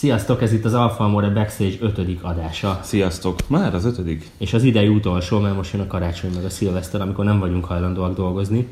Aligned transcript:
Sziasztok, 0.00 0.42
ez 0.42 0.52
itt 0.52 0.64
az 0.64 0.74
Alfa 0.74 1.04
Amore 1.04 1.28
Backstage 1.28 1.76
5. 1.80 1.98
adása. 2.20 2.80
Sziasztok! 2.82 3.38
Már 3.46 3.74
az 3.74 3.84
ötödik? 3.84 4.30
És 4.38 4.52
az 4.52 4.62
idei 4.62 4.88
utolsó, 4.88 5.38
mert 5.38 5.56
most 5.56 5.72
jön 5.72 5.82
a 5.82 5.86
karácsony 5.86 6.30
meg 6.34 6.44
a 6.44 6.50
szilveszter, 6.50 7.00
amikor 7.00 7.24
nem 7.24 7.38
vagyunk 7.38 7.64
hajlandóak 7.64 8.16
dolgozni. 8.16 8.66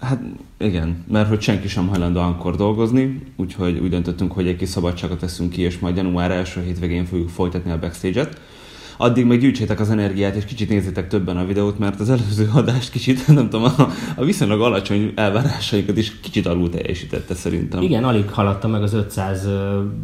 Hát 0.00 0.20
igen, 0.58 1.04
mert 1.08 1.28
hogy 1.28 1.40
senki 1.40 1.68
sem 1.68 1.88
hajlandó 1.88 2.20
akkor 2.20 2.56
dolgozni, 2.56 3.22
úgyhogy 3.36 3.78
úgy 3.78 3.90
döntöttünk, 3.90 4.32
hogy 4.32 4.46
egy 4.46 4.56
kis 4.56 4.68
szabadságot 4.68 5.18
teszünk 5.18 5.50
ki, 5.50 5.62
és 5.62 5.78
majd 5.78 5.96
január 5.96 6.30
első 6.30 6.62
hétvégén 6.62 7.04
fogjuk 7.04 7.28
folytatni 7.28 7.70
a 7.70 7.78
backstage-et 7.78 8.40
addig 9.00 9.24
meg 9.24 9.40
gyűjtsétek 9.40 9.80
az 9.80 9.90
energiát, 9.90 10.34
és 10.34 10.44
kicsit 10.44 10.68
nézzétek 10.68 11.08
többen 11.08 11.36
a 11.36 11.44
videót, 11.44 11.78
mert 11.78 12.00
az 12.00 12.10
előző 12.10 12.48
adást 12.54 12.90
kicsit, 12.90 13.26
nem 13.38 13.48
tudom, 13.48 13.64
a, 13.64 13.88
a 14.16 14.24
viszonylag 14.24 14.60
alacsony 14.60 15.12
elvárásaikat 15.14 15.96
is 15.96 16.20
kicsit 16.20 16.46
alul 16.46 16.68
teljesítette 16.68 17.34
szerintem. 17.34 17.82
Igen, 17.82 18.04
alig 18.04 18.30
haladta 18.30 18.68
meg 18.68 18.82
az 18.82 18.92
500 18.92 19.48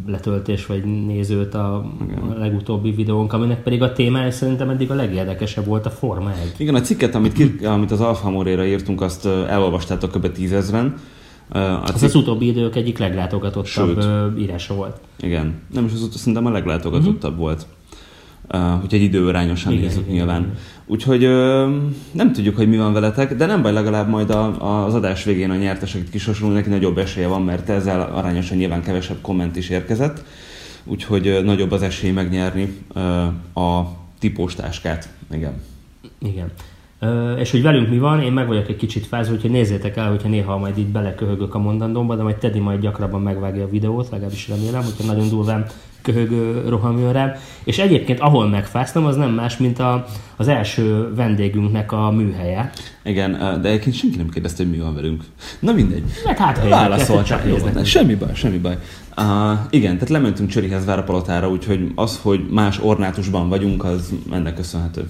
letöltés 0.07 0.65
vagy 0.65 1.05
nézőt 1.05 1.53
a, 1.53 1.75
a 1.75 2.39
legutóbbi 2.39 2.91
videónk, 2.91 3.33
aminek 3.33 3.63
pedig 3.63 3.81
a 3.81 3.93
témája 3.93 4.31
szerintem 4.31 4.69
eddig 4.69 4.91
a 4.91 4.93
legérdekesebb 4.93 5.65
volt 5.65 5.85
a 5.85 5.89
Forma 5.89 6.31
1. 6.31 6.53
Igen, 6.57 6.75
a 6.75 6.81
cikket, 6.81 7.15
amit, 7.15 7.33
ki, 7.33 7.65
amit 7.65 7.91
az 7.91 8.01
Alfa 8.01 8.29
Moréra 8.29 8.65
írtunk, 8.65 9.01
azt 9.01 9.25
elolvastátok 9.25 10.11
kb. 10.11 10.31
tízezren. 10.31 10.95
Az 11.49 11.91
cikk... 11.93 12.03
az 12.03 12.15
utóbbi 12.15 12.47
idők 12.47 12.75
egyik 12.75 12.97
leglátogatottabb 12.97 13.95
Sőt. 13.95 14.05
írása 14.39 14.73
volt. 14.73 14.99
Igen, 15.19 15.53
nem 15.73 15.85
is 15.85 15.91
az 15.91 15.97
utolsó, 15.97 16.17
szerintem 16.17 16.45
a 16.45 16.49
leglátogatottabb 16.49 17.31
uh-huh. 17.31 17.45
volt 17.45 17.67
hogy 18.81 18.93
egy 18.93 19.01
időarányosan 19.01 19.71
igen, 19.71 19.83
nézzük 19.83 20.03
igen, 20.03 20.13
nyilván. 20.13 20.41
Igen. 20.41 20.55
Úgyhogy 20.85 21.25
uh, 21.25 21.31
nem 22.11 22.31
tudjuk, 22.33 22.55
hogy 22.55 22.69
mi 22.69 22.77
van 22.77 22.93
veletek, 22.93 23.35
de 23.35 23.45
nem 23.45 23.61
baj, 23.61 23.73
legalább 23.73 24.09
majd 24.09 24.29
a, 24.29 24.85
az 24.85 24.93
adás 24.93 25.23
végén 25.23 25.49
a 25.49 25.55
nyerteseket 25.55 26.09
kisorsolunk, 26.09 26.55
neki 26.55 26.69
nagyobb 26.69 26.97
esélye 26.97 27.27
van, 27.27 27.41
mert 27.41 27.69
ezzel 27.69 28.01
arányosan 28.01 28.57
nyilván 28.57 28.83
kevesebb 28.83 29.21
komment 29.21 29.55
is 29.55 29.69
érkezett, 29.69 30.23
úgyhogy 30.83 31.27
uh, 31.27 31.43
nagyobb 31.43 31.71
az 31.71 31.81
esély 31.81 32.11
megnyerni 32.11 32.77
uh, 32.95 33.63
a 33.63 33.97
tipóstáskát. 34.19 35.09
Igen. 35.31 35.53
Igen. 36.19 36.51
És 37.37 37.51
hogy 37.51 37.61
velünk 37.61 37.89
mi 37.89 37.97
van, 37.97 38.21
én 38.21 38.31
meg 38.31 38.47
vagyok 38.47 38.67
egy 38.67 38.75
kicsit 38.75 39.05
fázva, 39.05 39.33
úgyhogy 39.33 39.51
nézzétek 39.51 39.97
el, 39.97 40.09
hogyha 40.09 40.29
néha 40.29 40.57
majd 40.57 40.77
itt 40.77 40.87
beleköhögök 40.87 41.55
a 41.55 41.59
mondandómba, 41.59 42.15
de 42.15 42.23
majd 42.23 42.35
Teddy 42.35 42.59
majd 42.59 42.81
gyakrabban 42.81 43.21
megvágja 43.21 43.63
a 43.63 43.69
videót, 43.69 44.09
legalábbis 44.09 44.47
remélem, 44.47 44.83
hogyha 44.83 45.13
nagyon 45.13 45.29
durván 45.29 45.65
köhögő 46.01 46.63
roham 46.67 46.99
jön 46.99 47.13
rám. 47.13 47.31
És 47.63 47.77
egyébként, 47.77 48.19
ahol 48.19 48.47
megfáztam, 48.47 49.05
az 49.05 49.15
nem 49.15 49.31
más, 49.31 49.57
mint 49.57 49.79
a, 49.79 50.05
az 50.35 50.47
első 50.47 51.13
vendégünknek 51.15 51.91
a 51.91 52.11
műhelye. 52.11 52.71
Igen, 53.03 53.61
de 53.61 53.69
egyébként 53.69 53.95
senki 53.95 54.17
nem 54.17 54.29
kérdezte, 54.29 54.63
hogy 54.63 54.71
mi 54.71 54.77
van 54.77 54.93
velünk. 54.93 55.23
Na 55.59 55.71
mindegy. 55.71 56.03
Mert 56.25 56.37
hát, 56.37 56.57
hát 56.57 56.69
Válaszol 56.69 57.23
csak 57.23 57.43
Semmi 57.83 58.15
baj, 58.15 58.33
semmi 58.33 58.57
baj. 58.57 58.77
Uh, 59.17 59.23
igen, 59.69 59.93
tehát 59.93 60.09
lementünk 60.09 60.49
Csörihez 60.49 60.85
Várapalotára, 60.85 61.49
úgyhogy 61.49 61.91
az, 61.95 62.19
hogy 62.21 62.45
más 62.49 62.79
ornátusban 62.81 63.49
vagyunk, 63.49 63.83
az 63.83 64.13
ennek 64.31 64.55
köszönhető. 64.55 65.09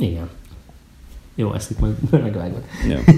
Igen. 0.00 0.28
Jó, 1.34 1.54
ezt 1.54 1.70
itt 1.70 1.80
majd 1.80 1.94
megvágod. 2.10 2.62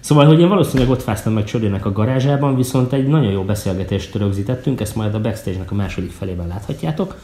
Szóval, 0.00 0.26
hogy 0.26 0.40
én 0.40 0.48
valószínűleg 0.48 0.90
ott 0.90 1.02
fáztam 1.02 1.32
meg 1.32 1.44
Csörének 1.44 1.86
a 1.86 1.92
garázsában, 1.92 2.56
viszont 2.56 2.92
egy 2.92 3.06
nagyon 3.06 3.30
jó 3.30 3.42
beszélgetést 3.42 4.14
rögzítettünk, 4.14 4.80
ezt 4.80 4.94
majd 4.94 5.14
a 5.14 5.20
backstage-nek 5.20 5.70
a 5.70 5.74
második 5.74 6.10
felében 6.10 6.46
láthatjátok, 6.46 7.18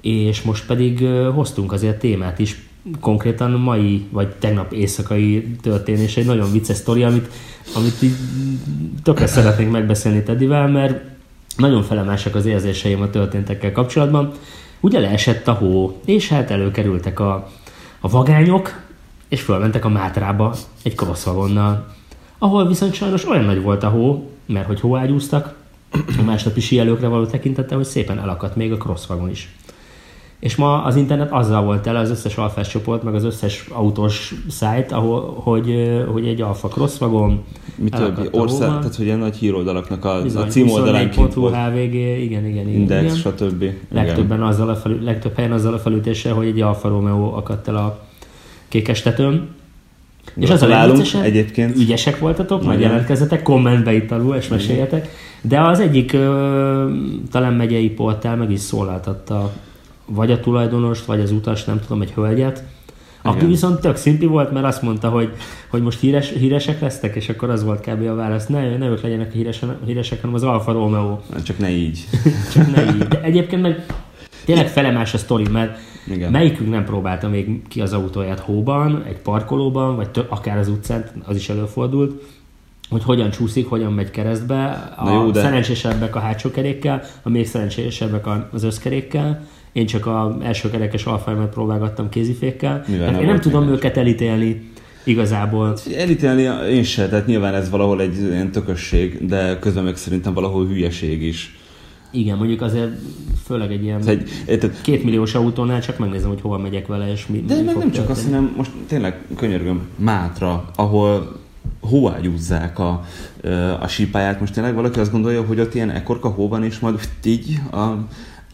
és 0.00 0.42
most 0.42 0.66
pedig 0.66 1.06
hoztunk 1.34 1.72
azért 1.72 1.98
témát 1.98 2.38
is, 2.38 2.68
konkrétan 3.00 3.50
mai, 3.50 4.06
vagy 4.10 4.28
tegnap 4.28 4.72
éjszakai 4.72 5.56
történés, 5.62 6.16
egy 6.16 6.26
nagyon 6.26 6.52
vicces 6.52 6.76
sztori, 6.76 7.02
amit, 7.02 7.28
amit 7.74 8.02
így 8.02 8.14
tökre 9.02 9.26
szeretnénk 9.26 9.70
megbeszélni 9.70 10.22
Tedivel, 10.22 10.68
mert 10.68 11.02
nagyon 11.56 11.82
felemásak 11.82 12.34
az 12.34 12.46
érzéseim 12.46 13.02
a 13.02 13.10
történtekkel 13.10 13.72
kapcsolatban. 13.72 14.32
Ugye 14.80 15.00
leesett 15.00 15.48
a 15.48 15.52
hó, 15.52 16.00
és 16.04 16.28
hát 16.28 16.50
előkerültek 16.50 17.20
a, 17.20 17.50
a 18.04 18.08
vagányok, 18.08 18.82
és 19.28 19.40
fölmentek 19.40 19.84
a 19.84 19.88
Mátrába 19.88 20.54
egy 20.82 20.94
crossvagonnal 20.94 21.94
ahol 22.44 22.66
viszont 22.66 22.94
sajnos 22.94 23.28
olyan 23.28 23.44
nagy 23.44 23.62
volt 23.62 23.82
a 23.82 23.88
hó, 23.88 24.30
mert 24.46 24.66
hogy 24.66 24.80
hóágyúztak, 24.80 25.54
a 26.18 26.22
másnapi 26.24 26.60
síelőkre 26.60 27.06
való 27.06 27.26
tekintette, 27.26 27.74
hogy 27.74 27.84
szépen 27.84 28.18
elakadt 28.18 28.56
még 28.56 28.72
a 28.72 28.76
crosswagon 28.76 29.30
is. 29.30 29.54
És 30.44 30.56
ma 30.56 30.82
az 30.82 30.96
internet 30.96 31.32
azzal 31.32 31.62
volt 31.62 31.86
el, 31.86 31.96
az 31.96 32.10
összes 32.10 32.36
alfás 32.36 32.68
csoport, 32.68 33.02
meg 33.02 33.14
az 33.14 33.24
összes 33.24 33.66
autós 33.68 34.34
szájt, 34.48 34.92
ahol, 34.92 35.40
hogy, 35.42 35.74
hogy 36.12 36.26
egy 36.26 36.40
alfa 36.40 36.68
crosswagon 36.68 37.44
Mi 37.74 37.88
többi 37.88 38.28
ország, 38.30 38.68
tehát 38.68 38.94
hogy 38.94 39.04
ilyen 39.04 39.18
nagy 39.18 39.36
híroldalaknak 39.36 40.04
a, 40.04 40.22
Bizony, 40.22 40.42
a 40.42 40.46
címoldalán 40.46 41.10
kint 41.10 41.34
volt. 41.34 41.54
HVG, 41.54 41.94
igen, 41.94 42.22
igen, 42.22 42.46
igen. 42.46 42.68
Index, 42.68 43.02
igen. 43.02 43.14
stb. 43.14 43.64
Legtöbben 43.92 44.42
azzal 44.42 44.68
a 44.68 44.76
felü, 44.76 45.04
legtöbb 45.04 45.34
helyen 45.36 45.52
azzal 45.52 45.74
a 45.74 45.78
felütéssel, 45.78 46.34
hogy 46.34 46.46
egy 46.46 46.60
Alfa 46.60 46.88
Romeo 46.88 47.36
akadt 47.36 47.68
el 47.68 47.76
a 47.76 48.00
kékestetőn. 48.68 49.48
És 50.36 50.50
az 50.50 50.62
a 50.62 50.66
legviccesebb, 50.66 51.22
egyébként. 51.22 51.76
ügyesek 51.76 52.18
voltatok, 52.18 52.64
majd 52.64 52.80
jelentkezzetek, 52.80 53.42
kommentbe 53.42 53.92
itt 53.92 54.10
alul, 54.10 54.36
és 54.36 54.48
meséljetek. 54.48 55.08
De 55.40 55.60
az 55.60 55.80
egyik 55.80 56.12
ö, 56.12 56.90
talán 57.30 57.52
megyei 57.52 57.90
portál 57.90 58.36
meg 58.36 58.50
is 58.50 58.60
szólaltatta 58.60 59.52
vagy 60.06 60.30
a 60.30 60.40
tulajdonost, 60.40 61.04
vagy 61.04 61.20
az 61.20 61.30
utas, 61.30 61.64
nem 61.64 61.80
tudom, 61.80 62.02
egy 62.02 62.12
hölgyet, 62.12 62.64
aki 63.26 63.36
Igen. 63.36 63.48
viszont 63.48 63.80
tök 63.80 63.96
szimpi 63.96 64.26
volt, 64.26 64.52
mert 64.52 64.66
azt 64.66 64.82
mondta, 64.82 65.08
hogy, 65.08 65.32
hogy 65.68 65.82
most 65.82 66.00
híres, 66.00 66.30
híresek 66.30 66.80
lesztek, 66.80 67.14
és 67.14 67.28
akkor 67.28 67.50
az 67.50 67.64
volt 67.64 67.80
kb. 67.80 68.06
a 68.06 68.14
válasz. 68.14 68.46
Ne, 68.46 68.76
ne 68.76 68.86
ők 68.88 69.02
legyenek 69.02 69.32
híresek, 69.32 69.68
híresek, 69.84 70.20
hanem 70.20 70.34
az 70.34 70.42
Alfa 70.42 70.72
Romeo. 70.72 71.18
Csak 71.42 71.58
ne 71.58 71.70
így. 71.70 72.04
Csak 72.54 72.74
ne 72.74 72.84
így. 72.84 72.98
De 72.98 73.22
egyébként 73.22 73.62
meg 73.62 73.86
tényleg 74.44 74.68
felemás 74.68 75.14
a 75.14 75.18
sztori, 75.18 75.48
mert 75.48 75.78
igen. 76.06 76.30
Melyikünk 76.30 76.70
nem 76.70 76.84
próbálta 76.84 77.28
még 77.28 77.68
ki 77.68 77.80
az 77.80 77.92
autóját 77.92 78.40
hóban, 78.40 79.02
egy 79.08 79.18
parkolóban, 79.18 79.96
vagy 79.96 80.10
tö- 80.10 80.30
akár 80.30 80.58
az 80.58 80.68
utcán, 80.68 81.10
az 81.24 81.36
is 81.36 81.48
előfordult, 81.48 82.22
hogy 82.88 83.02
hogyan 83.02 83.30
csúszik, 83.30 83.68
hogyan 83.68 83.92
megy 83.92 84.10
keresztbe. 84.10 84.92
A 84.96 85.10
jó, 85.10 85.30
de... 85.30 85.40
szerencsésebbek 85.40 86.16
a 86.16 86.18
hátsó 86.18 86.50
kerékkel, 86.50 87.02
a 87.22 87.28
még 87.28 87.46
szerencsésebbek 87.46 88.26
az 88.52 88.62
összkerékkel. 88.62 89.46
Én 89.74 89.86
csak 89.86 90.06
az 90.06 90.32
első 90.42 90.70
kerekes 90.70 91.04
alfájmat 91.04 91.48
próbálgattam 91.48 92.08
kézifékkel. 92.08 92.84
Mivel 92.88 93.10
nem 93.10 93.20
én 93.20 93.26
nem 93.26 93.40
tudom 93.40 93.68
őket 93.68 93.96
elítélni 93.96 94.70
igazából. 95.04 95.76
Elítélni 95.96 96.42
én 96.70 96.82
se, 96.82 97.08
tehát 97.08 97.26
nyilván 97.26 97.54
ez 97.54 97.70
valahol 97.70 98.00
egy 98.00 98.18
ilyen 98.18 98.50
tökösség, 98.50 99.26
de 99.26 99.58
közben 99.58 99.84
meg 99.84 99.96
szerintem 99.96 100.34
valahol 100.34 100.66
hülyeség 100.66 101.22
is. 101.22 101.58
Igen, 102.10 102.36
mondjuk 102.36 102.60
azért 102.60 102.90
főleg 103.44 103.72
egy 103.72 103.82
ilyen 103.82 104.06
egy, 104.06 104.28
egy, 104.46 104.70
két 104.82 105.04
milliós 105.04 105.34
autónál 105.34 105.80
csak 105.80 105.98
megnézem, 105.98 106.28
hogy 106.28 106.40
hova 106.40 106.58
megyek 106.58 106.86
vele, 106.86 107.10
és 107.10 107.26
mi, 107.26 107.44
De 107.46 107.54
mi 107.54 107.62
meg 107.62 107.76
nem 107.76 107.90
csak 107.90 108.10
azt, 108.10 108.24
hanem 108.24 108.54
most 108.56 108.70
tényleg 108.86 109.26
könyörgöm, 109.36 109.80
Mátra, 109.96 110.70
ahol 110.76 111.42
hóágyúzzák 111.80 112.78
a, 112.78 113.04
a 113.80 113.86
sípáját. 113.86 114.40
Most 114.40 114.52
tényleg 114.52 114.74
valaki 114.74 114.98
azt 115.00 115.12
gondolja, 115.12 115.42
hogy 115.42 115.60
ott 115.60 115.74
ilyen 115.74 115.90
ekkorka 115.90 116.28
hó 116.28 116.48
van, 116.48 116.64
és 116.64 116.78
majd 116.78 117.00
így 117.24 117.60
a 117.72 117.94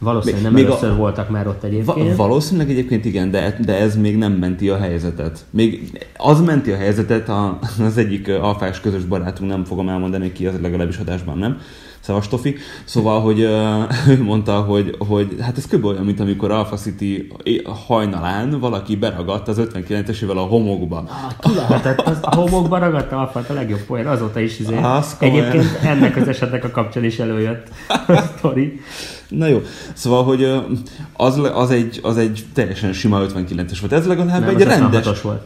Valószínűleg 0.03 0.43
nem 0.43 0.53
még 0.53 0.65
először 0.65 0.89
a, 0.89 0.95
voltak 0.95 1.29
már 1.29 1.47
ott 1.47 1.63
egyébként. 1.63 2.15
Va, 2.15 2.27
valószínűleg 2.27 2.69
egyébként 2.69 3.05
igen, 3.05 3.31
de, 3.31 3.57
de 3.65 3.75
ez 3.79 3.95
még 3.95 4.17
nem 4.17 4.31
menti 4.31 4.69
a 4.69 4.77
helyzetet. 4.77 5.45
Még 5.49 5.91
az 6.17 6.41
menti 6.41 6.71
a 6.71 6.77
helyzetet, 6.77 7.29
a, 7.29 7.59
az 7.85 7.97
egyik 7.97 8.27
alfás 8.27 8.79
közös 8.79 9.03
barátunk, 9.03 9.49
nem 9.49 9.63
fogom 9.63 9.89
elmondani 9.89 10.31
ki, 10.31 10.47
az 10.47 10.53
legalábbis 10.61 10.97
adásban 10.97 11.37
nem, 11.37 11.57
Szavas 12.01 12.27
Tofi. 12.27 12.55
Szóval, 12.83 13.21
hogy 13.21 13.39
ő 14.11 14.23
mondta, 14.23 14.61
hogy, 14.61 14.95
hogy 14.97 15.35
hát 15.41 15.57
ez 15.57 15.67
kb. 15.67 15.85
olyan, 15.85 16.03
mint 16.03 16.19
amikor 16.19 16.51
Alpha 16.51 16.75
City 16.75 17.31
hajnalán 17.87 18.59
valaki 18.59 18.95
beragadt 18.95 19.47
az 19.47 19.61
59-esével 19.73 20.35
a 20.35 20.39
homokba. 20.39 21.03
Ah, 21.39 21.55
lehetett? 21.55 21.99
Az, 21.99 22.17
a 22.21 22.35
homokba 22.35 22.77
ragadt 22.77 23.11
Alfa, 23.11 23.43
a 23.49 23.53
legjobb 23.53 23.81
poén, 23.81 24.07
azóta 24.07 24.39
is 24.39 24.59
izé. 24.59 24.79
Egyébként 25.19 25.79
ennek 25.83 26.15
az 26.15 26.27
esetnek 26.27 26.63
a 26.63 26.71
kapcsán 26.71 27.03
is 27.03 27.19
előjött 27.19 27.67
a 28.07 28.21
sztori. 28.37 28.79
Na 29.27 29.47
jó, 29.47 29.61
szóval, 29.93 30.23
hogy 30.23 30.43
az, 31.13 31.41
az, 31.53 31.71
egy, 31.71 31.99
az 32.03 32.17
egy 32.17 32.45
teljesen 32.53 32.93
sima 32.93 33.21
59-es 33.25 33.77
volt. 33.79 33.93
Ez 33.93 34.07
legalább 34.07 34.39
Nem, 34.39 34.55
egy 34.55 34.63
rendes... 34.63 35.21
volt. 35.21 35.41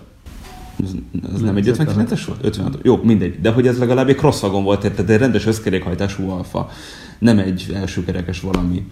Ez, 0.83 0.91
ez 1.33 1.41
nem 1.41 1.55
egy 1.55 1.71
59-es 1.77 2.21
volt? 2.27 2.39
56. 2.41 2.77
Jó, 2.81 2.99
mindegy. 3.03 3.39
De 3.41 3.51
hogy 3.51 3.67
ez 3.67 3.79
legalább 3.79 4.09
egy 4.09 4.15
crosswagon 4.15 4.63
volt, 4.63 4.79
tehát 4.79 5.09
egy 5.09 5.17
rendes 5.17 5.45
összkerékhajtású 5.45 6.29
alfa. 6.29 6.69
Nem 7.19 7.39
egy 7.39 7.71
elsőkerekes 7.73 8.41
valami. 8.41 8.87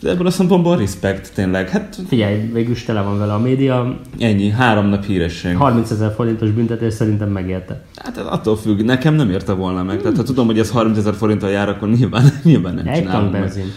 De 0.00 0.10
ebből 0.10 0.26
a 0.26 0.30
szempontból 0.30 0.76
respect, 0.76 1.34
tényleg. 1.34 1.68
Hát, 1.68 1.98
Figyelj, 2.08 2.50
végülis 2.52 2.84
tele 2.84 3.00
van 3.00 3.18
vele 3.18 3.32
a 3.34 3.38
média. 3.38 4.00
Ennyi, 4.18 4.50
három 4.50 4.86
nap 4.86 5.04
híresség. 5.04 5.56
30 5.56 5.90
ezer 5.90 6.12
forintos 6.14 6.50
büntetés 6.50 6.94
szerintem 6.94 7.28
megérte. 7.28 7.84
Hát 7.94 8.18
attól 8.18 8.56
függ, 8.56 8.80
nekem 8.80 9.14
nem 9.14 9.30
érte 9.30 9.52
volna 9.52 9.82
meg. 9.82 10.00
Tehát 10.00 10.16
ha 10.16 10.22
tudom, 10.22 10.46
hogy 10.46 10.58
ez 10.58 10.70
30 10.70 10.98
ezer 10.98 11.14
forinttal 11.14 11.50
jár, 11.50 11.68
akkor 11.68 11.88
nyilván, 11.88 12.32
nyilván 12.42 12.74
nem 12.74 12.86
Egy 12.86 13.04
tank 13.06 13.30
benzin. 13.30 13.72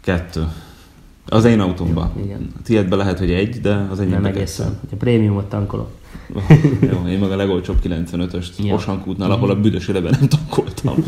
Kettő. 0.00 0.46
Az 1.28 1.44
én 1.44 1.60
autómban. 1.60 2.12
Jó, 2.16 2.24
igen. 2.24 2.50
Tiedben 2.64 2.98
lehet, 2.98 3.18
hogy 3.18 3.30
egy, 3.30 3.60
de 3.60 3.86
az 3.90 4.00
egy 4.00 4.08
Nem 4.08 4.24
egészen. 4.24 4.78
Hogyha 4.80 4.96
prémiumot 4.96 5.44
tankolok. 5.44 5.90
Jó, 6.92 7.08
én 7.08 7.18
meg 7.18 7.30
a 7.30 7.36
legolcsóbb 7.36 7.76
95-öst 7.84 8.48
ja. 8.58 8.74
Osankútnál, 8.74 9.30
ahol 9.30 9.50
a 9.50 9.60
büdös 9.60 9.86
nem 9.86 10.28
tankoltam. 10.28 11.04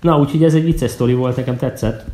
Na, 0.00 0.18
úgyhogy 0.18 0.44
ez 0.44 0.54
egy 0.54 0.64
vicces 0.64 0.90
sztori 0.90 1.14
volt, 1.14 1.36
nekem 1.36 1.56
tetszett. 1.56 2.04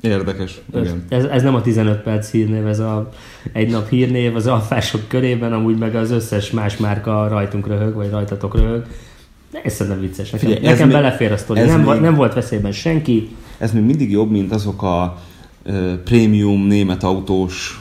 Érdekes, 0.00 0.60
igen. 0.74 1.04
Ez, 1.08 1.24
ez 1.24 1.42
nem 1.42 1.54
a 1.54 1.60
15 1.60 2.02
perc 2.02 2.30
hírnév, 2.30 2.66
ez 2.66 2.78
a 2.78 3.08
egy 3.52 3.70
nap 3.70 3.88
hírnév 3.88 4.36
az 4.36 4.46
alfások 4.46 5.08
körében, 5.08 5.52
amúgy 5.52 5.78
meg 5.78 5.94
az 5.94 6.10
összes 6.10 6.50
más 6.50 6.76
márka 6.76 7.28
rajtunk 7.28 7.66
röhög, 7.66 7.94
vagy 7.94 8.10
rajtatok 8.10 8.56
röhög. 8.56 8.86
De 9.50 9.60
ez 9.62 9.74
szerintem 9.74 10.00
vicces. 10.00 10.30
Nekem, 10.30 10.48
Figyelj, 10.48 10.66
nekem 10.66 10.86
még, 10.86 10.96
belefér 10.96 11.32
a 11.32 11.36
sztori. 11.36 11.60
Nem, 11.60 11.80
még, 11.80 12.00
nem 12.00 12.14
volt 12.14 12.34
veszélyben 12.34 12.72
senki. 12.72 13.36
Ez 13.62 13.72
még 13.72 13.82
mindig 13.82 14.10
jobb, 14.10 14.30
mint 14.30 14.52
azok 14.52 14.82
a 14.82 15.18
uh, 15.64 15.94
prémium 15.94 16.66
német 16.66 17.02
autós 17.02 17.80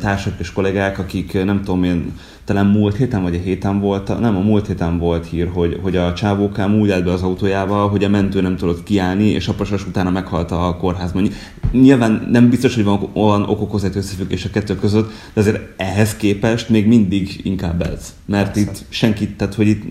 társak 0.00 0.34
és 0.38 0.52
kollégák, 0.52 0.98
akik 0.98 1.44
nem 1.44 1.62
tudom 1.62 1.84
én 1.84 2.12
talán 2.44 2.66
múlt 2.66 2.96
héten 2.96 3.22
vagy 3.22 3.34
a 3.34 3.38
héten 3.38 3.80
volt, 3.80 4.20
nem, 4.20 4.36
a 4.36 4.40
múlt 4.40 4.66
héten 4.66 4.98
volt 4.98 5.26
hír, 5.26 5.48
hogy, 5.52 5.78
hogy 5.82 5.96
a 5.96 6.12
csávókám 6.12 6.74
úgy 6.74 6.90
állt 6.90 7.04
be 7.04 7.12
az 7.12 7.22
autójával, 7.22 7.88
hogy 7.88 8.04
a 8.04 8.08
mentő 8.08 8.40
nem 8.40 8.56
tudott 8.56 8.82
kiállni, 8.82 9.24
és 9.24 9.48
a 9.48 9.54
pasas 9.54 9.86
utána 9.86 10.10
meghalt 10.10 10.50
a 10.50 10.76
kórházban. 10.80 11.28
Nyilván 11.72 12.28
nem 12.30 12.48
biztos, 12.48 12.74
hogy 12.74 12.84
van 12.84 13.08
olyan 13.12 13.42
okokozati 13.42 13.98
összefüggés 13.98 14.44
a 14.44 14.50
kettő 14.50 14.76
között, 14.76 15.10
de 15.32 15.40
azért 15.40 15.60
ehhez 15.76 16.16
képest 16.16 16.68
még 16.68 16.86
mindig 16.86 17.40
inkább 17.42 17.82
ez. 17.82 18.14
Mert 18.26 18.52
Persze. 18.52 18.60
itt 18.70 18.84
senkit, 18.88 19.36
tehát 19.36 19.54
hogy 19.54 19.66
itt 19.66 19.82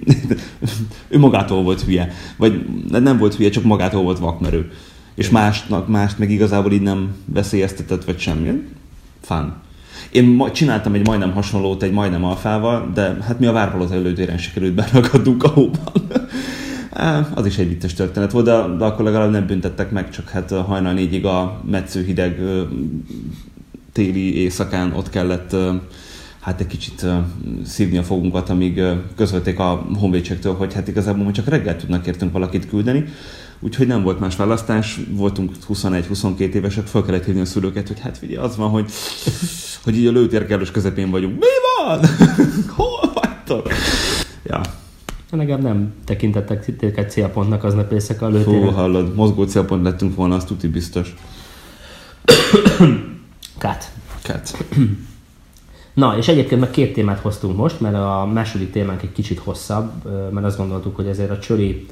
ő 1.14 1.20
magától 1.20 1.64
volt 1.64 1.82
hülye. 1.82 2.12
Vagy 2.38 2.66
nem 2.90 3.18
volt 3.18 3.36
hülye, 3.36 3.50
csak 3.50 3.64
magától 3.64 4.04
volt 4.04 4.20
vakmerő. 4.20 4.72
És 5.16 5.30
másnak, 5.30 5.88
mást 5.88 6.20
meg 6.20 6.32
igazából 6.32 6.72
így 6.72 6.82
nem 6.82 7.16
veszélyeztetett, 7.26 8.04
vagy 8.04 8.20
semmi. 8.20 8.52
Fán. 9.22 9.62
Én 10.12 10.24
ma, 10.24 10.52
csináltam 10.52 10.94
egy 10.94 11.06
majdnem 11.06 11.32
hasonlót 11.32 11.84
egy 11.84 11.92
majdnem 11.92 12.24
alfával, 12.24 12.92
de 12.94 13.18
hát 13.22 13.40
mi 13.40 13.46
a 13.46 13.52
várpalota 13.52 13.94
előtéren 13.94 14.38
sikerült 14.38 14.74
beragadnunk 14.74 15.44
a 15.44 15.48
hóban. 15.48 15.94
az 17.34 17.46
is 17.46 17.58
egy 17.58 17.68
vicces 17.68 17.94
történet 17.94 18.32
volt, 18.32 18.46
de, 18.46 18.76
de 18.78 18.86
akkor 18.86 19.06
legalább 19.06 19.32
nem 19.32 19.48
büntettek 19.48 19.92
meg, 19.92 20.10
csak 20.10 20.30
hát 20.30 20.52
hajnal 20.52 20.94
négyig 20.94 21.26
a 21.26 21.62
metsző 21.70 22.04
hideg 22.04 22.40
téli 23.92 24.38
éjszakán 24.38 24.94
ott 24.94 25.10
kellett 25.10 25.56
hát 26.40 26.60
egy 26.60 26.68
kicsit 26.68 27.06
szívni 27.66 27.98
a 27.98 28.04
fogunkat, 28.04 28.50
amíg 28.50 28.82
közölték 29.16 29.60
a 29.60 29.88
honvédségtől, 30.00 30.54
hogy 30.54 30.74
hát 30.74 30.88
igazából 30.88 31.32
csak 31.32 31.48
reggel 31.48 31.78
tudnak 31.78 32.08
értünk 32.08 32.32
valakit 32.32 32.70
küldeni. 32.70 33.06
Úgyhogy 33.64 33.88
nem 33.88 34.04
volt 34.04 34.20
más 34.20 34.36
választás, 34.36 35.00
voltunk 35.10 35.52
21-22 35.74 36.40
évesek, 36.40 36.86
fel 36.86 37.04
kellett 37.04 37.26
hívni 37.26 37.42
a 37.42 37.46
szülőket, 37.46 37.88
hogy 37.88 38.00
hát 38.00 38.18
figyelj, 38.18 38.46
az 38.46 38.58
van, 38.58 38.70
hogy, 38.70 38.92
hogy 39.84 39.98
így 39.98 40.08
a 40.08 40.12
lőtérkelős 40.12 40.72
közepén 40.72 41.10
vagyunk. 41.10 41.40
Mi 41.40 41.48
van? 41.78 42.00
Hol 42.78 43.12
vagytok? 43.14 43.74
Ja. 44.44 44.62
Legalább 45.32 45.62
nem 45.62 45.94
tekintettek 46.06 46.66
titeket 46.66 47.12
célpontnak 47.12 47.64
aznap 47.64 47.92
éjszaka 47.92 48.26
a 48.26 48.30
lőtéren. 48.30 48.64
Hú, 48.64 48.70
hallod, 48.70 49.16
mozgó 49.16 49.44
célpont 49.44 49.84
lettünk 49.84 50.16
volna, 50.16 50.36
az 50.36 50.44
tuti 50.44 50.68
biztos. 50.68 51.16
Kat. 53.58 53.92
Kat. 54.24 54.66
Na, 55.94 56.18
és 56.18 56.28
egyébként 56.28 56.62
meg 56.62 56.72
két 56.72 56.94
témát 56.94 57.20
hoztunk 57.20 57.58
most, 57.58 57.80
mert 57.80 57.96
a 57.96 58.30
második 58.34 58.72
témánk 58.72 59.02
egy 59.02 59.12
kicsit 59.12 59.40
hosszabb, 59.40 59.92
mert 60.32 60.46
azt 60.46 60.58
gondoltuk, 60.58 60.96
hogy 60.96 61.08
ezért 61.08 61.30
a 61.30 61.40
csöri 61.40 61.86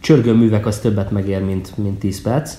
csörgőművek 0.00 0.66
az 0.66 0.78
többet 0.78 1.10
megér, 1.10 1.42
mint, 1.42 1.76
mint 1.76 1.98
10 1.98 2.22
perc. 2.22 2.54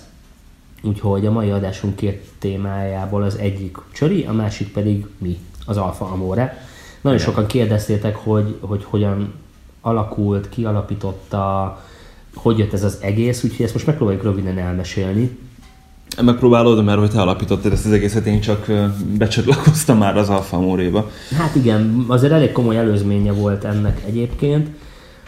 Úgyhogy 0.82 1.26
a 1.26 1.32
mai 1.32 1.50
adásunk 1.50 1.96
két 1.96 2.30
témájából 2.40 3.24
az 3.24 3.38
egyik 3.38 3.78
csöri, 3.94 4.24
a 4.24 4.32
másik 4.34 4.72
pedig 4.72 5.06
mi, 5.18 5.38
az 5.66 5.78
Alfa 5.78 6.06
Amore. 6.06 6.68
Nagyon 7.02 7.20
Igen. 7.20 7.30
sokan 7.30 7.48
kérdeztétek, 7.48 8.16
hogy, 8.16 8.58
hogy 8.60 8.84
hogyan 8.84 9.34
alakult, 9.82 10.50
kialapította, 10.50 11.78
hogy 12.36 12.58
jött 12.58 12.74
ez 12.74 12.84
az 12.84 12.98
egész, 13.02 13.44
úgyhogy 13.44 13.66
ezt 13.66 13.74
most 13.74 13.86
megpróbáljuk 13.86 14.24
röviden 14.24 14.58
elmesélni. 14.58 15.38
Megpróbálod, 16.22 16.84
mert 16.84 17.00
hogy 17.00 17.10
te 17.10 17.22
alapítottad 17.22 17.72
ezt 17.72 17.86
az 17.86 17.92
egészet, 17.92 18.26
én 18.26 18.42
csak 18.42 18.72
becsatlakoztam 19.18 19.98
már 19.98 20.18
az 20.18 20.30
Alfa 20.30 20.58
Amoréba. 20.58 21.12
Hát 21.38 21.56
igen, 21.56 22.06
azért 22.08 22.34
elég 22.34 22.52
komoly 22.52 22.78
előzménye 22.78 23.32
volt 23.32 23.64
ennek 23.64 24.02
egyébként. 24.06 24.70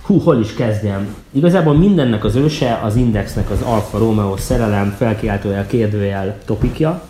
Hú, 0.05 0.19
hol 0.19 0.39
is 0.39 0.53
kezdjem? 0.53 1.15
Igazából 1.31 1.73
mindennek 1.73 2.23
az 2.23 2.35
őse 2.35 2.79
az 2.83 2.95
Indexnek 2.95 3.49
az 3.49 3.61
Alfa 3.61 3.97
Romeo 3.97 4.37
szerelem 4.37 4.89
felkiáltójel, 4.89 5.67
kérdőjel 5.67 6.37
topikja, 6.45 7.03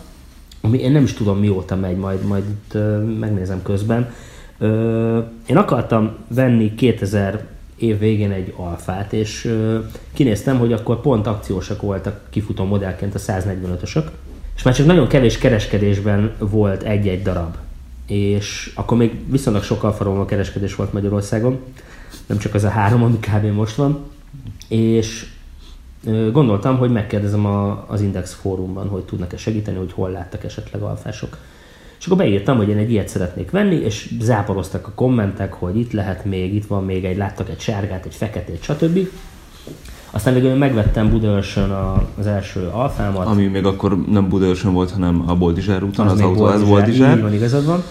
ami 0.60 0.78
én 0.78 0.92
nem 0.92 1.02
is 1.02 1.12
tudom 1.12 1.38
mióta 1.38 1.76
megy, 1.76 1.96
majd, 1.96 2.22
majd 2.22 2.44
ö, 2.72 2.98
megnézem 2.98 3.62
közben. 3.62 4.12
Ö, 4.58 5.18
én 5.46 5.56
akartam 5.56 6.16
venni 6.28 6.74
2000 6.74 7.44
év 7.76 7.98
végén 7.98 8.30
egy 8.30 8.54
alfát, 8.56 9.12
és 9.12 9.44
ö, 9.44 9.78
kinéztem, 10.12 10.58
hogy 10.58 10.72
akkor 10.72 11.00
pont 11.00 11.26
akciósak 11.26 11.82
voltak 11.82 12.20
kifutó 12.30 12.64
modellként 12.64 13.14
a 13.14 13.18
145-ösök, 13.18 14.04
és 14.56 14.62
már 14.62 14.74
csak 14.74 14.86
nagyon 14.86 15.08
kevés 15.08 15.38
kereskedésben 15.38 16.32
volt 16.38 16.82
egy-egy 16.82 17.22
darab. 17.22 17.56
És 18.06 18.72
akkor 18.74 18.96
még 18.96 19.30
viszonylag 19.30 19.62
sok 19.62 19.82
Alfa 19.82 20.24
kereskedés 20.24 20.74
volt 20.74 20.92
Magyarországon, 20.92 21.58
nem 22.26 22.38
csak 22.38 22.54
az 22.54 22.64
a 22.64 22.68
három, 22.68 23.02
ami 23.02 23.18
kb. 23.18 23.54
most 23.54 23.74
van. 23.74 23.98
És 24.68 25.26
gondoltam, 26.32 26.78
hogy 26.78 26.90
megkérdezem 26.90 27.46
a, 27.46 27.84
az 27.88 28.00
Index 28.00 28.34
fórumban, 28.34 28.88
hogy 28.88 29.02
tudnak-e 29.02 29.36
segíteni, 29.36 29.76
hogy 29.76 29.92
hol 29.92 30.10
láttak 30.10 30.44
esetleg 30.44 30.82
alfások. 30.82 31.38
És 31.98 32.06
akkor 32.06 32.18
beírtam, 32.18 32.56
hogy 32.56 32.68
én 32.68 32.76
egy 32.76 32.90
ilyet 32.90 33.08
szeretnék 33.08 33.50
venni, 33.50 33.74
és 33.74 34.14
záporoztak 34.20 34.86
a 34.86 34.92
kommentek, 34.94 35.52
hogy 35.52 35.76
itt 35.76 35.92
lehet 35.92 36.24
még, 36.24 36.54
itt 36.54 36.66
van 36.66 36.84
még 36.84 37.04
egy, 37.04 37.16
láttak 37.16 37.48
egy 37.48 37.60
sárgát, 37.60 38.06
egy 38.06 38.14
feketét, 38.14 38.62
stb. 38.62 38.98
Aztán 40.10 40.34
végül 40.34 40.54
megvettem 40.54 41.10
Budaörsön 41.10 41.70
az 42.18 42.26
első 42.26 42.66
alfámat. 42.66 43.26
Ami 43.26 43.46
még 43.46 43.64
akkor 43.64 44.04
nem 44.06 44.28
Budaörsön 44.28 44.72
volt, 44.72 44.90
hanem 44.90 45.24
a 45.26 45.34
Boldizsár 45.34 45.82
úton, 45.82 46.06
az, 46.06 46.12
az 46.12 46.20
autó, 46.20 46.48
ez 46.48 46.62
Boldizsár. 46.62 47.16
Így 47.16 47.22
van, 47.22 47.34
igazad 47.34 47.66
van 47.66 47.82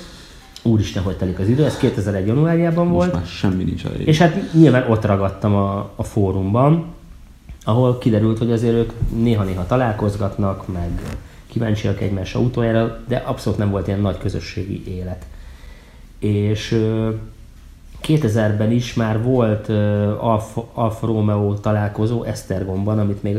úristen, 0.66 1.04
hogy 1.04 1.16
telik 1.16 1.40
az 1.40 1.48
idő, 1.48 1.66
ez 1.66 1.78
2001. 1.78 2.28
januárjában 2.28 2.88
Most 2.88 2.98
volt. 2.98 3.14
már 3.14 3.26
semmi 3.26 3.64
nincs 3.64 3.86
elég. 3.86 4.08
És 4.08 4.18
hát 4.18 4.54
nyilván 4.54 4.92
ott 4.92 5.06
ragadtam 5.06 5.56
a, 5.56 5.92
a 5.96 6.04
fórumban, 6.04 6.86
ahol 7.64 7.98
kiderült, 7.98 8.38
hogy 8.38 8.52
azért 8.52 8.74
ők 8.74 8.92
néha-néha 9.16 9.66
találkozgatnak, 9.66 10.74
meg 10.74 10.90
kíváncsiak 11.48 12.02
egymás 12.02 12.36
autójára, 12.36 13.00
de 13.08 13.16
abszolút 13.26 13.60
nem 13.60 13.70
volt 13.70 13.88
ilyen 13.88 14.00
nagy 14.00 14.18
közösségi 14.18 14.84
élet. 14.88 15.26
És 16.20 16.82
2000-ben 18.04 18.72
is 18.72 18.94
már 18.94 19.24
volt 19.24 19.70
Alfa, 20.20 20.70
Alfa 20.74 21.06
Romeo 21.06 21.54
találkozó 21.54 22.24
Esztergomban, 22.24 23.00
amit 23.00 23.24
még 23.24 23.38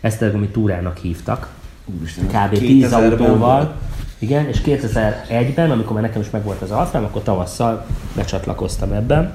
Esztergomi 0.00 0.46
túrának 0.48 0.96
hívtak. 0.96 1.54
Úristen, 1.98 2.26
kb. 2.26 2.58
10 2.58 2.92
autóval. 2.92 3.36
Volt 3.36 3.87
igen, 4.18 4.48
és 4.48 4.60
2001-ben, 4.64 5.70
amikor 5.70 5.92
már 5.92 6.02
nekem 6.02 6.20
is 6.20 6.30
megvolt 6.30 6.62
az 6.62 6.70
alfám, 6.70 7.04
akkor 7.04 7.22
tavasszal 7.22 7.86
becsatlakoztam 8.16 8.92
ebben, 8.92 9.32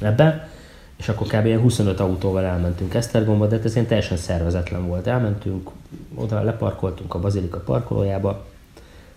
ebben, 0.00 0.48
és 0.96 1.08
akkor 1.08 1.26
kb. 1.26 1.60
25 1.60 2.00
autóval 2.00 2.44
elmentünk 2.44 2.94
Esztergomba, 2.94 3.46
de 3.46 3.60
ez 3.64 3.74
ilyen 3.74 3.86
teljesen 3.86 4.16
szervezetlen 4.16 4.86
volt. 4.86 5.06
Elmentünk, 5.06 5.70
oda 6.14 6.42
leparkoltunk 6.42 7.14
a 7.14 7.20
Bazilika 7.20 7.58
parkolójába, 7.58 8.44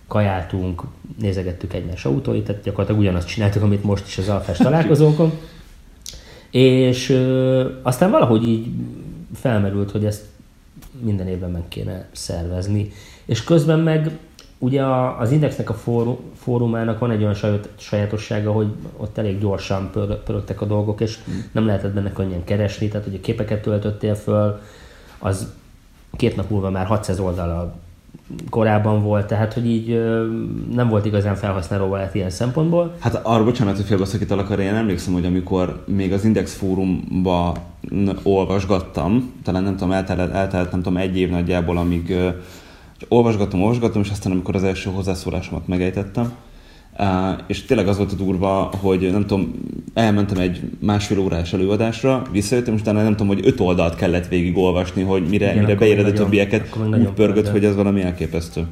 kajáltunk, 0.07 0.83
nézegettük 1.19 1.73
egymás 1.73 2.05
autóit, 2.05 2.45
tehát 2.45 2.61
gyakorlatilag 2.61 3.01
ugyanazt 3.01 3.27
csináltuk, 3.27 3.61
amit 3.61 3.83
most 3.83 4.07
is 4.07 4.17
az 4.17 4.29
alfás 4.29 4.57
találkozókon. 4.67 5.31
És 6.51 7.09
ö, 7.09 7.69
aztán 7.81 8.11
valahogy 8.11 8.47
így 8.47 8.67
felmerült, 9.35 9.91
hogy 9.91 10.05
ezt 10.05 10.25
minden 11.01 11.27
évben 11.27 11.51
meg 11.51 11.67
kéne 11.67 12.07
szervezni. 12.11 12.91
És 13.25 13.43
közben 13.43 13.79
meg 13.79 14.17
Ugye 14.61 14.85
az 15.19 15.31
Indexnek 15.31 15.69
a 15.69 15.73
fórum, 15.73 16.17
fórumának 16.35 16.99
van 16.99 17.11
egy 17.11 17.21
olyan 17.21 17.63
sajátossága, 17.77 18.51
hogy 18.51 18.67
ott 18.97 19.17
elég 19.17 19.39
gyorsan 19.39 19.89
pörögtek 20.25 20.61
a 20.61 20.65
dolgok, 20.65 21.01
és 21.01 21.17
mm. 21.29 21.33
nem 21.51 21.65
lehetett 21.65 21.93
benne 21.93 22.11
könnyen 22.11 22.43
keresni, 22.43 22.87
tehát 22.87 23.05
hogy 23.05 23.15
a 23.15 23.21
képeket 23.21 23.61
töltöttél 23.61 24.15
föl, 24.15 24.59
az 25.19 25.53
két 26.17 26.35
nap 26.35 26.49
múlva 26.49 26.69
már 26.69 26.85
600 26.85 27.19
oldala 27.19 27.75
korábban 28.49 29.03
volt, 29.03 29.27
tehát 29.27 29.53
hogy 29.53 29.65
így 29.65 30.03
nem 30.73 30.89
volt 30.89 31.05
igazán 31.05 31.35
felhasználó 31.35 31.95
lehet 31.95 32.15
ilyen 32.15 32.29
szempontból. 32.29 32.95
Hát 32.99 33.19
arra 33.23 33.43
bocsánat, 33.43 33.75
hogy 33.75 33.85
félbeszakítalak, 33.85 34.49
arra 34.49 34.61
én 34.61 34.73
emlékszem, 34.73 35.13
hogy 35.13 35.25
amikor 35.25 35.83
még 35.87 36.13
az 36.13 36.25
Index 36.25 36.53
fórumba 36.53 37.55
olvasgattam, 38.23 39.33
talán 39.43 39.63
nem 39.63 39.75
tudom, 39.75 39.91
eltelt, 39.91 40.33
eltelt 40.33 40.71
nem 40.71 40.81
tudom, 40.81 40.97
egy 40.97 41.17
év 41.17 41.29
nagyjából, 41.29 41.77
amíg 41.77 42.15
olvasgatom, 43.07 43.61
olvasgatom, 43.61 44.01
és 44.01 44.09
aztán 44.09 44.31
amikor 44.31 44.55
az 44.55 44.63
első 44.63 44.89
hozzászólásomat 44.89 45.67
megejtettem, 45.67 46.33
és 47.47 47.65
tényleg 47.65 47.87
az 47.87 47.97
volt 47.97 48.11
a 48.11 48.15
durva, 48.15 48.71
hogy 48.81 49.11
nem 49.11 49.25
tudom, 49.25 49.53
elmentem 49.93 50.37
egy 50.37 50.61
másfél 50.79 51.19
órás 51.19 51.53
előadásra, 51.53 52.21
visszajöttem, 52.31 52.73
és 52.73 52.81
utána 52.81 53.03
nem 53.03 53.15
tudom, 53.15 53.27
hogy 53.27 53.45
öt 53.45 53.59
oldalt 53.59 53.95
kellett 53.95 54.27
végigolvasni, 54.27 55.01
hogy 55.01 55.27
mire, 55.29 55.51
Igen, 55.51 55.63
mire 55.63 55.75
beéred 55.75 56.05
a 56.05 56.13
többieket, 56.13 56.77
úgy 56.91 57.09
pörgött, 57.09 57.47
hogy 57.47 57.65
ez 57.65 57.75
valami 57.75 58.01
elképesztő. 58.01 58.65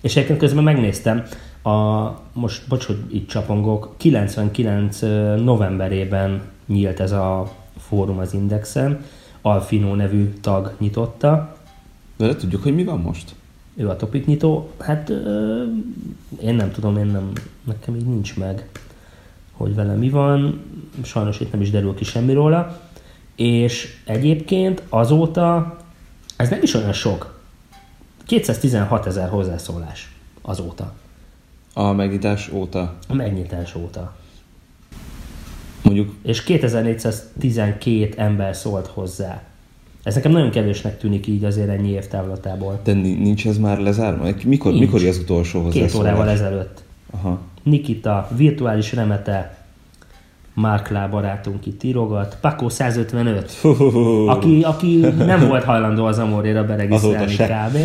És 0.00 0.16
egyébként 0.16 0.38
közben 0.38 0.64
megnéztem, 0.64 1.22
a, 1.62 2.08
most 2.32 2.68
bocs, 2.68 2.84
hogy 2.84 2.98
itt 3.10 3.28
csapongok, 3.28 3.94
99 3.96 5.00
novemberében 5.42 6.42
nyílt 6.66 7.00
ez 7.00 7.12
a 7.12 7.52
fórum 7.78 8.18
az 8.18 8.34
Indexen, 8.34 9.04
Alfino 9.42 9.94
nevű 9.94 10.32
tag 10.40 10.74
nyitotta. 10.78 11.56
De 12.16 12.36
tudjuk, 12.36 12.62
hogy 12.62 12.74
mi 12.74 12.84
van 12.84 13.00
most? 13.00 13.34
Ő 13.74 13.88
a 13.88 13.96
topik 13.96 14.26
nyitó. 14.26 14.70
Hát 14.78 15.10
ö, 15.10 15.64
én 16.40 16.54
nem 16.54 16.70
tudom, 16.70 16.96
én 16.96 17.06
nem, 17.06 17.32
nekem 17.64 17.94
így 17.94 18.06
nincs 18.06 18.36
meg, 18.36 18.68
hogy 19.52 19.74
vele 19.74 19.94
mi 19.94 20.08
van. 20.08 20.62
Sajnos 21.02 21.40
itt 21.40 21.52
nem 21.52 21.60
is 21.60 21.70
derül 21.70 21.94
ki 21.94 22.04
semmi 22.04 22.32
róla. 22.32 22.80
És 23.36 24.00
egyébként 24.04 24.82
azóta, 24.88 25.76
ez 26.36 26.48
nem 26.48 26.62
is 26.62 26.74
olyan 26.74 26.92
sok, 26.92 27.40
216 28.24 29.06
ezer 29.06 29.28
hozzászólás 29.28 30.12
azóta. 30.42 30.92
A 31.74 31.92
megnyitás 31.92 32.52
óta? 32.52 32.94
A 33.08 33.14
megnyitás 33.14 33.74
óta. 33.74 34.16
Mondjuk... 35.82 36.14
És 36.22 36.42
2412 36.42 38.14
ember 38.16 38.56
szólt 38.56 38.86
hozzá. 38.86 39.42
Ez 40.02 40.14
nekem 40.14 40.32
nagyon 40.32 40.50
kevésnek 40.50 40.98
tűnik 40.98 41.26
így 41.26 41.44
azért 41.44 41.68
ennyi 41.68 41.90
év 41.90 42.06
távlatából. 42.06 42.80
De 42.84 42.92
nincs 42.92 43.46
ez 43.46 43.58
már 43.58 43.78
lezárva? 43.78 44.28
Mikor, 44.44 44.72
nincs. 44.72 44.84
mikor 44.84 45.08
az 45.08 45.18
utolsó 45.18 45.60
hozzászólás? 45.60 45.90
Két 45.92 46.00
órával 46.00 46.28
ezelőtt. 46.28 46.82
Aha. 47.10 47.40
Nikita, 47.62 48.28
virtuális 48.36 48.92
remete, 48.92 49.62
Mark 50.54 50.88
Lá 50.88 51.06
barátunk 51.06 51.66
itt 51.66 51.82
írogat, 51.82 52.36
Paco 52.40 52.68
155, 52.68 53.52
aki, 54.26 54.62
aki 54.62 54.96
nem 55.16 55.48
volt 55.48 55.64
hajlandó 55.64 56.04
az 56.04 56.18
Amoréra 56.18 56.64
beregisztrálni 56.64 57.34
kb. 57.34 57.76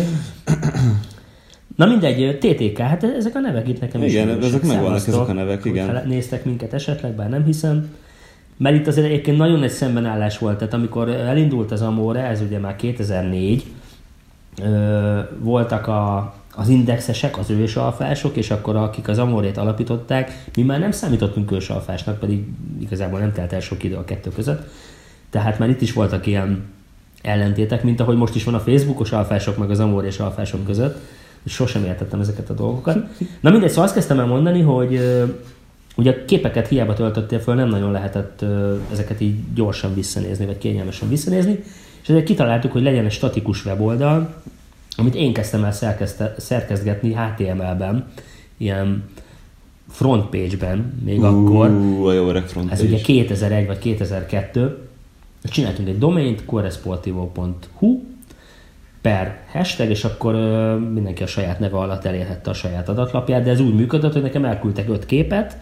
Na 1.76 1.86
mindegy, 1.86 2.38
TTK, 2.38 2.78
hát 2.78 3.04
ezek 3.04 3.34
a 3.34 3.40
nevek 3.40 3.68
itt 3.68 3.80
nekem 3.80 4.02
igen, 4.02 4.28
is. 4.28 4.34
Igen, 4.34 4.44
ezek 4.44 4.62
megvannak 4.62 5.06
ezek 5.06 5.28
a 5.28 5.32
nevek, 5.32 5.64
igen. 5.64 6.02
Néztek 6.06 6.44
minket 6.44 6.72
esetleg, 6.72 7.12
bár 7.12 7.28
nem 7.28 7.44
hiszem. 7.44 7.94
Mert 8.58 8.76
itt 8.76 8.86
azért 8.86 9.06
egyébként 9.06 9.36
nagyon 9.36 9.62
egy 9.62 9.70
szembenállás 9.70 10.38
volt, 10.38 10.58
tehát 10.58 10.74
amikor 10.74 11.08
elindult 11.08 11.72
az 11.72 11.82
Amore, 11.82 12.24
ez 12.24 12.40
ugye 12.40 12.58
már 12.58 12.76
2004, 12.76 13.64
voltak 15.38 15.86
a, 15.86 16.34
az 16.54 16.68
indexesek, 16.68 17.38
az 17.38 17.50
ősalfások, 17.50 18.36
és 18.36 18.50
akkor 18.50 18.76
akik 18.76 19.08
az 19.08 19.18
Amorét 19.18 19.56
alapították, 19.56 20.44
mi 20.56 20.62
már 20.62 20.78
nem 20.78 20.90
számítottunk 20.90 21.52
ősalfásnak, 21.52 22.18
pedig 22.18 22.44
igazából 22.80 23.18
nem 23.18 23.32
telt 23.32 23.52
el 23.52 23.60
sok 23.60 23.84
idő 23.84 23.94
a 23.94 24.04
kettő 24.04 24.30
között. 24.30 24.68
Tehát 25.30 25.58
már 25.58 25.68
itt 25.68 25.80
is 25.80 25.92
voltak 25.92 26.26
ilyen 26.26 26.64
ellentétek, 27.22 27.82
mint 27.82 28.00
ahogy 28.00 28.16
most 28.16 28.34
is 28.34 28.44
van 28.44 28.54
a 28.54 28.60
Facebookos 28.60 29.12
alfások, 29.12 29.58
meg 29.58 29.70
az 29.70 29.80
Amorés 29.80 30.18
alfások 30.18 30.64
között, 30.64 30.98
sosem 31.46 31.84
értettem 31.84 32.20
ezeket 32.20 32.50
a 32.50 32.54
dolgokat. 32.54 32.96
Na 33.40 33.50
mindegy, 33.50 33.68
szóval 33.68 33.84
azt 33.84 33.94
kezdtem 33.94 34.18
el 34.18 34.26
mondani, 34.26 34.60
hogy 34.60 35.00
Ugye 35.98 36.10
a 36.10 36.24
képeket 36.24 36.68
hiába 36.68 36.94
töltöttél 36.94 37.38
föl, 37.38 37.54
nem 37.54 37.68
nagyon 37.68 37.92
lehetett 37.92 38.44
ezeket 38.92 39.20
így 39.20 39.34
gyorsan 39.54 39.94
visszanézni, 39.94 40.46
vagy 40.46 40.58
kényelmesen 40.58 41.08
visszanézni, 41.08 41.58
és 42.02 42.08
ezért 42.08 42.24
kitaláltuk, 42.24 42.72
hogy 42.72 42.82
legyen 42.82 43.04
egy 43.04 43.12
statikus 43.12 43.64
weboldal, 43.64 44.34
amit 44.96 45.14
én 45.14 45.32
kezdtem 45.32 45.64
el 45.64 45.72
szerkesztgetni 46.36 47.12
HTML-ben, 47.14 48.06
ilyen 48.56 49.04
frontpage-ben, 49.90 51.00
még 51.04 51.18
uh, 51.18 51.26
akkor. 51.26 51.70
A 52.04 52.12
jó 52.12 52.40
front 52.46 52.72
Ez 52.72 52.82
ugye 52.82 53.00
2001 53.00 53.66
vagy 53.66 53.78
2002. 53.78 54.78
Csináltunk 55.42 55.88
egy 55.88 55.98
domaint, 55.98 56.44
corresportivo.hu 56.44 58.02
per 59.00 59.40
hashtag, 59.52 59.90
és 59.90 60.04
akkor 60.04 60.34
mindenki 60.92 61.22
a 61.22 61.26
saját 61.26 61.58
neve 61.58 61.76
alatt 61.76 62.04
elérhette 62.04 62.50
a 62.50 62.54
saját 62.54 62.88
adatlapját, 62.88 63.42
de 63.42 63.50
ez 63.50 63.60
úgy 63.60 63.74
működött, 63.74 64.12
hogy 64.12 64.22
nekem 64.22 64.44
elküldtek 64.44 64.88
öt 64.88 65.06
képet, 65.06 65.56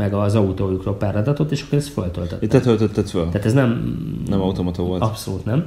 meg 0.00 0.14
az 0.14 0.34
autójukról 0.34 0.96
pár 0.96 1.16
adatot, 1.16 1.50
és 1.50 1.62
akkor 1.62 1.78
ezt 1.78 1.88
föltöltöttem. 1.88 2.48
Te 2.48 2.60
töltötted 2.60 3.08
föl? 3.08 3.28
Tehát 3.28 3.46
ez 3.46 3.52
nem... 3.52 3.98
Nem 4.26 4.40
automata 4.40 4.82
volt? 4.82 5.02
Abszolút 5.02 5.44
nem. 5.44 5.66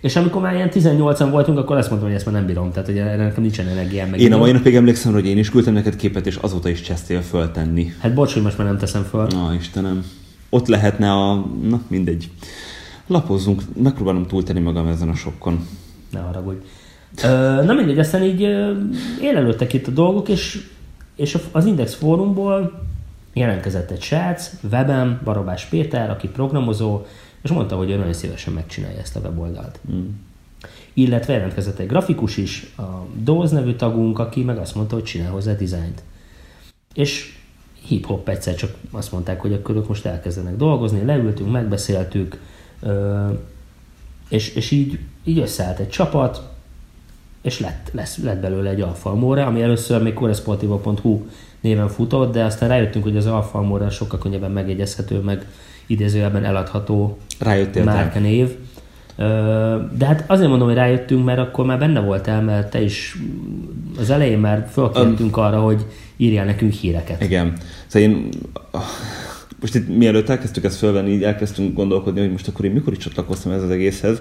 És 0.00 0.16
amikor 0.16 0.42
már 0.42 0.54
ilyen 0.54 0.70
18-an 0.72 1.28
voltunk, 1.30 1.58
akkor 1.58 1.76
azt 1.76 1.88
mondtam, 1.88 2.10
hogy 2.10 2.18
ezt 2.18 2.26
már 2.26 2.34
nem 2.34 2.46
bírom, 2.46 2.70
tehát 2.70 2.86
hogy 2.86 2.98
erre 2.98 3.16
nekem 3.16 3.42
nincsen 3.42 3.66
energiám. 3.66 4.08
Meg 4.08 4.20
én 4.20 4.32
a 4.32 4.36
mai 4.36 4.52
napig 4.52 4.74
emlékszem, 4.74 5.12
hogy 5.12 5.26
én 5.26 5.38
is 5.38 5.50
küldtem 5.50 5.72
neked 5.74 5.96
képet, 5.96 6.26
és 6.26 6.36
azóta 6.36 6.68
is 6.68 6.80
csesztél 6.80 7.20
föltenni. 7.20 7.92
Hát 7.98 8.14
bocs, 8.14 8.32
hogy 8.32 8.42
most 8.42 8.58
már 8.58 8.66
nem 8.66 8.78
teszem 8.78 9.02
föl. 9.02 9.26
Na, 9.26 9.54
Istenem. 9.54 10.04
Ott 10.50 10.66
lehetne 10.66 11.12
a... 11.12 11.34
Na, 11.62 11.80
mindegy. 11.88 12.30
Lapozzunk, 13.06 13.62
megpróbálom 13.82 14.26
túltenni 14.26 14.60
magam 14.60 14.86
ezen 14.86 15.08
a 15.08 15.14
sokkon. 15.14 15.66
Ne 16.10 16.20
haragudj. 16.20 16.58
Ö, 17.22 17.62
na 17.64 17.72
mindegy, 17.72 17.98
aztán 17.98 18.22
így 18.22 18.40
élelődtek 19.20 19.72
itt 19.72 19.86
a 19.86 19.90
dolgok, 19.90 20.28
és, 20.28 20.66
és 21.16 21.38
az 21.52 21.64
Index 21.64 21.94
fórumból 21.94 22.82
jelentkezett 23.34 23.90
egy 23.90 24.02
srác, 24.02 24.50
webem, 24.70 25.20
Barabás 25.24 25.64
Péter, 25.64 26.10
aki 26.10 26.28
programozó, 26.28 27.02
és 27.42 27.50
mondta, 27.50 27.76
hogy 27.76 27.90
ő 27.90 27.96
nagyon 27.96 28.12
szívesen 28.12 28.52
megcsinálja 28.52 28.98
ezt 28.98 29.16
a 29.16 29.20
weboldalt. 29.20 29.80
Mm. 29.92 30.06
Illetve 30.92 31.32
jelentkezett 31.32 31.78
egy 31.78 31.86
grafikus 31.86 32.36
is, 32.36 32.72
a 32.76 33.06
Dóz 33.22 33.50
nevű 33.50 33.72
tagunk, 33.72 34.18
aki 34.18 34.42
meg 34.42 34.58
azt 34.58 34.74
mondta, 34.74 34.94
hogy 34.94 35.04
csinál 35.04 35.30
hozzá 35.30 35.52
dizájnt. 35.52 36.02
És 36.94 37.38
hip-hop 37.86 38.28
egyszer 38.28 38.54
csak 38.54 38.74
azt 38.90 39.12
mondták, 39.12 39.40
hogy 39.40 39.52
akkor 39.52 39.76
ők 39.76 39.88
most 39.88 40.06
elkezdenek 40.06 40.56
dolgozni, 40.56 41.04
leültünk, 41.04 41.50
megbeszéltük, 41.50 42.40
és, 44.28 44.54
és 44.54 44.70
így, 44.70 44.98
így 45.24 45.38
összeállt 45.38 45.78
egy 45.78 45.88
csapat, 45.88 46.52
és 47.42 47.60
lett, 47.60 47.90
lesz, 47.92 48.16
lett 48.16 48.40
belőle 48.40 48.70
egy 48.70 48.80
alfalmóra, 48.80 49.46
ami 49.46 49.62
először 49.62 50.02
még 50.02 50.14
corresportivo.hu 50.14 51.26
néven 51.64 51.88
futott, 51.88 52.32
de 52.32 52.44
aztán 52.44 52.68
rájöttünk, 52.68 53.04
hogy 53.04 53.16
az 53.16 53.26
alfalmóra 53.26 53.90
sokkal 53.90 54.18
könnyebben 54.18 54.50
megjegyezhető, 54.50 55.18
meg 55.18 55.46
idézőjelben 55.86 56.44
eladható 56.44 57.18
márkanév. 57.84 58.48
De 59.96 60.06
hát 60.06 60.24
azért 60.26 60.48
mondom, 60.48 60.66
hogy 60.66 60.76
rájöttünk, 60.76 61.24
mert 61.24 61.38
akkor 61.38 61.64
már 61.64 61.78
benne 61.78 62.00
voltál, 62.00 62.42
mert 62.42 62.70
te 62.70 62.80
is 62.80 63.16
az 63.98 64.10
elején 64.10 64.38
már 64.38 64.68
fölkértünk 64.72 65.36
um, 65.36 65.42
arra, 65.42 65.60
hogy 65.60 65.86
írjál 66.16 66.44
nekünk 66.44 66.72
híreket. 66.72 67.22
Igen. 67.22 67.52
Szóval 67.86 68.08
én 68.08 68.28
most 69.60 69.74
itt 69.74 69.96
mielőtt 69.96 70.28
elkezdtük 70.28 70.64
ezt 70.64 70.78
fölvenni, 70.78 71.10
így 71.10 71.22
elkezdtünk 71.22 71.74
gondolkodni, 71.74 72.20
hogy 72.20 72.30
most 72.30 72.48
akkor 72.48 72.64
én 72.64 72.72
mikor 72.72 72.92
is 72.92 72.98
csatlakoztam 72.98 73.52
ez 73.52 73.62
az 73.62 73.70
egészhez, 73.70 74.20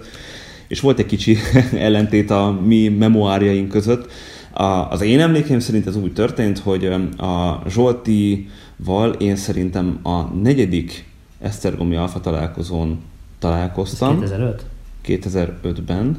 és 0.68 0.80
volt 0.80 1.00
egy 1.00 1.06
kicsi 1.06 1.38
ellentét 1.74 2.30
a 2.30 2.60
mi 2.66 2.88
memoárjaink 2.88 3.70
között. 3.70 4.12
A, 4.54 4.64
az 4.64 5.02
én 5.02 5.20
emlékeim 5.20 5.60
szerint 5.60 5.88
ez 5.88 5.96
úgy 5.96 6.14
történt, 6.14 6.60
hogy 6.60 6.86
a 7.18 7.62
Zsoltival 7.68 9.14
én 9.18 9.36
szerintem 9.36 10.00
a 10.04 10.22
negyedik 10.22 11.06
Esztergomi 11.40 11.96
Alfa 11.96 12.20
találkozón 12.20 13.02
találkoztam. 13.40 14.22
Ez 14.22 14.30
2005? 14.30 14.66
2005-ben. 15.06 16.18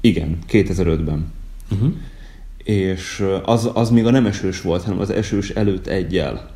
Igen, 0.00 0.38
2005-ben. 0.50 1.32
Uh-huh. 1.72 1.92
És 2.64 3.24
az, 3.44 3.70
az 3.74 3.90
még 3.90 4.06
a 4.06 4.10
nem 4.10 4.26
esős 4.26 4.60
volt, 4.60 4.82
hanem 4.82 5.00
az 5.00 5.10
esős 5.10 5.50
előtt 5.50 5.86
egyel, 5.86 6.50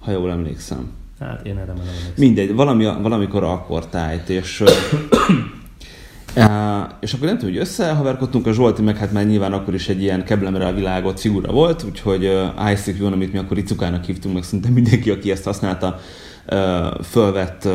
ha 0.00 0.10
jól 0.10 0.30
emlékszem. 0.30 0.90
Hát 1.20 1.46
én 1.46 1.56
erre 1.56 1.66
már 1.66 1.76
nem 1.76 1.86
emlékszem. 1.86 2.12
Mindegy, 2.16 2.54
valami, 2.54 2.84
valamikor 2.84 3.42
akkor 3.42 3.86
tájt, 3.86 4.28
és 4.28 4.62
és 7.00 7.12
akkor 7.12 7.26
nem 7.26 7.38
tudom, 7.38 7.52
hogy 7.52 7.60
összehaverkodtunk, 7.60 8.46
a 8.46 8.52
Zsolti 8.52 8.82
meg 8.82 8.96
hát 8.96 9.12
már 9.12 9.26
nyilván 9.26 9.52
akkor 9.52 9.74
is 9.74 9.88
egy 9.88 10.02
ilyen 10.02 10.24
keblemre 10.24 10.66
a 10.66 10.72
világot 10.72 11.20
figura 11.20 11.52
volt, 11.52 11.82
úgyhogy 11.82 12.24
uh, 12.24 12.70
ICQ, 12.70 13.06
amit 13.06 13.32
mi 13.32 13.38
akkor 13.38 13.58
Icukának 13.58 14.04
hívtunk, 14.04 14.34
meg 14.34 14.42
szinte 14.42 14.68
mindenki, 14.68 15.10
aki 15.10 15.30
ezt 15.30 15.44
használta, 15.44 15.98
fölvett 17.02 17.68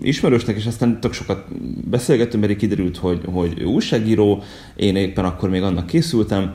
ismerősnek, 0.00 0.56
és 0.56 0.66
aztán 0.66 1.00
tök 1.00 1.12
sokat 1.12 1.44
beszélgettünk, 1.90 2.46
mert 2.46 2.58
kiderült, 2.58 2.96
hogy, 2.96 3.20
hogy 3.32 3.62
újságíró, 3.62 4.42
én 4.76 4.96
éppen 4.96 5.24
akkor 5.24 5.48
még 5.48 5.62
annak 5.62 5.86
készültem, 5.86 6.54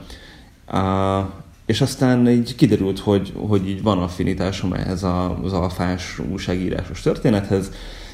és 1.66 1.82
aztán 1.82 2.30
így 2.30 2.56
kiderült, 2.56 3.00
hogy, 3.00 3.34
hogy 3.36 3.70
így 3.70 3.82
van 3.82 3.98
affinitásom 3.98 4.74
ehhez 4.74 5.04
az 5.44 5.54
alfás 5.54 6.20
újságírásos 6.32 7.02
történethez, 7.02 7.72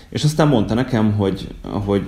és 0.10 0.24
aztán 0.24 0.48
mondta 0.48 0.74
nekem, 0.74 1.14
hogy, 1.14 1.48
hogy 1.64 2.02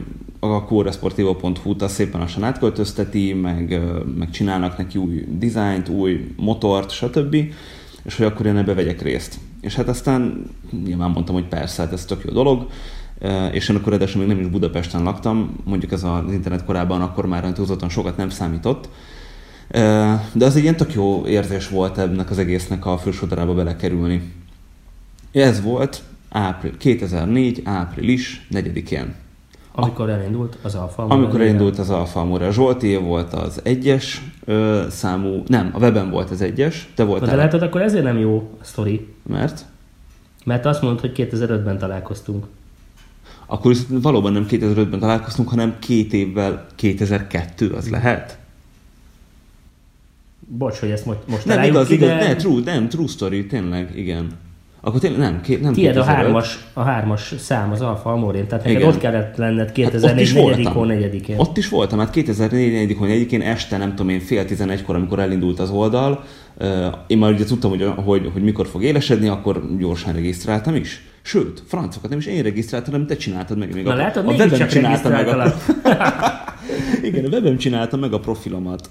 a 0.52 0.64
coresportivo.hu-t 0.64 1.82
azt 1.82 1.94
szépen 1.94 2.20
lassan 2.20 2.44
átköltözteti, 2.44 3.34
meg, 3.34 3.82
meg 4.18 4.30
csinálnak 4.30 4.78
neki 4.78 4.98
új 4.98 5.26
dizájnt, 5.30 5.90
új 5.90 6.34
motort, 6.36 6.92
stb. 6.92 7.36
És 8.04 8.16
hogy 8.16 8.26
akkor 8.26 8.46
én 8.46 8.58
ebbe 8.58 8.74
vegyek 8.74 9.02
részt. 9.02 9.40
És 9.62 9.76
hát 9.76 9.88
aztán 9.88 10.50
nyilván 10.86 11.12
mondtam, 11.12 11.36
hogy 11.36 11.48
persze, 11.48 11.82
hát 11.82 11.94
ez 11.94 12.06
tök 12.06 12.24
jó 12.26 12.32
dolog, 12.32 12.68
és 13.52 13.70
én 13.70 13.76
akkor 13.76 13.94
edesen 13.94 14.20
még 14.20 14.28
nem 14.28 14.40
is 14.40 14.48
Budapesten 14.48 15.04
laktam, 15.04 15.56
mondjuk 15.64 15.92
ez 15.92 16.04
az 16.04 16.32
internet 16.32 16.66
korában 16.66 17.02
akkor 17.02 17.26
már 17.26 17.52
túlzottan 17.52 17.90
sokat 17.90 18.18
nem 18.18 18.30
számított, 18.30 18.90
de 20.34 20.46
az 20.46 20.56
egy 20.56 20.62
ilyen 20.62 20.76
tök 20.76 20.94
jó 20.94 21.26
érzés 21.26 21.70
volt 21.70 21.98
ennek 21.98 22.30
az 22.30 22.38
egésznek 22.38 22.86
a 22.86 22.98
fősodarába 22.98 23.54
belekerülni. 23.54 24.34
Ez 25.32 25.62
volt 25.62 26.04
ápril, 26.30 26.78
2004. 26.78 27.62
április 27.64 28.48
4-én. 28.52 29.16
Amikor 29.80 30.10
elindult 30.10 30.58
az 30.62 30.76
Alfa 30.76 31.04
Amikor 31.04 31.42
elindult 31.42 31.80
az 31.80 31.90
Alfa 31.90 32.20
Amore. 32.20 32.52
Zsolti 32.52 32.96
volt 32.96 33.34
az 33.34 33.60
egyes 33.64 34.22
ö, 34.46 34.86
számú, 34.90 35.44
nem, 35.48 35.70
a 35.74 35.80
weben 35.80 36.10
volt 36.10 36.30
az 36.30 36.42
egyes, 36.42 36.90
te 36.96 37.04
voltál. 37.04 37.30
De 37.30 37.36
lehet, 37.36 37.52
hogy 37.52 37.64
akkor 37.64 37.82
ezért 37.82 38.04
nem 38.04 38.18
jó 38.18 38.52
a 38.62 38.64
sztori. 38.64 39.14
Mert? 39.24 39.66
Mert 40.46 40.66
azt 40.66 40.82
mondod, 40.82 41.00
hogy 41.00 41.12
2005-ben 41.16 41.78
találkoztunk. 41.78 42.46
akkor 43.46 43.76
valóban 43.90 44.32
nem 44.32 44.46
2005-ben 44.50 45.00
találkoztunk, 45.00 45.50
hanem 45.50 45.76
két 45.80 46.14
évvel 46.14 46.66
2002, 46.76 47.74
az 47.74 47.90
lehet? 47.90 48.38
Bocs, 50.40 50.78
hogy 50.78 50.90
ezt 50.90 51.06
most, 51.06 51.20
most 51.28 51.46
Nem, 51.46 51.64
igaz, 51.64 51.90
igaz, 51.90 52.08
de... 52.08 52.16
ne, 52.16 52.36
true, 52.36 52.62
nem, 52.64 52.90
true 52.90 53.08
story, 53.08 53.46
tényleg, 53.46 53.98
igen. 53.98 54.32
Akkor 54.88 55.00
tényleg 55.00 55.20
nem, 55.20 55.42
két, 55.42 55.62
nem 55.62 55.74
Tied 55.74 55.98
a 55.98 56.04
hármas, 56.04 56.60
a 56.74 56.82
hármas 56.82 57.34
szám 57.38 57.72
az 57.72 57.82
Alfa 57.82 58.12
Amorén, 58.12 58.48
tehát 58.48 58.66
neked 58.66 58.84
ott 58.84 58.98
kellett 58.98 59.38
lenned 59.38 59.72
2004 59.72 60.34
hát 60.34 60.76
4 60.76 60.86
negyedikén. 60.86 61.40
Ott 61.40 61.58
is 61.58 61.70
voltam, 61.70 62.00
hát 62.00 62.10
2004 62.10 62.72
4 62.72 63.00
negyedikén 63.00 63.42
este, 63.42 63.78
nem 63.78 63.90
tudom 63.90 64.10
én, 64.10 64.20
fél 64.20 64.46
tizenegykor, 64.46 64.96
amikor 64.96 65.20
elindult 65.20 65.60
az 65.60 65.70
oldal, 65.70 66.24
én 67.08 67.18
már 67.18 67.32
ugye 67.32 67.44
tudtam, 67.44 67.70
hogy, 67.70 67.92
hogy, 67.96 68.30
hogy 68.34 68.44
mikor 68.44 68.68
fog 68.68 68.84
élesedni, 68.84 69.28
akkor 69.28 69.78
gyorsan 69.78 70.14
regisztráltam 70.14 70.76
is. 70.76 71.02
Sőt, 71.22 71.64
francokat 71.68 72.10
nem 72.10 72.20
is 72.20 72.26
én 72.26 72.44
regisztráltam, 72.44 72.92
hanem 72.92 73.08
te 73.08 73.16
csináltad 73.16 73.58
meg. 73.58 73.74
Még 73.74 73.84
Na 73.84 73.92
a, 73.92 73.96
látod, 73.96 74.28
a 74.40 74.68
csináltam 74.68 75.12
meg 75.12 75.28
a... 75.28 75.54
Igen, 77.08 77.26
a 77.26 77.28
webem 77.28 77.58
csináltam 77.58 78.00
meg 78.00 78.14
a 78.14 78.20
profilomat. 78.20 78.90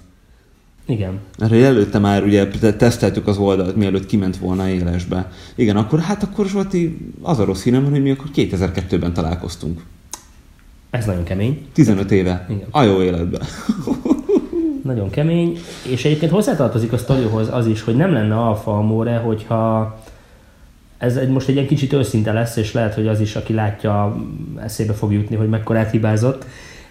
Igen. 0.87 1.19
Mert 1.39 1.53
előtte 1.53 1.99
már 1.99 2.25
ugye 2.25 2.49
teszteltük 2.77 3.27
az 3.27 3.39
oldalt, 3.39 3.77
mielőtt 3.77 4.07
kiment 4.07 4.37
volna 4.37 4.69
élesbe. 4.69 5.31
Igen, 5.55 5.77
akkor 5.77 5.99
hát 5.99 6.23
akkor 6.23 6.47
Zsolti, 6.47 7.13
az 7.23 7.39
a 7.39 7.45
rossz 7.45 7.63
hírem, 7.63 7.91
hogy 7.91 8.03
mi 8.03 8.11
akkor 8.11 8.27
2002-ben 8.35 9.13
találkoztunk. 9.13 9.83
Ez 10.91 11.05
nagyon 11.05 11.25
kemény. 11.25 11.67
15 11.73 12.11
éve. 12.11 12.47
Igen. 12.49 12.67
A 12.71 12.83
jó 12.83 13.03
életben. 13.03 13.41
nagyon 14.87 15.11
kemény, 15.11 15.59
és 15.91 16.05
egyébként 16.05 16.33
hozzátartozik 16.33 16.93
a 16.93 16.99
sztorihoz 16.99 17.49
az 17.51 17.67
is, 17.67 17.83
hogy 17.83 17.97
nem 17.97 18.13
lenne 18.13 18.39
alfa 18.39 18.79
amore, 18.79 19.17
hogyha 19.17 19.99
ez 20.99 21.17
egy, 21.17 21.29
most 21.29 21.49
egy 21.49 21.55
ilyen 21.55 21.67
kicsit 21.67 21.93
őszinte 21.93 22.33
lesz, 22.33 22.57
és 22.57 22.73
lehet, 22.73 22.95
hogy 22.95 23.07
az 23.07 23.21
is, 23.21 23.37
aki 23.37 23.53
látja, 23.53 24.17
eszébe 24.63 24.93
fog 24.93 25.13
jutni, 25.13 25.37
hogy 25.37 25.49
mekkora 25.49 25.85
hibázott 25.85 26.45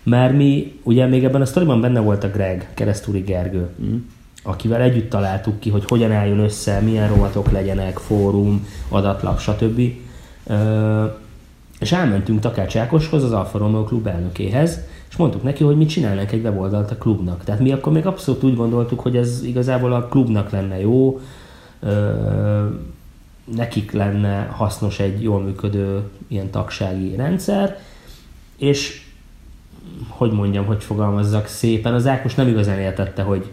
mert 0.06 0.34
mi, 0.34 0.80
ugye 0.84 1.06
még 1.06 1.24
ebben 1.24 1.42
a 1.42 1.46
sztoriban 1.46 1.82
benne 1.82 2.00
volt 2.00 2.24
a 2.24 2.30
Greg, 2.30 2.70
keresztúri 2.74 3.20
Gergő, 3.20 3.70
mm. 3.82 3.96
akivel 4.44 4.82
együtt 4.82 5.10
találtuk 5.10 5.60
ki, 5.60 5.70
hogy 5.70 5.84
hogyan 5.88 6.12
álljon 6.12 6.40
össze, 6.40 6.80
milyen 6.80 7.08
rovatok 7.08 7.52
legyenek, 7.52 7.98
fórum, 7.98 8.68
adatlap, 8.90 9.40
stb. 9.40 9.82
Ö, 10.48 11.06
és 11.80 11.92
elmentünk 11.92 12.40
Takács 12.40 12.78
Ákoshoz, 12.78 13.24
az 13.24 13.32
Alfa 13.32 13.58
Romeo 13.58 13.84
klub 13.84 14.08
elnökéhez, 14.08 14.80
és 15.10 15.16
mondtuk 15.16 15.44
neki, 15.44 15.64
hogy 15.64 15.78
mi 15.78 15.86
csinálnánk 15.86 16.32
egy 16.32 16.44
weboldalt 16.44 16.92
a 16.92 16.98
klubnak. 16.98 17.44
Tehát 17.44 17.62
mi 17.62 17.72
akkor 17.72 17.94
még 17.94 18.06
abszolút 18.06 18.44
úgy 18.44 18.56
gondoltuk, 18.56 19.00
hogy 19.00 19.18
ez 19.18 19.44
igazából 19.44 19.94
a 19.94 20.06
klubnak 20.06 20.50
lenne 20.50 20.80
jó, 20.80 21.20
ö, 21.80 22.66
nekik 23.56 23.92
lenne 23.92 24.46
hasznos 24.46 25.00
egy 25.00 25.24
jól 25.24 25.42
működő 25.42 26.02
ilyen 26.28 26.50
tagsági 26.50 27.16
rendszer, 27.16 27.80
és 28.58 29.05
hogy 30.08 30.32
mondjam, 30.32 30.66
hogy 30.66 30.84
fogalmazzak 30.84 31.48
szépen, 31.48 31.94
az 31.94 32.08
Ákos 32.08 32.36
nem 32.36 32.48
igazán 32.48 32.80
értette, 32.80 33.22
hogy, 33.22 33.52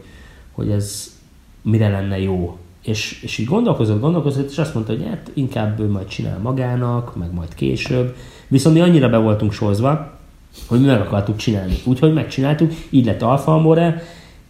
hogy 0.53 0.71
ez 0.71 1.17
mire 1.63 1.89
lenne 1.89 2.21
jó. 2.21 2.57
És, 2.83 3.23
és 3.23 3.39
így 3.39 3.47
gondolkozott, 3.47 4.01
gondolkozott, 4.01 4.51
és 4.51 4.59
azt 4.59 4.75
mondta, 4.75 4.93
hogy 4.93 5.07
hát 5.09 5.31
inkább 5.35 5.81
ő 5.81 5.89
majd 5.89 6.07
csinál 6.07 6.39
magának, 6.39 7.17
meg 7.17 7.33
majd 7.33 7.55
később. 7.55 8.17
Viszont 8.49 8.75
mi 8.75 8.81
annyira 8.81 9.09
be 9.09 9.17
voltunk 9.17 9.53
sorozva, 9.53 10.19
hogy 10.67 10.81
mi 10.81 10.87
meg 10.87 11.01
akartuk 11.01 11.37
csinálni. 11.37 11.75
Úgyhogy 11.85 12.13
megcsináltuk, 12.13 12.73
így 12.91 13.05
lett 13.05 13.23
Alfa 13.23 13.55
Amore, 13.55 14.03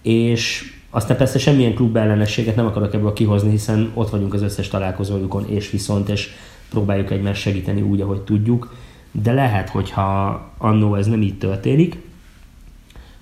és 0.03 0.73
aztán 0.91 1.17
persze 1.17 1.39
semmilyen 1.39 1.75
klub 1.75 1.97
ellenességet 1.97 2.57
nem 2.57 2.67
akarok 2.67 2.95
ebből 2.95 3.13
kihozni, 3.13 3.51
hiszen 3.51 3.91
ott 3.95 4.11
vagyunk 4.11 4.35
az 4.35 4.43
összes 4.43 4.69
találkozójukon, 4.69 5.49
és 5.49 5.71
viszont, 5.71 6.09
és 6.09 6.31
próbáljuk 6.71 7.11
egymást 7.11 7.41
segíteni 7.41 7.81
úgy, 7.81 8.01
ahogy 8.01 8.21
tudjuk 8.21 8.75
de 9.12 9.33
lehet, 9.33 9.68
hogyha 9.68 10.40
annó 10.59 10.94
ez 10.94 11.07
nem 11.07 11.22
így 11.22 11.38
történik, 11.38 11.98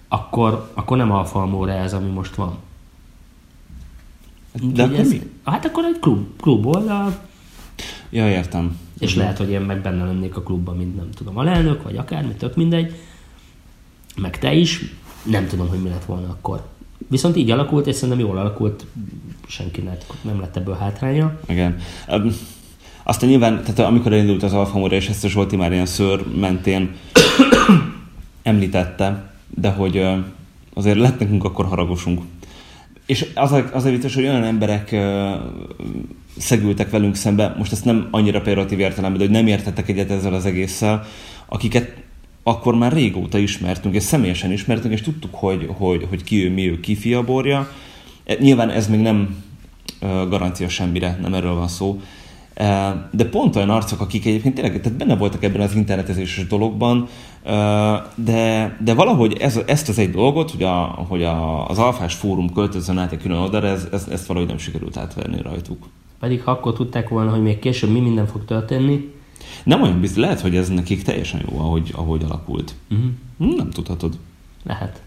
akkor, 0.08 0.70
akkor 0.74 0.96
nem 0.96 1.10
Alfa 1.10 1.42
Amore 1.42 1.74
ez, 1.74 1.92
ami 1.92 2.10
most 2.10 2.34
van. 2.34 2.58
De 4.62 4.82
akkor 4.82 4.98
ez, 4.98 5.08
mi? 5.08 5.30
Hát 5.44 5.64
akkor 5.64 5.84
egy 5.84 5.98
klub, 6.00 6.26
klub 6.40 6.66
oldal. 6.66 7.18
Ja, 8.10 8.28
értem. 8.28 8.78
És 8.98 9.14
lehet, 9.14 9.38
hogy 9.38 9.50
én 9.50 9.60
meg 9.60 9.80
benne 9.80 10.04
lennék 10.04 10.36
a 10.36 10.42
klubban, 10.42 10.76
mint 10.76 10.96
nem 10.96 11.10
tudom, 11.10 11.38
a 11.38 11.42
lelnök, 11.42 11.82
vagy 11.82 11.96
akármi, 11.96 12.32
tök 12.32 12.56
mindegy. 12.56 12.94
Meg 14.16 14.38
te 14.38 14.52
is. 14.52 14.94
Nem 15.22 15.46
tudom, 15.46 15.68
hogy 15.68 15.82
mi 15.82 15.88
lett 15.88 16.04
volna 16.04 16.28
akkor. 16.28 16.68
Viszont 17.08 17.36
így 17.36 17.50
alakult, 17.50 17.86
és 17.86 17.94
szerintem 17.94 18.18
jól 18.26 18.38
alakult, 18.38 18.86
senkinek 19.46 20.04
nem 20.22 20.40
lett 20.40 20.56
ebből 20.56 20.74
hátránya. 20.74 21.40
Igen. 21.46 21.78
Aztán 23.10 23.28
nyilván, 23.28 23.62
tehát 23.62 23.78
amikor 23.78 24.12
elindult 24.12 24.42
az 24.42 24.52
Alfa 24.52 24.78
Mora, 24.78 24.96
és 24.96 25.08
ezt 25.08 25.24
a 25.24 25.28
Zsolti 25.28 25.56
már 25.56 25.72
ilyen 25.72 25.86
szőr 25.86 26.24
mentén 26.40 26.90
említette, 28.42 29.30
de 29.54 29.68
hogy 29.70 30.06
azért 30.74 30.98
lett 30.98 31.18
nekünk 31.18 31.44
akkor 31.44 31.66
haragosunk. 31.66 32.22
És 33.06 33.26
az 33.34 33.52
a, 33.52 33.64
az 33.72 33.84
a 33.84 33.90
vicces, 33.90 34.14
hogy 34.14 34.24
olyan 34.24 34.44
emberek 34.44 34.96
szegültek 36.38 36.90
velünk 36.90 37.14
szembe, 37.14 37.54
most 37.58 37.72
ezt 37.72 37.84
nem 37.84 38.08
annyira 38.10 38.40
pejoratív 38.40 38.78
értelemben, 38.78 39.18
de 39.18 39.24
hogy 39.24 39.34
nem 39.34 39.46
értettek 39.46 39.88
egyet 39.88 40.10
ezzel 40.10 40.34
az 40.34 40.46
egésszel, 40.46 41.06
akiket 41.46 41.96
akkor 42.42 42.74
már 42.74 42.92
régóta 42.92 43.38
ismertünk, 43.38 43.94
és 43.94 44.02
személyesen 44.02 44.52
ismertünk, 44.52 44.94
és 44.94 45.02
tudtuk, 45.02 45.34
hogy, 45.34 45.68
hogy, 45.78 46.06
hogy 46.08 46.24
ki 46.24 46.44
ő, 46.44 46.50
mi 46.50 46.68
ő, 46.68 46.80
ki 46.80 46.94
fiaborja. 46.94 47.70
E, 48.24 48.36
nyilván 48.40 48.70
ez 48.70 48.88
még 48.88 49.00
nem 49.00 49.44
garancia 50.28 50.68
semmire, 50.68 51.18
nem 51.22 51.34
erről 51.34 51.54
van 51.54 51.68
szó, 51.68 52.00
de 53.10 53.24
pont 53.30 53.56
olyan 53.56 53.70
arcok, 53.70 54.00
akik 54.00 54.26
egyébként 54.26 54.54
tényleg 54.54 54.80
tehát 54.80 54.98
benne 54.98 55.16
voltak 55.16 55.44
ebben 55.44 55.60
az 55.60 55.74
internetezéses 55.74 56.46
dologban, 56.46 57.08
de, 58.14 58.76
de 58.84 58.94
valahogy 58.94 59.36
ez, 59.36 59.60
ezt 59.66 59.88
az 59.88 59.98
egy 59.98 60.10
dolgot, 60.10 60.50
hogy, 60.50 60.62
a, 60.62 60.76
hogy 61.08 61.22
a, 61.22 61.68
az 61.68 61.78
alfás 61.78 62.14
fórum 62.14 62.52
költözön 62.52 62.98
át 62.98 63.12
egy 63.12 63.22
külön 63.22 63.38
oldalra, 63.38 63.66
ez, 63.66 63.88
ez, 63.92 64.08
ezt 64.10 64.26
valahogy 64.26 64.48
nem 64.48 64.58
sikerült 64.58 64.96
átverni 64.96 65.42
rajtuk. 65.42 65.86
Pedig 66.18 66.42
ha 66.42 66.50
akkor 66.50 66.72
tudták 66.72 67.08
volna, 67.08 67.30
hogy 67.30 67.42
még 67.42 67.58
később 67.58 67.90
mi 67.90 68.00
minden 68.00 68.26
fog 68.26 68.44
történni. 68.44 69.14
Nem 69.64 69.82
olyan 69.82 70.00
biztos, 70.00 70.22
lehet, 70.22 70.40
hogy 70.40 70.56
ez 70.56 70.68
nekik 70.68 71.02
teljesen 71.02 71.42
jó, 71.50 71.58
ahogy, 71.58 71.92
ahogy 71.96 72.22
alakult. 72.24 72.74
Uh-huh. 72.90 73.56
Nem 73.56 73.70
tudhatod. 73.70 74.18
Lehet. 74.62 75.02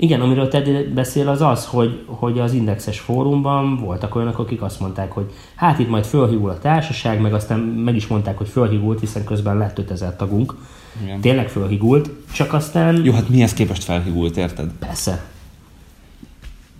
Igen, 0.00 0.20
amiről 0.20 0.48
te 0.48 0.62
beszél 0.94 1.28
az 1.28 1.40
az, 1.42 1.66
hogy, 1.66 2.04
hogy 2.06 2.38
az 2.38 2.52
indexes 2.52 2.98
fórumban 3.00 3.76
voltak 3.76 4.14
olyanok, 4.14 4.38
akik 4.38 4.62
azt 4.62 4.80
mondták, 4.80 5.12
hogy 5.12 5.32
hát 5.54 5.78
itt 5.78 5.88
majd 5.88 6.04
fölhívul 6.04 6.50
a 6.50 6.58
társaság, 6.58 7.20
meg 7.20 7.34
aztán 7.34 7.58
meg 7.58 7.96
is 7.96 8.06
mondták, 8.06 8.38
hogy 8.38 8.48
fölhívult, 8.48 9.00
hiszen 9.00 9.24
közben 9.24 9.56
lett 9.56 9.78
5000 9.78 10.16
tagunk. 10.16 10.54
Igen. 11.02 11.20
Tényleg 11.20 11.48
fölhívult, 11.48 12.10
csak 12.32 12.52
aztán... 12.52 13.04
Jó, 13.04 13.12
hát 13.12 13.28
mihez 13.28 13.54
képest 13.54 13.84
felhívult, 13.84 14.36
érted? 14.36 14.70
Persze. 14.78 15.24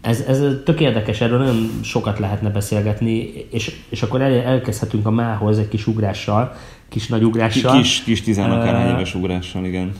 Ez, 0.00 0.20
ez 0.20 0.42
tök 0.64 0.80
érdekes, 0.80 1.20
erről 1.20 1.38
nagyon 1.38 1.70
sokat 1.82 2.18
lehetne 2.18 2.50
beszélgetni, 2.50 3.46
és, 3.50 3.76
és 3.88 4.02
akkor 4.02 4.20
el, 4.20 4.32
elkezdhetünk 4.32 5.06
a 5.06 5.10
mához 5.10 5.58
egy 5.58 5.68
kis 5.68 5.86
ugrással, 5.86 6.56
kis 6.88 7.06
nagy 7.06 7.22
ugrással. 7.22 7.76
Kis, 7.76 8.02
kis 8.02 8.22
tizenakárhány 8.22 8.94
éves 8.94 9.14
ugrással, 9.14 9.64
igen. 9.64 9.92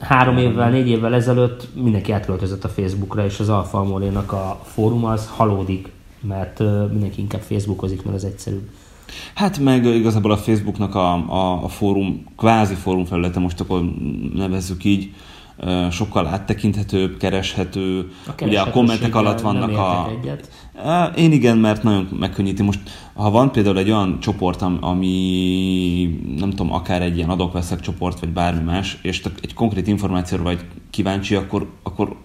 Három 0.00 0.36
évvel, 0.36 0.70
négy 0.70 0.88
évvel 0.88 1.14
ezelőtt 1.14 1.68
mindenki 1.74 2.12
átköltözött 2.12 2.64
a 2.64 2.68
Facebookra, 2.68 3.24
és 3.24 3.40
az 3.40 3.48
Alfa 3.48 3.78
Amorénak 3.78 4.32
a 4.32 4.60
fórum 4.64 5.04
az 5.04 5.28
halódik, 5.28 5.90
mert 6.20 6.58
mindenki 6.90 7.20
inkább 7.20 7.40
Facebookozik, 7.40 8.02
mert 8.02 8.16
az 8.16 8.24
egyszerűbb. 8.24 8.68
Hát 9.34 9.58
meg 9.58 9.84
igazából 9.84 10.30
a 10.30 10.36
Facebooknak 10.36 10.94
a, 10.94 11.12
a, 11.12 11.64
a 11.64 11.68
fórum, 11.68 12.24
kvázi 12.36 12.74
fórum 12.74 13.04
felülete, 13.04 13.40
most 13.40 13.60
akkor 13.60 13.82
nevezzük 14.34 14.84
így, 14.84 15.14
sokkal 15.90 16.26
áttekinthetőbb, 16.26 17.16
kereshető. 17.16 18.12
A 18.26 18.44
Ugye 18.44 18.60
a 18.60 18.70
kommentek 18.70 19.14
alatt 19.14 19.40
vannak 19.40 19.76
a... 19.76 20.10
Egyet. 20.20 20.50
Én 21.16 21.32
igen, 21.32 21.58
mert 21.58 21.82
nagyon 21.82 22.08
megkönnyíti. 22.18 22.62
Most, 22.62 22.80
ha 23.14 23.30
van 23.30 23.52
például 23.52 23.78
egy 23.78 23.90
olyan 23.90 24.20
csoport, 24.20 24.62
ami 24.80 26.20
nem 26.36 26.50
tudom, 26.50 26.72
akár 26.72 27.02
egy 27.02 27.16
ilyen 27.16 27.30
adok-veszek 27.30 27.80
csoport, 27.80 28.20
vagy 28.20 28.28
bármi 28.28 28.62
más, 28.62 28.98
és 29.02 29.22
egy 29.42 29.54
konkrét 29.54 29.86
információra 29.86 30.42
vagy 30.42 30.64
kíváncsi, 30.90 31.34
akkor, 31.34 31.70
akkor 31.82 32.16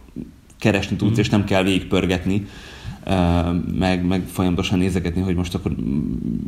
keresni 0.60 0.96
tudsz, 0.96 1.18
mm. 1.18 1.20
és 1.20 1.30
nem 1.30 1.44
kell 1.44 1.64
végigpörgetni 1.64 2.46
meg, 3.78 4.06
meg 4.06 4.24
folyamatosan 4.28 4.80
nézegetni, 4.80 5.22
hogy 5.22 5.36
most 5.36 5.56
akkor 5.56 5.72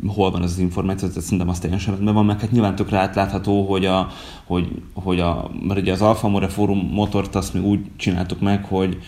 hol 0.06 0.30
van 0.30 0.42
ez 0.42 0.50
az 0.50 0.58
információ, 0.58 1.08
tehát 1.08 1.22
szerintem 1.22 1.48
azt 1.48 1.62
teljesen 1.62 1.94
rendben 1.94 2.14
van, 2.14 2.24
meg 2.24 2.40
hát 2.40 2.50
nyilván 2.50 2.74
tökre 2.74 2.98
átlátható, 2.98 3.66
hogy, 3.66 3.86
a, 3.86 4.08
hogy, 4.44 4.82
hogy 4.94 5.20
a, 5.20 5.50
mert 5.62 5.80
ugye 5.80 5.92
az 5.92 6.02
Alfa 6.02 6.28
More 6.28 6.48
Forum 6.48 6.90
motort 6.92 7.34
azt 7.34 7.54
mi 7.54 7.60
úgy 7.60 7.80
csináltuk 7.96 8.40
meg, 8.40 8.64
hogy, 8.64 8.98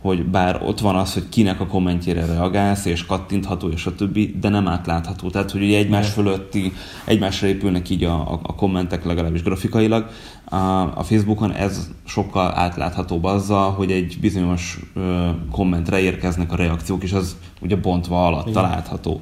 hogy 0.00 0.24
bár 0.24 0.62
ott 0.62 0.80
van 0.80 0.96
az, 0.96 1.14
hogy 1.14 1.28
kinek 1.28 1.60
a 1.60 1.66
kommentjére 1.66 2.26
reagálsz, 2.26 2.84
és 2.84 3.06
kattintható, 3.06 3.68
és 3.68 3.86
a 3.86 3.94
többi, 3.94 4.36
de 4.40 4.48
nem 4.48 4.68
átlátható. 4.68 5.30
Tehát, 5.30 5.50
hogy 5.50 5.62
ugye 5.62 5.78
egymás 5.78 6.08
fölötti, 6.08 6.72
egymásra 7.04 7.46
épülnek 7.46 7.90
így 7.90 8.04
a, 8.04 8.32
a, 8.32 8.40
a 8.42 8.54
kommentek 8.54 9.04
legalábbis 9.04 9.42
grafikailag. 9.42 10.10
A, 10.44 10.56
a 10.94 11.02
Facebookon 11.02 11.52
ez 11.52 11.90
sokkal 12.04 12.52
átláthatóbb 12.54 13.24
azzal, 13.24 13.70
hogy 13.70 13.90
egy 13.90 14.18
bizonyos 14.20 14.78
ö, 14.94 15.28
kommentre 15.50 16.00
érkeznek 16.00 16.52
a 16.52 16.56
reakciók, 16.56 17.02
és 17.02 17.12
az 17.12 17.36
ugye 17.60 17.76
bontva 17.76 18.26
alatt 18.26 18.52
található. 18.52 19.20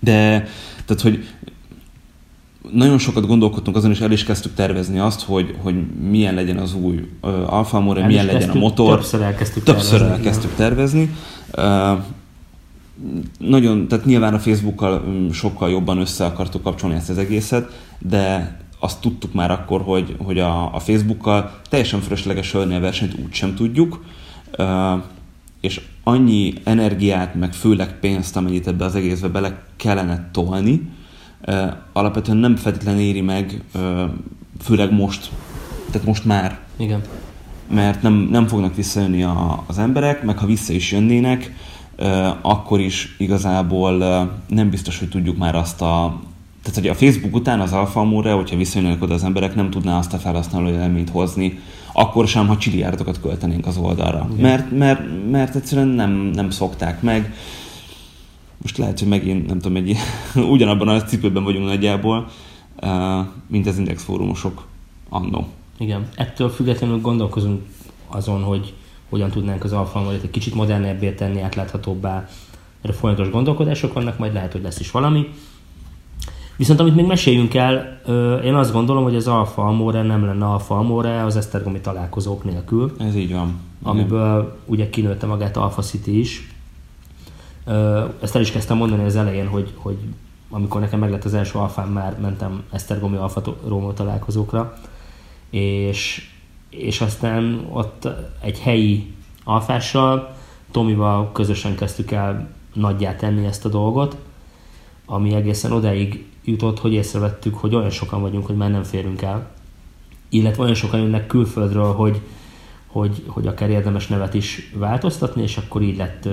De, 0.00 0.46
tehát, 0.84 1.02
hogy 1.02 1.24
nagyon 2.72 2.98
sokat 2.98 3.26
gondolkodtunk 3.26 3.76
azon, 3.76 3.90
és 3.90 4.00
el 4.00 4.12
is 4.12 4.24
kezdtük 4.24 4.54
tervezni 4.54 4.98
azt, 4.98 5.22
hogy, 5.22 5.56
hogy 5.62 5.74
milyen 6.10 6.34
legyen 6.34 6.56
az 6.56 6.74
új 6.74 7.08
uh, 7.22 7.54
Alfa 7.54 7.78
Romeo, 7.78 8.06
milyen 8.06 8.26
legyen 8.26 8.50
a 8.50 8.54
motor. 8.54 8.94
Többször 8.94 9.20
elkezdtük 9.20 9.62
többször 9.62 9.98
tervezni. 9.98 10.16
elkezdtük 10.16 10.54
tervezni. 10.54 11.14
Uh, 11.56 11.98
nagyon, 13.38 13.88
tehát 13.88 14.04
nyilván 14.04 14.34
a 14.34 14.38
Facebookkal 14.38 15.04
sokkal 15.32 15.70
jobban 15.70 15.98
össze 15.98 16.24
akartuk 16.24 16.62
kapcsolni 16.62 16.96
ezt 16.96 17.10
az 17.10 17.18
egészet, 17.18 17.70
de 17.98 18.56
azt 18.80 19.00
tudtuk 19.00 19.32
már 19.32 19.50
akkor, 19.50 19.80
hogy, 19.80 20.16
hogy 20.18 20.38
a, 20.38 20.74
a 20.74 20.78
Facebookkal 20.78 21.60
teljesen 21.68 22.00
fölösleges 22.00 22.54
ölni 22.54 22.74
a 22.74 22.80
versenyt 22.80 23.14
úgy 23.24 23.32
sem 23.32 23.54
tudjuk, 23.54 24.04
uh, 24.58 25.02
és 25.60 25.80
annyi 26.04 26.52
energiát, 26.64 27.34
meg 27.34 27.52
főleg 27.52 27.98
pénzt, 27.98 28.36
amennyit 28.36 28.66
ebbe 28.66 28.84
az 28.84 28.94
egészbe 28.94 29.28
bele 29.28 29.62
kellene 29.76 30.28
tolni, 30.32 30.88
alapvetően 31.92 32.36
nem 32.36 32.56
feltétlenül 32.56 33.00
éri 33.00 33.20
meg, 33.20 33.62
főleg 34.62 34.92
most, 34.92 35.30
tehát 35.90 36.06
most 36.06 36.24
már. 36.24 36.58
Igen. 36.76 37.00
Mert 37.70 38.02
nem, 38.02 38.28
nem 38.30 38.46
fognak 38.46 38.74
visszajönni 38.74 39.22
a, 39.22 39.64
az 39.66 39.78
emberek, 39.78 40.22
meg 40.22 40.38
ha 40.38 40.46
vissza 40.46 40.72
is 40.72 40.92
jönnének, 40.92 41.54
akkor 42.40 42.80
is 42.80 43.14
igazából 43.18 43.98
nem 44.48 44.70
biztos, 44.70 44.98
hogy 44.98 45.08
tudjuk 45.08 45.36
már 45.36 45.54
azt 45.54 45.82
a 45.82 46.20
tehát, 46.64 46.78
hogy 46.78 46.88
a 46.88 46.94
Facebook 46.94 47.34
után 47.34 47.60
az 47.60 47.72
Alfa 47.72 48.00
Amore, 48.00 48.32
hogyha 48.32 48.56
visszajönnek 48.56 49.02
oda 49.02 49.14
az 49.14 49.24
emberek, 49.24 49.54
nem 49.54 49.70
tudná 49.70 49.98
azt 49.98 50.12
a 50.12 50.16
felhasználó 50.16 50.68
élményt 50.68 51.10
hozni, 51.10 51.58
akkor 51.92 52.28
sem, 52.28 52.46
ha 52.46 52.56
csiliárdokat 52.56 53.20
költenénk 53.20 53.66
az 53.66 53.76
oldalra. 53.76 54.28
Mert, 54.40 54.70
mert, 54.70 55.00
mert 55.30 55.54
egyszerűen 55.54 55.88
nem, 55.88 56.10
nem 56.10 56.50
szokták 56.50 57.02
meg. 57.02 57.34
Most 58.64 58.78
lehet, 58.78 58.98
hogy 58.98 59.08
megint, 59.08 59.46
nem 59.46 59.58
tudom, 59.58 59.76
egy 59.76 59.96
ugyanabban 60.54 60.88
a 60.88 61.02
cipőben 61.02 61.44
vagyunk 61.44 61.66
nagyjából, 61.66 62.28
mint 63.46 63.66
az 63.66 63.78
Index 63.78 64.04
fórumosok 64.04 64.66
annó. 65.08 65.46
Igen. 65.78 66.08
Ettől 66.14 66.48
függetlenül 66.48 67.00
gondolkozunk 67.00 67.62
azon, 68.08 68.42
hogy 68.42 68.74
hogyan 69.08 69.30
tudnánk 69.30 69.64
az 69.64 69.72
Alfa 69.72 70.12
egy 70.12 70.30
kicsit 70.30 70.54
modernebbé 70.54 71.10
tenni, 71.12 71.40
átláthatóbbá. 71.40 72.28
Erre 72.82 72.92
folyamatos 72.92 73.30
gondolkodások 73.30 73.92
vannak, 73.92 74.18
majd 74.18 74.32
lehet, 74.32 74.52
hogy 74.52 74.62
lesz 74.62 74.80
is 74.80 74.90
valami. 74.90 75.28
Viszont 76.56 76.80
amit 76.80 76.94
még 76.94 77.06
meséljünk 77.06 77.54
el, 77.54 78.00
én 78.44 78.54
azt 78.54 78.72
gondolom, 78.72 79.02
hogy 79.02 79.16
az 79.16 79.28
Alfa 79.28 79.66
Amore 79.66 80.02
nem 80.02 80.24
lenne 80.24 80.46
Alfa 80.46 80.78
Amore 80.78 81.24
az 81.24 81.36
Esztergomi 81.36 81.80
találkozók 81.80 82.44
nélkül. 82.44 82.92
Ez 82.98 83.16
így 83.16 83.32
van. 83.32 83.60
Amiből 83.82 84.40
Igen. 84.40 84.52
ugye 84.66 84.90
kinőtte 84.90 85.26
magát 85.26 85.56
Alfa 85.56 85.82
City 85.82 86.18
is. 86.18 86.53
Ezt 88.20 88.34
el 88.34 88.40
is 88.40 88.50
kezdtem 88.50 88.76
mondani 88.76 89.04
az 89.04 89.16
elején, 89.16 89.46
hogy, 89.46 89.72
hogy 89.76 89.96
amikor 90.50 90.80
nekem 90.80 90.98
meglett 90.98 91.24
az 91.24 91.34
első 91.34 91.58
alfám, 91.58 91.88
már 91.88 92.18
mentem 92.20 92.62
Esztergomi 92.72 93.16
Alfa 93.16 93.56
Romeo 93.66 93.92
találkozókra, 93.92 94.74
és, 95.50 96.30
és 96.70 97.00
aztán 97.00 97.66
ott 97.72 98.08
egy 98.40 98.58
helyi 98.58 99.14
alfással, 99.44 100.34
Tomival 100.70 101.32
közösen 101.32 101.76
kezdtük 101.76 102.10
el 102.10 102.48
nagyját 102.72 103.18
tenni 103.18 103.46
ezt 103.46 103.64
a 103.64 103.68
dolgot, 103.68 104.16
ami 105.06 105.34
egészen 105.34 105.72
odáig 105.72 106.26
jutott, 106.44 106.78
hogy 106.78 106.92
észrevettük, 106.92 107.54
hogy 107.54 107.74
olyan 107.74 107.90
sokan 107.90 108.20
vagyunk, 108.20 108.46
hogy 108.46 108.56
már 108.56 108.70
nem 108.70 108.82
férünk 108.82 109.22
el. 109.22 109.50
Illetve 110.28 110.62
olyan 110.62 110.74
sokan 110.74 111.00
jönnek 111.00 111.26
külföldről, 111.26 111.92
hogy, 111.92 112.20
hogy, 112.94 113.24
hogy 113.26 113.46
akár 113.46 113.70
érdemes 113.70 114.06
nevet 114.06 114.34
is 114.34 114.72
változtatni, 114.74 115.42
és 115.42 115.56
akkor 115.56 115.82
így 115.82 115.96
lett 115.96 116.24
uh, 116.26 116.32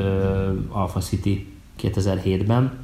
Alpha 0.70 1.00
City 1.00 1.54
2007-ben, 1.82 2.78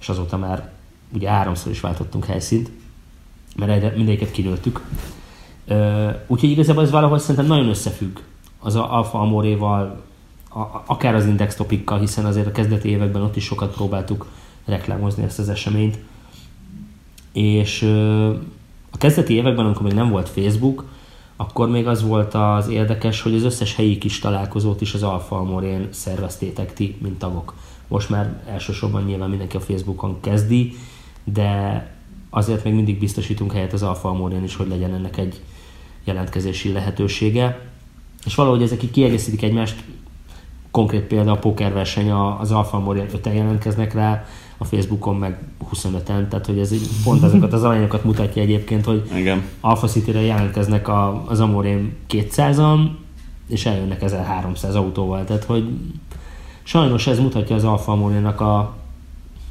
és 0.00 0.08
azóta 0.08 0.36
már 0.36 0.70
ugye 1.14 1.28
háromszor 1.28 1.72
is 1.72 1.80
váltottunk 1.80 2.24
helyszínt, 2.24 2.70
mert 3.56 3.70
egyre, 3.70 3.92
mindegyiket 3.96 4.30
kinőttük. 4.30 4.80
Uh, 5.68 6.14
úgyhogy 6.26 6.50
igazából 6.50 6.82
ez 6.82 6.90
valahol 6.90 7.18
szerintem 7.18 7.46
nagyon 7.46 7.68
összefügg 7.68 8.18
az 8.58 8.76
Alfa 8.76 9.20
Amoréval, 9.20 10.02
a, 10.50 10.60
akár 10.86 11.14
az 11.14 11.26
Index 11.26 11.54
topikkal, 11.54 11.98
hiszen 11.98 12.24
azért 12.24 12.46
a 12.46 12.52
kezdeti 12.52 12.88
években 12.88 13.22
ott 13.22 13.36
is 13.36 13.44
sokat 13.44 13.74
próbáltuk 13.74 14.26
reklámozni 14.64 15.22
ezt 15.22 15.38
az 15.38 15.48
eseményt. 15.48 15.98
És 17.32 17.82
a 18.90 18.96
kezdeti 18.96 19.34
években, 19.34 19.64
amikor 19.64 19.82
még 19.82 19.94
nem 19.94 20.10
volt 20.10 20.28
Facebook, 20.28 20.84
akkor 21.40 21.68
még 21.68 21.86
az 21.86 22.02
volt 22.02 22.34
az 22.34 22.68
érdekes, 22.68 23.22
hogy 23.22 23.34
az 23.34 23.42
összes 23.42 23.74
helyi 23.74 23.98
kis 23.98 24.18
találkozót 24.18 24.80
is 24.80 24.94
az 24.94 25.02
Alfa 25.02 25.36
Amorén 25.36 25.88
szerveztétek 25.90 26.72
ti, 26.72 26.96
mint 27.02 27.18
tagok. 27.18 27.54
Most 27.88 28.10
már 28.10 28.42
elsősorban 28.46 29.04
nyilván 29.04 29.28
mindenki 29.28 29.56
a 29.56 29.60
Facebookon 29.60 30.20
kezdi, 30.20 30.76
de 31.24 31.86
azért 32.30 32.64
még 32.64 32.74
mindig 32.74 32.98
biztosítunk 32.98 33.52
helyet 33.52 33.72
az 33.72 33.82
Alfa 33.82 34.08
Amorén 34.08 34.44
is, 34.44 34.56
hogy 34.56 34.68
legyen 34.68 34.94
ennek 34.94 35.16
egy 35.16 35.42
jelentkezési 36.04 36.72
lehetősége. 36.72 37.60
És 38.24 38.34
valahogy 38.34 38.62
ezek 38.62 38.82
így 38.82 38.90
kiegészítik 38.90 39.42
egymást. 39.42 39.84
Konkrét 40.70 41.02
példa 41.02 41.32
a 41.32 41.38
pokerverseny, 41.38 42.10
az 42.10 42.52
Alfa 42.52 42.76
Amorén 42.76 43.08
öten 43.12 43.34
jelentkeznek 43.34 43.94
rá, 43.94 44.24
a 44.58 44.64
Facebookon 44.64 45.16
meg 45.16 45.38
25-en, 45.74 46.28
tehát 46.28 46.46
hogy 46.46 46.58
ez 46.58 47.02
pont 47.04 47.22
azokat 47.22 47.52
az 47.52 47.64
arányokat 47.64 48.04
mutatja 48.04 48.42
egyébként, 48.42 48.84
hogy 48.84 49.10
Igen. 49.16 49.42
Alpha 49.60 49.86
City-re 49.86 50.20
jelentkeznek 50.20 50.88
a, 50.88 51.24
az 51.28 51.40
Amorén 51.40 51.96
200-an, 52.08 52.78
és 53.48 53.66
eljönnek 53.66 54.02
1300 54.02 54.74
autóval, 54.74 55.24
tehát 55.24 55.44
hogy 55.44 55.68
sajnos 56.62 57.06
ez 57.06 57.18
mutatja 57.18 57.56
az 57.56 57.64
Alfa 57.64 57.92
Amorénak 57.92 58.40
a 58.40 58.76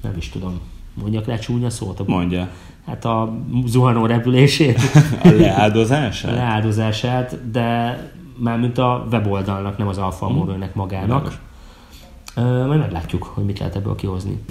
nem 0.02 0.14
is 0.18 0.30
tudom, 0.30 0.60
mondjak 0.94 1.26
le 1.26 1.38
csúnya 1.38 1.70
szót? 1.70 2.00
A, 2.00 2.04
Mondja. 2.08 2.50
Hát 2.86 3.06
a 3.06 3.34
zuhanó 3.66 4.06
repülését. 4.06 4.80
a 5.24 5.30
leáldozását? 5.30 6.32
A 6.32 6.36
leáldozását, 6.36 7.52
de 7.52 8.00
mármint 8.38 8.78
a 8.78 9.08
weboldalnak, 9.12 9.78
nem 9.78 9.88
az 9.88 9.98
Alfa 9.98 10.26
Amorének 10.26 10.76
magának. 10.76 11.40
Uh, 12.36 12.66
majd 12.66 12.80
meglátjuk, 12.80 13.24
hogy 13.24 13.46
mit 13.46 13.60
lehet 13.60 13.76
ebből 13.76 13.96
kihozni 13.96 14.44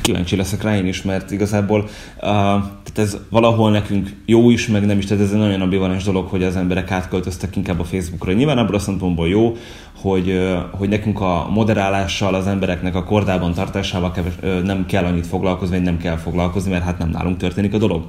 kíváncsi 0.00 0.36
leszek 0.36 0.62
rá 0.62 0.76
én 0.76 0.86
is, 0.86 1.02
mert 1.02 1.30
igazából 1.30 1.80
uh, 1.80 1.88
tehát 2.20 2.94
ez 2.94 3.16
valahol 3.30 3.70
nekünk 3.70 4.10
jó 4.26 4.50
is, 4.50 4.66
meg 4.66 4.86
nem 4.86 4.98
is, 4.98 5.04
tehát 5.04 5.22
ez 5.22 5.32
egy 5.32 5.38
nagyon 5.38 5.60
ambivalens 5.60 6.04
dolog, 6.04 6.28
hogy 6.28 6.42
az 6.42 6.56
emberek 6.56 6.90
átköltöztek 6.90 7.56
inkább 7.56 7.80
a 7.80 7.84
Facebookra. 7.84 8.32
Nyilván 8.32 8.58
abban 8.58 8.74
a 8.74 8.78
szempontból 8.78 9.28
jó, 9.28 9.56
hogy, 10.00 10.28
uh, 10.28 10.78
hogy 10.78 10.88
nekünk 10.88 11.20
a 11.20 11.48
moderálással, 11.50 12.34
az 12.34 12.46
embereknek 12.46 12.94
a 12.94 13.04
kordában 13.04 13.54
tartásával 13.54 14.10
keves, 14.10 14.32
uh, 14.42 14.62
nem 14.62 14.86
kell 14.86 15.04
annyit 15.04 15.26
foglalkozni, 15.26 15.76
vagy 15.76 15.84
nem 15.84 15.98
kell 15.98 16.16
foglalkozni, 16.16 16.70
mert 16.70 16.84
hát 16.84 16.98
nem 16.98 17.10
nálunk 17.10 17.36
történik 17.36 17.74
a 17.74 17.78
dolog 17.78 18.04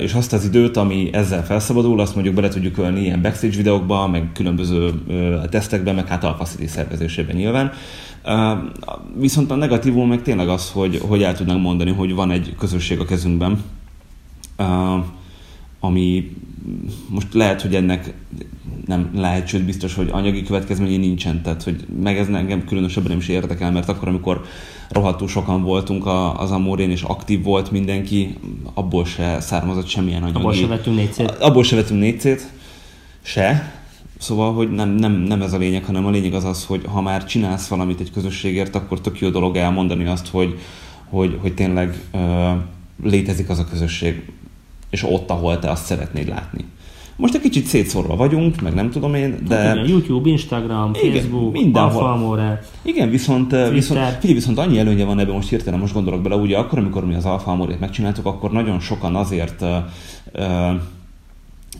és 0.00 0.14
azt 0.14 0.32
az 0.32 0.44
időt, 0.44 0.76
ami 0.76 1.10
ezzel 1.12 1.44
felszabadul, 1.44 2.00
azt 2.00 2.14
mondjuk 2.14 2.34
bele 2.34 2.48
tudjuk 2.48 2.78
ölni 2.78 3.00
ilyen 3.00 3.22
backstage 3.22 3.56
videókba, 3.56 4.06
meg 4.06 4.30
különböző 4.34 4.90
tesztekben, 5.50 5.94
meg 5.94 6.06
hát 6.06 6.24
Alpha 6.24 6.44
City 6.44 6.66
szervezésében 6.66 7.36
nyilván. 7.36 7.72
Viszont 9.16 9.50
a 9.50 9.54
negatívum 9.54 10.08
meg 10.08 10.22
tényleg 10.22 10.48
az, 10.48 10.70
hogy, 10.70 11.00
hogy 11.08 11.22
el 11.22 11.34
tudnánk 11.34 11.62
mondani, 11.62 11.92
hogy 11.92 12.14
van 12.14 12.30
egy 12.30 12.54
közösség 12.58 13.00
a 13.00 13.04
kezünkben, 13.04 13.62
ami 15.80 16.36
most 17.08 17.34
lehet, 17.34 17.62
hogy 17.62 17.74
ennek 17.74 18.14
nem 18.86 19.10
lehet, 19.14 19.46
sőt 19.48 19.64
biztos, 19.64 19.94
hogy 19.94 20.08
anyagi 20.12 20.42
következménye 20.42 20.96
nincsen, 20.96 21.42
tehát 21.42 21.62
hogy 21.62 21.86
meg 22.02 22.18
ez 22.18 22.28
engem 22.28 22.64
különösebben 22.64 23.10
nem 23.10 23.18
is 23.18 23.28
érdekel, 23.28 23.72
mert 23.72 23.88
akkor, 23.88 24.08
amikor 24.08 24.44
rohadtul 24.90 25.28
sokan 25.28 25.62
voltunk 25.62 26.06
az 26.36 26.50
Amorén, 26.50 26.90
és 26.90 27.02
aktív 27.02 27.42
volt 27.42 27.70
mindenki, 27.70 28.36
abból 28.74 29.04
se 29.04 29.40
származott 29.40 29.86
semmilyen 29.86 30.22
anyagi... 30.22 30.38
Abból 30.38 30.52
se 30.52 30.66
vettünk 30.66 30.96
négyszét? 30.96 31.30
Abból 31.30 31.62
se 31.62 31.76
vettünk 31.76 32.00
négyszét, 32.00 32.52
se, 33.22 33.72
Szóval, 34.18 34.54
hogy 34.54 34.70
nem, 34.70 34.88
nem, 34.90 35.12
nem 35.12 35.42
ez 35.42 35.52
a 35.52 35.58
lényeg, 35.58 35.84
hanem 35.84 36.06
a 36.06 36.10
lényeg 36.10 36.34
az 36.34 36.44
az, 36.44 36.64
hogy 36.64 36.82
ha 36.86 37.00
már 37.00 37.24
csinálsz 37.24 37.68
valamit 37.68 38.00
egy 38.00 38.10
közösségért, 38.10 38.74
akkor 38.74 39.00
tök 39.00 39.20
jó 39.20 39.28
dolog 39.28 39.56
elmondani 39.56 40.06
azt, 40.06 40.28
hogy, 40.28 40.58
hogy, 41.08 41.38
hogy 41.40 41.54
tényleg 41.54 42.02
ö, 42.12 42.50
létezik 43.02 43.48
az 43.48 43.58
a 43.58 43.64
közösség, 43.64 44.32
és 44.90 45.02
ott, 45.02 45.30
ahol 45.30 45.58
te 45.58 45.70
azt 45.70 45.84
szeretnéd 45.84 46.28
látni. 46.28 46.64
Most 47.16 47.34
egy 47.34 47.40
kicsit 47.40 47.66
szétszórva 47.66 48.16
vagyunk, 48.16 48.60
meg 48.60 48.74
nem 48.74 48.90
tudom 48.90 49.14
én, 49.14 49.38
de... 49.48 49.56
Hát 49.56 49.74
igen, 49.74 49.88
YouTube, 49.88 50.28
Instagram, 50.28 50.90
igen, 51.02 51.12
Facebook, 51.12 51.52
mindenhol. 51.52 52.04
Alfa 52.04 52.58
Igen, 52.82 53.10
viszont, 53.10 53.50
viszont, 53.72 54.00
figyelj, 54.00 54.34
viszont 54.34 54.58
annyi 54.58 54.78
előnye 54.78 55.04
van 55.04 55.18
ebben, 55.18 55.34
most 55.34 55.48
hirtelen 55.48 55.80
most 55.80 55.92
gondolok 55.92 56.22
bele, 56.22 56.34
ugye 56.34 56.58
akkor, 56.58 56.78
amikor 56.78 57.06
mi 57.06 57.14
az 57.14 57.24
Alfa 57.24 57.50
Amorét 57.50 57.80
megcsináltuk, 57.80 58.26
akkor 58.26 58.50
nagyon 58.50 58.80
sokan 58.80 59.16
azért 59.16 59.62
uh, 59.62 59.68
uh, 60.34 60.74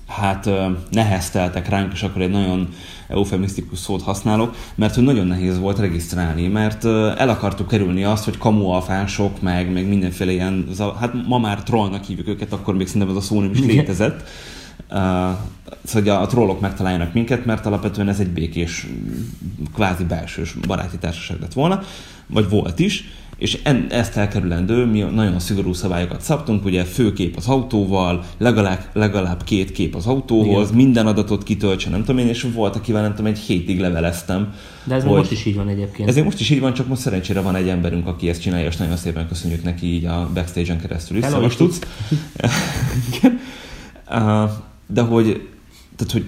hát 0.06 0.50
nehezteltek 0.90 1.68
ránk, 1.68 1.92
és 1.92 2.02
akkor 2.02 2.22
egy 2.22 2.30
nagyon 2.30 2.68
eufemisztikus 3.08 3.78
szót 3.78 4.02
használok, 4.02 4.54
mert 4.74 4.94
hogy 4.94 5.04
nagyon 5.04 5.26
nehéz 5.26 5.58
volt 5.58 5.78
regisztrálni, 5.78 6.48
mert 6.48 6.84
el 7.18 7.28
akartuk 7.28 7.68
kerülni 7.68 8.04
azt, 8.04 8.24
hogy 8.24 8.38
kamualfások, 8.38 9.40
meg, 9.40 9.72
meg 9.72 9.88
mindenféle 9.88 10.32
ilyen, 10.32 10.68
hát 11.00 11.26
ma 11.26 11.38
már 11.38 11.62
trollnak 11.62 12.04
hívjuk 12.04 12.28
őket, 12.28 12.52
akkor 12.52 12.76
még 12.76 12.86
szerintem 12.86 13.10
ez 13.10 13.16
a 13.16 13.20
szó 13.20 13.40
nem 13.40 13.50
is 13.50 13.60
létezett. 13.60 14.28
Uh, 14.90 15.30
szóval 15.84 16.22
a 16.22 16.26
trollok 16.26 16.60
megtaláljanak 16.60 17.12
minket, 17.12 17.44
mert 17.44 17.66
alapvetően 17.66 18.08
ez 18.08 18.20
egy 18.20 18.30
békés, 18.30 18.86
kvázi 19.74 20.04
belsős 20.04 20.52
baráti 20.52 20.98
társaság 20.98 21.40
lett 21.40 21.52
volna, 21.52 21.82
vagy 22.26 22.48
volt 22.48 22.78
is, 22.78 23.04
és 23.38 23.58
en, 23.62 23.86
ezt 23.90 24.16
elkerülendő, 24.16 24.84
mi 24.84 25.00
nagyon 25.00 25.38
szigorú 25.38 25.72
szabályokat 25.72 26.20
szabtunk, 26.20 26.64
ugye 26.64 26.84
főkép 26.84 27.36
az 27.36 27.46
autóval, 27.46 28.24
legalább, 28.38 28.84
legalább 28.92 29.44
két 29.44 29.72
kép 29.72 29.94
az 29.94 30.06
autóhoz, 30.06 30.64
Igen. 30.64 30.76
minden 30.76 31.06
adatot 31.06 31.42
kitöltse, 31.42 31.90
nem 31.90 32.00
tudom 32.00 32.18
én, 32.18 32.28
és 32.28 32.46
volt, 32.54 32.76
akivel 32.76 33.02
nem 33.02 33.10
tudom, 33.10 33.26
egy 33.26 33.38
hétig 33.38 33.80
leveleztem. 33.80 34.54
De 34.84 34.94
ez 34.94 35.02
hogy... 35.02 35.16
most 35.16 35.30
is 35.30 35.44
így 35.44 35.54
van 35.54 35.68
egyébként. 35.68 36.08
Ez 36.08 36.16
most 36.16 36.40
is 36.40 36.50
így 36.50 36.60
van, 36.60 36.74
csak 36.74 36.88
most 36.88 37.00
szerencsére 37.00 37.40
van 37.40 37.54
egy 37.54 37.68
emberünk, 37.68 38.06
aki 38.06 38.28
ezt 38.28 38.40
csinálja, 38.40 38.66
és 38.66 38.76
nagyon 38.76 38.96
szépen 38.96 39.28
köszönjük 39.28 39.62
neki 39.62 39.86
így 39.86 40.04
a 40.04 40.30
backstage-en 40.34 40.80
keresztül 40.80 41.16
is. 41.16 41.24
Szóval 41.24 41.50
tudsz. 41.56 41.80
De 44.86 45.00
hogy, 45.00 45.48
tehát, 45.96 46.12
hogy 46.12 46.24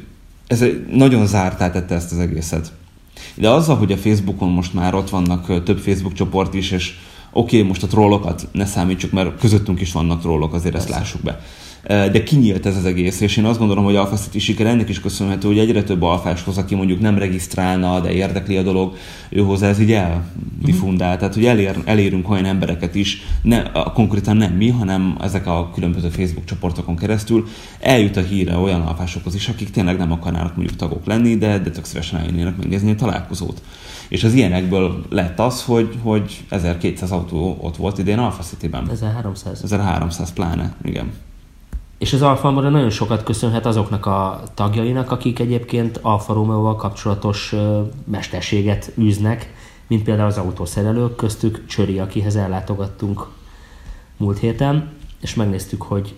ez 0.47 0.65
nagyon 0.91 1.27
zártá 1.27 1.71
tette 1.71 1.95
ezt 1.95 2.13
az 2.13 2.19
egészet. 2.19 2.73
De 3.35 3.51
azzal, 3.51 3.77
hogy 3.77 3.93
a 3.93 3.97
Facebookon 3.97 4.49
most 4.49 4.75
már 4.75 4.95
ott 4.95 5.11
vannak 5.11 5.63
több 5.63 5.79
Facebook 5.79 6.13
csoport 6.13 6.55
is, 6.55 6.71
és 6.71 6.95
oké, 7.33 7.57
okay, 7.57 7.69
most 7.69 7.83
a 7.83 7.87
trollokat 7.87 8.49
ne 8.53 8.67
számítsuk, 8.67 9.13
mert 9.13 9.39
közöttünk 9.39 9.81
is 9.81 9.93
vannak 9.93 10.21
trollok, 10.21 10.55
azért 10.55 10.73
Persze. 10.73 10.89
ezt 10.89 10.99
lássuk 10.99 11.21
be 11.21 11.41
de 11.87 12.23
kinyílt 12.23 12.67
ez 12.67 12.77
az 12.77 12.85
egész, 12.85 13.21
és 13.21 13.37
én 13.37 13.45
azt 13.45 13.59
gondolom, 13.59 13.85
hogy 13.85 13.97
Alpha 13.97 14.17
City 14.17 14.39
siker 14.39 14.67
ennek 14.67 14.89
is 14.89 15.01
köszönhető, 15.01 15.49
hogy 15.49 15.59
egyre 15.59 15.83
több 15.83 16.03
alfáshoz, 16.03 16.59
aki 16.59 16.75
mondjuk 16.75 17.01
nem 17.01 17.19
regisztrálna, 17.19 18.01
de 18.01 18.13
érdekli 18.13 18.57
a 18.57 18.63
dolog, 18.63 18.97
ő 19.29 19.41
hozzá 19.41 19.69
ez 19.69 19.81
így 19.81 19.93
eldifundál. 19.93 21.17
Tehát, 21.17 21.35
hogy 21.35 21.45
elér, 21.45 21.77
elérünk 21.85 22.31
olyan 22.31 22.45
embereket 22.45 22.95
is, 22.95 23.23
ne, 23.43 23.63
konkrétan 23.95 24.37
nem 24.37 24.53
mi, 24.53 24.69
hanem 24.69 25.17
ezek 25.21 25.47
a 25.47 25.71
különböző 25.75 26.09
Facebook 26.09 26.45
csoportokon 26.45 26.97
keresztül 26.97 27.49
eljut 27.81 28.17
a 28.17 28.21
híre 28.21 28.57
olyan 28.57 28.81
alfásokhoz 28.81 29.35
is, 29.35 29.49
akik 29.49 29.71
tényleg 29.71 29.97
nem 29.97 30.13
akarnának 30.13 30.57
mondjuk 30.57 30.79
tagok 30.79 31.07
lenni, 31.07 31.37
de, 31.37 31.59
de 31.59 31.71
tök 31.71 31.85
szívesen 31.85 32.19
eljönnének 32.19 32.57
megnézni 32.57 32.91
a 32.91 32.95
találkozót. 32.95 33.63
És 34.09 34.25
az 34.25 34.35
ilyenekből 34.35 35.05
lett 35.09 35.39
az, 35.39 35.63
hogy, 35.63 35.99
hogy 36.03 36.45
1200 36.49 37.11
autó 37.11 37.59
ott 37.61 37.77
volt 37.77 37.99
idén 37.99 38.19
Alpha 38.19 38.43
City-ben. 38.43 38.91
1300. 38.91 39.63
1300 39.63 40.33
pláne, 40.33 40.75
igen. 40.83 41.13
És 42.01 42.13
az 42.13 42.23
Alfa 42.23 42.49
Romeo 42.49 42.71
nagyon 42.71 42.91
sokat 42.91 43.23
köszönhet 43.23 43.67
azoknak 43.67 44.07
a 44.07 44.43
tagjainak, 44.55 45.11
akik 45.11 45.39
egyébként 45.39 45.99
Alfa 46.03 46.33
Romeo-val 46.33 46.77
kapcsolatos 46.77 47.55
mesterséget 48.05 48.93
űznek, 48.99 49.53
mint 49.87 50.03
például 50.03 50.29
az 50.29 50.39
autószerelők, 50.39 51.17
köztük 51.17 51.67
Csöri, 51.67 51.99
akihez 51.99 52.37
ellátogattunk 52.37 53.27
múlt 54.17 54.39
héten, 54.39 54.89
és 55.21 55.35
megnéztük, 55.35 55.83
hogy, 55.83 56.15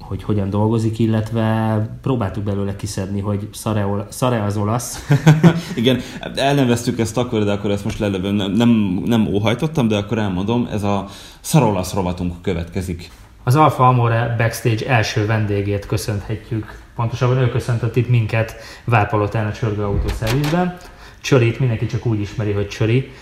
hogy 0.00 0.22
hogyan 0.22 0.50
dolgozik, 0.50 0.98
illetve 0.98 1.98
próbáltuk 2.02 2.42
belőle 2.42 2.76
kiszedni, 2.76 3.20
hogy 3.20 3.48
szare, 3.52 4.06
szare 4.08 4.42
az 4.42 4.56
olasz. 4.56 5.08
Igen, 5.74 6.00
elneveztük 6.34 6.98
ezt 6.98 7.16
akkor, 7.16 7.44
de 7.44 7.52
akkor 7.52 7.70
ezt 7.70 7.84
most 7.84 7.98
lelövöm, 7.98 8.34
nem, 8.34 8.50
nem, 8.52 9.02
nem 9.04 9.26
óhajtottam, 9.26 9.88
de 9.88 9.96
akkor 9.96 10.18
elmondom, 10.18 10.68
ez 10.72 10.82
a 10.82 11.06
szarolasz 11.40 11.92
rovatunk 11.92 12.42
következik. 12.42 13.10
Az 13.46 13.56
Alfa 13.56 13.88
Amore 13.88 14.34
backstage 14.38 14.86
első 14.88 15.26
vendégét 15.26 15.86
köszönhetjük. 15.86 16.78
Pontosabban 16.94 17.38
ő 17.38 17.48
köszöntött 17.48 17.96
itt 17.96 18.08
minket 18.08 18.56
Várpalotán 18.84 19.46
a 19.46 19.52
Csörgő 19.52 19.82
Autószervizben. 19.82 20.76
Csörit 21.20 21.58
mindenki 21.58 21.86
csak 21.86 22.06
úgy 22.06 22.20
ismeri, 22.20 22.52
hogy 22.52 22.68
Csöri. 22.68 23.12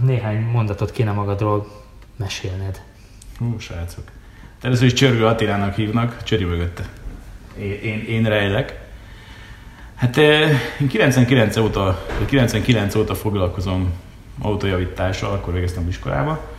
Néhány 0.00 0.42
mondatot 0.52 0.90
kéne 0.90 1.12
magadról 1.12 1.66
mesélned. 2.16 2.82
Hú, 3.38 3.58
srácok. 3.58 4.04
Először 4.60 4.86
is 4.86 4.92
Csörgő 4.92 5.26
Attilának 5.26 5.74
hívnak, 5.74 6.22
Csöri 6.22 6.44
mögötte. 6.44 6.88
Én, 7.58 7.80
én, 7.82 8.04
én 8.08 8.24
rejlek. 8.24 8.80
Hát 9.94 10.16
én 10.16 10.58
99 10.88 11.56
óta, 11.56 12.06
99 12.26 12.94
óta 12.94 13.14
foglalkozom 13.14 13.92
autójavítással, 14.40 15.32
akkor 15.32 15.52
végeztem 15.52 15.88
iskolába 15.88 16.58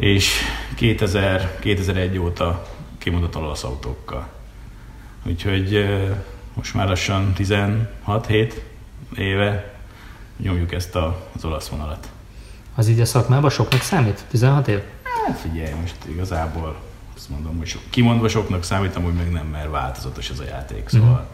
és 0.00 0.34
2000, 0.74 1.58
2001 1.58 2.18
óta 2.18 2.66
kimondott 2.98 3.36
olasz 3.36 3.64
autókkal. 3.64 4.28
Úgyhogy 5.26 5.86
most 6.54 6.74
már 6.74 6.88
lassan 6.88 7.32
16-7 7.38 8.54
éve 9.16 9.74
nyomjuk 10.36 10.72
ezt 10.72 10.96
a, 10.96 11.28
az 11.34 11.44
olasz 11.44 11.68
vonalat. 11.68 12.08
Az 12.74 12.88
így 12.88 13.00
a 13.00 13.04
szakmában 13.04 13.50
soknak 13.50 13.80
számít? 13.80 14.24
16 14.30 14.68
év? 14.68 14.80
Hát 15.26 15.38
figyelj, 15.38 15.72
most 15.80 15.96
igazából 16.08 16.80
azt 17.16 17.28
mondom, 17.28 17.58
hogy 17.58 17.66
sok, 17.66 17.82
kimondva 17.90 18.28
soknak 18.28 18.64
számít, 18.64 18.96
amúgy 18.96 19.14
meg 19.14 19.32
nem, 19.32 19.46
mert 19.46 19.70
változatos 19.70 20.30
ez 20.30 20.38
a 20.38 20.44
játék, 20.44 20.88
szóval 20.88 21.10
uh-huh. 21.10 21.26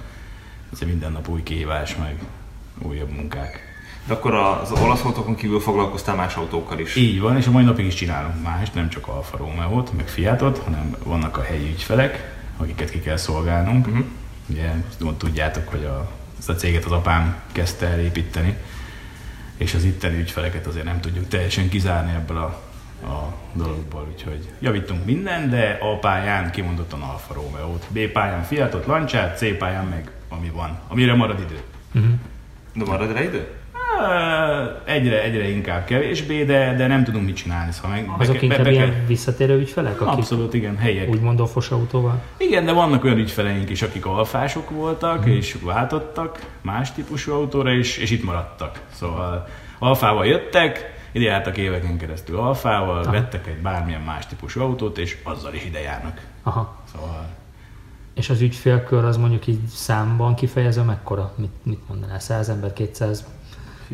ez 0.73 0.79
minden 0.81 1.13
nap 1.13 1.29
új 1.29 1.43
kihívás, 1.43 1.97
meg 1.97 2.23
újabb 2.83 3.11
munkák. 3.11 3.76
De 4.07 4.15
akkor 4.15 4.35
az 4.35 4.73
olasz 4.73 5.05
autókon 5.05 5.35
kívül 5.35 5.61
foglalkoztál 5.61 6.15
más 6.15 6.35
autókkal 6.35 6.79
is? 6.79 6.97
Így 6.97 7.21
van, 7.21 7.37
és 7.37 7.47
a 7.47 7.51
mai 7.51 7.65
napig 7.65 7.87
is 7.87 7.95
csinálunk 7.95 8.43
más, 8.43 8.71
nem 8.71 8.89
csak 8.89 9.09
Alfa 9.09 9.37
Romeo-t, 9.37 9.93
meg 9.97 10.09
Fiatot, 10.09 10.59
hanem 10.59 10.97
vannak 11.05 11.37
a 11.37 11.43
helyi 11.43 11.69
ügyfelek, 11.71 12.35
akiket 12.57 12.91
ki 12.91 13.01
kell 13.01 13.17
szolgálnunk. 13.17 13.87
Uh-huh. 13.87 14.05
Ugye 14.49 14.73
tudjátok, 15.17 15.69
hogy 15.69 15.85
a, 15.85 16.11
ezt 16.39 16.49
a 16.49 16.55
céget 16.55 16.85
az 16.85 16.93
apám 16.93 17.37
kezdte 17.53 17.87
el 17.87 18.01
építeni, 18.01 18.57
és 19.57 19.75
az 19.75 19.85
itteni 19.85 20.19
ügyfeleket 20.19 20.67
azért 20.67 20.85
nem 20.85 21.01
tudjuk 21.01 21.29
teljesen 21.29 21.69
kizárni 21.69 22.13
ebből 22.13 22.37
a, 22.37 22.63
a 23.07 23.35
dologból, 23.53 24.09
úgyhogy 24.13 24.49
javítunk 24.59 25.05
minden, 25.05 25.51
de 25.51 25.79
A 25.81 25.99
pályán 25.99 26.51
kimondottan 26.51 27.03
Alfa 27.03 27.35
Romeo-t, 27.35 27.85
B 27.89 27.99
pályán 27.99 28.43
Fiatot, 28.43 28.87
Lancsát, 28.87 29.39
C 29.39 29.59
pályán 29.59 29.87
meg 29.87 30.11
ami 30.29 30.51
van, 30.55 30.79
amire 30.89 31.15
marad 31.15 31.41
idő. 31.41 31.61
Uh-huh. 31.95 32.13
De 32.75 32.85
marad 32.85 33.13
rá 33.13 33.23
idő? 33.23 33.49
Egyre, 34.85 35.23
egyre 35.23 35.49
inkább 35.49 35.85
kevésbé, 35.85 36.45
de, 36.45 36.75
de 36.77 36.87
nem 36.87 37.05
tudunk 37.05 37.25
mit 37.25 37.37
csinálni. 37.37 37.73
Szóval 37.73 37.91
meg 37.91 38.11
Azok 38.19 38.35
be, 38.35 38.43
inkább 38.43 38.65
be, 38.65 38.71
ilyen 38.71 39.05
visszatérő 39.07 39.59
ügyfelek? 39.59 40.01
Akik 40.01 40.19
Abszolút, 40.19 40.55
igen, 40.55 40.77
helyek. 40.77 41.09
Úgymond 41.09 41.41
offos 41.41 41.71
autóval? 41.71 42.23
Igen, 42.37 42.65
de 42.65 42.73
vannak 42.73 43.05
olyan 43.05 43.19
ügyfeleink 43.19 43.71
is, 43.71 43.83
akik 43.83 44.07
alfások 44.07 44.71
voltak, 44.71 45.23
hmm. 45.23 45.33
és 45.33 45.57
váltottak 45.63 46.39
más 46.61 46.93
típusú 46.93 47.33
autóra, 47.33 47.73
és, 47.73 47.97
és 47.97 48.11
itt 48.11 48.25
maradtak. 48.25 48.81
Szóval 48.93 49.47
alfával 49.79 50.27
jöttek, 50.27 50.95
ide 51.13 51.25
jártak 51.25 51.57
éveken 51.57 51.99
keresztül 51.99 52.39
alfával, 52.39 53.03
Aha. 53.03 53.11
vettek 53.11 53.47
egy 53.47 53.63
bármilyen 53.63 54.01
más 54.03 54.27
típusú 54.27 54.61
autót, 54.61 54.99
és 54.99 55.17
azzal 55.23 55.55
is 55.55 55.65
ide 55.65 55.81
járnak. 55.81 56.21
Aha. 56.43 56.77
Szóval 56.93 57.27
és 58.17 58.31
az 58.31 58.41
ügyfélkör 58.41 59.05
az 59.05 59.17
mondjuk 59.17 59.47
így 59.47 59.67
számban 59.67 60.35
kifejezve 60.35 60.83
mekkora? 60.83 61.33
Mit, 61.37 61.51
mit 61.63 61.89
mondanál? 61.89 62.19
100 62.19 62.49
ember, 62.49 62.73
200? 62.73 63.25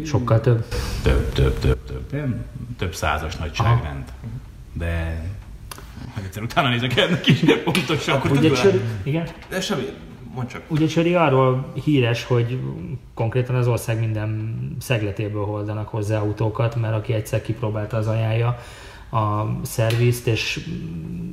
Sokkal 0.05 0.41
több? 0.41 0.65
Több, 1.03 1.33
több, 1.33 1.59
több, 1.59 1.85
több. 1.85 2.13
Nem? 2.13 2.45
Több 2.79 2.95
százas 2.95 3.37
nagyságrend. 3.37 4.13
De 4.73 5.23
hogy 6.15 6.25
egyszer 6.25 6.43
utána 6.43 6.69
nézek 6.69 6.97
ennek 6.97 7.27
is 7.27 7.41
pontosan. 7.65 8.15
Akkor 8.15 8.31
Ugye 8.31 8.51
Csöri, 8.51 8.81
igen? 9.03 9.29
De 9.49 9.61
semmi, 9.61 9.83
mondd 10.35 10.47
csak. 10.47 10.63
Ugye 10.69 10.87
Csöri 10.87 11.15
arról 11.15 11.73
híres, 11.85 12.25
hogy 12.25 12.61
konkrétan 13.15 13.55
az 13.55 13.67
ország 13.67 13.99
minden 13.99 14.57
szegletéből 14.81 15.45
hordanak 15.45 15.89
hozzá 15.89 16.19
autókat, 16.19 16.77
mert 16.77 16.95
aki 16.95 17.13
egyszer 17.13 17.43
kipróbálta 17.43 17.97
az 17.97 18.07
ajánlja 18.07 18.59
a 19.13 19.47
szervizt, 19.63 20.27
és 20.27 20.69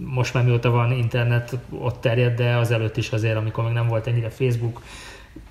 most 0.06 0.34
már 0.34 0.44
mióta 0.44 0.70
van 0.70 0.92
internet, 0.92 1.58
ott 1.70 2.02
terjed, 2.02 2.36
de 2.36 2.56
az 2.56 2.72
előtt 2.72 2.98
is 2.98 3.10
azért, 3.12 3.38
amikor 3.38 3.64
még 3.64 3.74
nem 3.74 3.88
volt 3.88 4.08
ennyire 4.08 4.30
Facebook, 4.30 4.82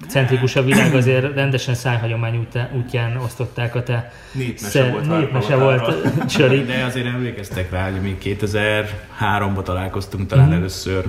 centrikus 0.08 0.56
a 0.56 0.62
világ, 0.62 0.94
azért 0.94 1.34
rendesen 1.34 1.74
szájhagyomány 1.74 2.48
útján 2.72 3.16
osztották 3.16 3.74
a 3.74 3.82
te 3.82 4.12
népmese 4.32 4.68
szer, 4.68 4.90
volt, 4.90 5.18
népmese 5.18 5.56
volt 5.56 5.96
Csöri. 6.36 6.64
De 6.64 6.84
azért 6.84 7.06
emlékeztek 7.06 7.70
rá, 7.70 7.90
hogy 7.90 8.00
mi 8.00 8.18
2003-ban 8.22 9.62
találkoztunk 9.62 10.26
talán 10.26 10.48
mm. 10.48 10.52
először, 10.52 11.04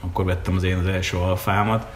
akkor 0.00 0.24
vettem 0.24 0.54
az 0.54 0.62
én 0.62 0.76
az 0.76 0.86
első 0.86 1.16
alfámat. 1.16 1.86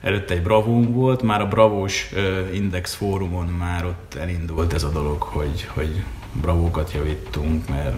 Előtte 0.00 0.34
egy 0.34 0.42
bravónk 0.42 0.94
volt, 0.94 1.22
már 1.22 1.40
a 1.40 1.46
Bravós 1.46 2.10
Index 2.52 2.94
fórumon 2.94 3.46
már 3.46 3.84
ott 3.84 4.14
elindult 4.20 4.72
ez 4.72 4.82
a 4.82 4.90
dolog, 4.90 5.22
hogy, 5.22 5.68
hogy 5.68 6.02
bravókat 6.32 6.92
javítunk, 6.92 7.68
mert 7.68 7.94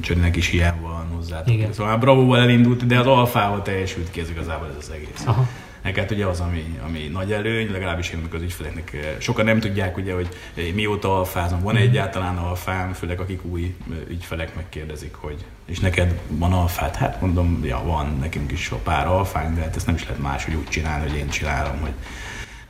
Csörinek 0.00 0.36
is 0.36 0.48
hiány 0.48 0.80
van 0.80 1.06
hozzá. 1.14 1.42
Szóval 1.70 1.86
már 1.86 1.98
bravóval 2.00 2.40
elindult, 2.40 2.86
de 2.86 2.98
az 2.98 3.06
alfával 3.06 3.62
teljesült 3.62 4.10
ki 4.10 4.20
ez 4.20 4.30
igazából 4.30 4.68
ez 4.68 4.76
az 4.78 4.90
egész. 4.94 5.22
Aha. 5.24 5.48
Neked 5.86 6.10
ugye 6.10 6.26
az, 6.26 6.40
ami, 6.40 6.78
ami 6.84 7.08
nagy 7.12 7.32
előny, 7.32 7.70
legalábbis 7.70 8.10
én 8.10 8.28
az 8.32 8.42
ügyfeleknek 8.42 8.92
eh, 8.92 9.14
sokan 9.18 9.44
nem 9.44 9.60
tudják, 9.60 9.96
ugye, 9.96 10.14
hogy 10.14 10.28
eh, 10.54 10.64
mióta 10.74 11.18
alfázom, 11.18 11.60
van 11.60 11.74
mm. 11.74 11.76
egyáltalán 11.76 12.36
alfám, 12.36 12.92
főleg 12.92 13.20
akik 13.20 13.44
új 13.44 13.76
eh, 13.90 13.96
ügyfelek 14.08 14.54
megkérdezik, 14.54 15.14
hogy 15.14 15.44
és 15.64 15.80
neked 15.80 16.20
van 16.28 16.52
alfát? 16.52 16.96
Hát 16.96 17.20
mondom, 17.20 17.60
ja, 17.64 17.82
van, 17.84 18.16
nekünk 18.20 18.52
is 18.52 18.70
a 18.70 18.76
pár 18.76 19.06
alfánk, 19.06 19.54
de 19.54 19.60
hát 19.60 19.76
ezt 19.76 19.86
nem 19.86 19.94
is 19.94 20.02
lehet 20.02 20.22
máshogy 20.22 20.54
úgy 20.54 20.68
csinálni, 20.68 21.08
hogy 21.08 21.18
én 21.18 21.28
csinálom, 21.28 21.80
hogy 21.80 21.92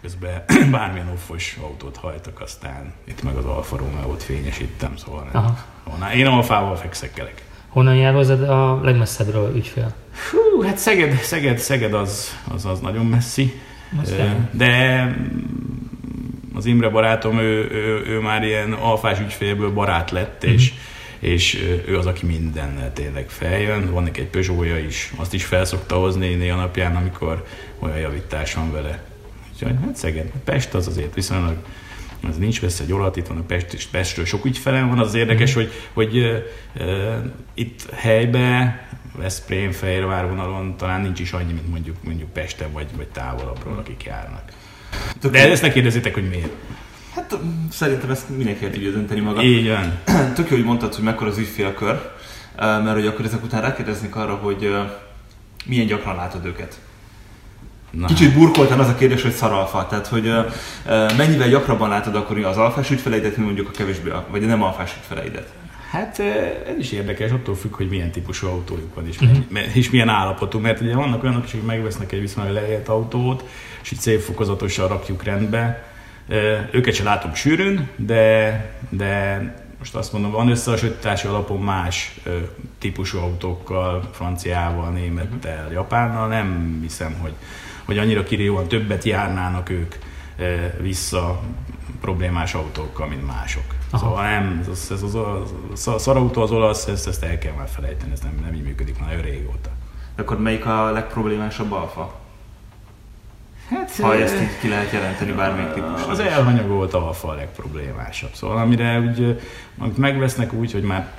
közben 0.00 0.44
bármilyen 0.70 1.08
offos 1.08 1.56
autót 1.62 1.96
hajtok, 1.96 2.40
aztán 2.40 2.92
itt 3.04 3.22
meg 3.22 3.36
az 3.36 3.44
Alfa 3.44 3.76
Romeo-t 3.76 4.22
fényesítem, 4.22 4.96
szóval 4.96 5.28
nem. 5.32 6.10
Én 6.14 6.26
alfával 6.26 6.76
fekszek 6.76 7.12
kelek. 7.12 7.44
Honnan 7.68 7.96
jár 7.96 8.14
hozzád 8.14 8.42
a 8.42 8.80
legmesszebbről 8.82 9.56
ügyfél? 9.56 9.94
Hú, 10.30 10.62
hát 10.62 10.78
Szeged, 10.78 11.14
Szeged, 11.22 11.58
Szeged 11.58 11.94
az, 11.94 12.38
az, 12.48 12.64
az 12.64 12.80
nagyon 12.80 13.06
messzi. 13.06 13.60
De 14.50 15.16
az 16.54 16.66
Imre 16.66 16.88
barátom, 16.88 17.38
ő, 17.38 17.70
ő, 17.70 18.04
ő 18.06 18.20
már 18.20 18.42
ilyen 18.42 18.72
alfás 18.72 19.20
ügyfélből 19.20 19.72
barát 19.72 20.10
lett, 20.10 20.46
mm-hmm. 20.46 20.54
és 20.54 20.72
és 21.18 21.64
ő 21.86 21.98
az, 21.98 22.06
aki 22.06 22.26
mindennel 22.26 22.92
tényleg 22.92 23.28
feljön. 23.28 23.90
Van 23.90 24.02
neki 24.02 24.20
egy 24.20 24.26
Peugeot-ja 24.26 24.78
is, 24.78 25.12
azt 25.16 25.34
is 25.34 25.44
felszokta 25.44 25.96
hozni 25.96 26.34
néha 26.34 26.56
napján, 26.56 26.96
amikor 26.96 27.46
olyan 27.78 27.98
javítás 27.98 28.54
van 28.54 28.72
vele. 28.72 29.02
Úgyhogy 29.52 29.74
hát 29.84 29.96
Szeged, 29.96 30.30
Pest 30.44 30.74
az 30.74 30.86
azért 30.86 31.14
viszonylag 31.14 31.56
az 32.28 32.36
nincs 32.36 32.60
vesz 32.60 32.80
egy 32.80 32.92
olat, 32.92 33.16
itt 33.16 33.26
van 33.26 33.36
a 33.36 33.42
Pest, 33.42 33.72
és 33.72 33.86
Pestről 33.86 34.24
sok 34.24 34.44
ügyfelem 34.44 34.88
van, 34.88 34.98
az 34.98 35.14
érdekes, 35.14 35.54
mhm. 35.54 35.60
hogy, 35.60 35.72
hogy 35.92 36.18
uh, 36.18 37.14
itt 37.54 37.90
helybe, 37.94 38.80
Veszprém, 39.16 39.72
Fehérvár 39.72 40.28
vonalon 40.28 40.76
talán 40.76 41.00
nincs 41.00 41.20
is 41.20 41.32
annyi, 41.32 41.52
mint 41.52 41.68
mondjuk, 41.68 41.96
mondjuk 42.04 42.32
Pesten 42.32 42.72
vagy, 42.72 42.86
vagy 42.96 43.08
távolabbról, 43.08 43.78
akik 43.78 44.04
járnak. 44.04 44.42
De 45.30 45.50
ezt 45.50 45.62
ne 45.62 45.72
kérdezitek, 45.72 46.14
hogy 46.14 46.28
miért. 46.28 46.52
Hát 47.14 47.38
szerintem 47.70 48.10
ezt 48.10 48.28
mindenki 48.28 48.64
el 48.64 48.70
tudja 48.70 48.90
dönteni 48.90 49.20
maga. 49.20 49.42
Így 49.42 49.68
van. 49.68 49.98
Tök 50.34 50.50
jó, 50.50 50.56
hogy 50.56 50.64
mondtad, 50.64 50.94
hogy 50.94 51.04
mekkora 51.04 51.30
az 51.30 51.38
ügyfélkör, 51.38 52.10
mert 52.56 52.92
hogy 52.92 53.06
akkor 53.06 53.24
ezek 53.24 53.44
után 53.44 53.60
rákérdeznék 53.60 54.16
arra, 54.16 54.34
hogy 54.34 54.76
milyen 55.66 55.86
gyakran 55.86 56.16
látod 56.16 56.44
őket. 56.44 56.80
Na. 57.90 58.06
Kicsit 58.06 58.34
burkoltan 58.34 58.80
az 58.80 58.88
a 58.88 58.94
kérdés, 58.94 59.22
hogy 59.22 59.32
szaralfa. 59.32 59.86
Tehát, 59.86 60.06
hogy 60.06 60.32
mennyivel 61.16 61.48
gyakrabban 61.48 61.88
látod 61.88 62.14
akkor 62.14 62.38
az 62.38 62.56
alfás 62.56 62.90
ügyfeleidet, 62.90 63.36
mint 63.36 63.46
mondjuk 63.46 63.68
a 63.68 63.76
kevésbé, 63.76 64.10
vagy 64.30 64.44
a 64.44 64.46
nem 64.46 64.62
alfás 64.62 64.94
ügyfeleidet? 64.96 65.48
Hát 65.90 66.18
ez 66.18 66.78
is 66.78 66.92
érdekes, 66.92 67.30
attól 67.30 67.54
függ, 67.54 67.74
hogy 67.74 67.88
milyen 67.88 68.10
típusú 68.10 68.46
autójuk 68.46 68.94
van, 68.94 69.06
és, 69.06 69.20
uh-huh. 69.20 69.76
és 69.76 69.90
milyen 69.90 70.08
állapotú. 70.08 70.58
Mert 70.58 70.80
ugye 70.80 70.94
vannak 70.94 71.22
olyanok 71.22 71.44
is, 71.44 71.52
akik 71.52 71.66
megvesznek 71.66 72.12
egy 72.12 72.20
viszonylag 72.20 72.54
leélt 72.54 72.88
autót, 72.88 73.48
és 73.82 73.90
így 73.90 73.98
szép 73.98 74.20
fokozatosan 74.20 74.88
rakjuk 74.88 75.22
rendbe, 75.22 75.84
őket 76.70 76.94
sem 76.94 77.04
látom 77.04 77.34
sűrűn, 77.34 77.88
de, 77.96 78.74
de 78.88 79.40
most 79.78 79.94
azt 79.94 80.12
mondom, 80.12 80.30
van 80.30 80.48
összehasonlítási 80.48 81.26
alapon 81.26 81.60
más 81.60 82.20
típusú 82.78 83.18
autókkal, 83.18 84.10
franciával, 84.12 84.90
némettel, 84.90 85.58
uh-huh. 85.58 85.72
japánnal, 85.72 86.28
nem 86.28 86.78
hiszem, 86.82 87.16
hogy, 87.20 87.32
hogy 87.84 87.98
annyira 87.98 88.22
kirívóan 88.22 88.68
többet 88.68 89.04
járnának 89.04 89.70
ők 89.70 89.94
vissza 90.80 91.42
problémás 92.00 92.54
autókkal, 92.54 93.06
mint 93.06 93.26
mások. 93.26 93.75
Aha. 93.96 94.08
Szóval 94.08 94.30
nem, 94.30 94.66
ez, 94.70 94.88
ez 94.90 95.02
az, 95.02 95.14
az, 95.72 95.88
a 95.88 95.98
szarautó 95.98 96.42
az 96.42 96.50
olasz, 96.50 96.86
ezt, 96.86 97.06
ezt 97.06 97.22
el 97.22 97.38
kell 97.38 97.52
már 97.52 97.68
felejteni, 97.68 98.12
ez 98.12 98.20
nem, 98.20 98.38
nem 98.44 98.54
így 98.54 98.62
működik 98.62 98.98
már 98.98 99.08
nagyon 99.08 99.24
régóta. 99.24 99.70
De 100.16 100.22
akkor 100.22 100.40
melyik 100.40 100.66
a 100.66 100.90
legproblémásabb 100.90 101.72
alfa? 101.72 102.14
Hát, 103.70 103.96
ha 103.96 104.14
ezt 104.14 104.40
így 104.40 104.58
ki 104.60 104.68
lehet 104.68 104.92
jelenteni 104.92 105.32
bármelyik 105.32 105.72
típusra. 105.72 106.10
Az 106.10 106.18
elhanyagolt 106.18 106.94
alfa 106.94 107.28
a 107.28 107.34
legproblémásabb. 107.34 108.30
Szóval 108.32 108.56
amire 108.56 108.98
úgy, 108.98 109.40
amit 109.78 109.96
megvesznek 109.96 110.52
úgy, 110.52 110.72
hogy 110.72 110.82
már 110.82 111.12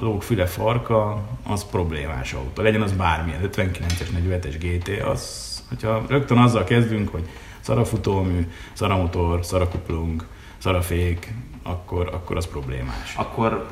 lóg 0.00 0.22
füle 0.22 0.46
farka, 0.46 1.22
az 1.46 1.64
problémás 1.70 2.32
autó. 2.32 2.62
Legyen 2.62 2.82
az 2.82 2.92
bármilyen, 2.92 3.40
59-es, 3.52 4.08
47-es 4.28 4.54
GT, 4.58 5.02
az, 5.02 5.62
hogyha 5.68 6.02
rögtön 6.08 6.38
azzal 6.38 6.64
kezdünk, 6.64 7.08
hogy 7.08 7.28
szarafutómű, 7.60 8.48
szaramotor, 8.72 9.44
szarakuplung, 9.44 10.24
szarafék, 10.58 11.34
akkor, 11.64 12.10
akkor 12.12 12.36
az 12.36 12.46
problémás. 12.46 13.14
Akkor, 13.16 13.66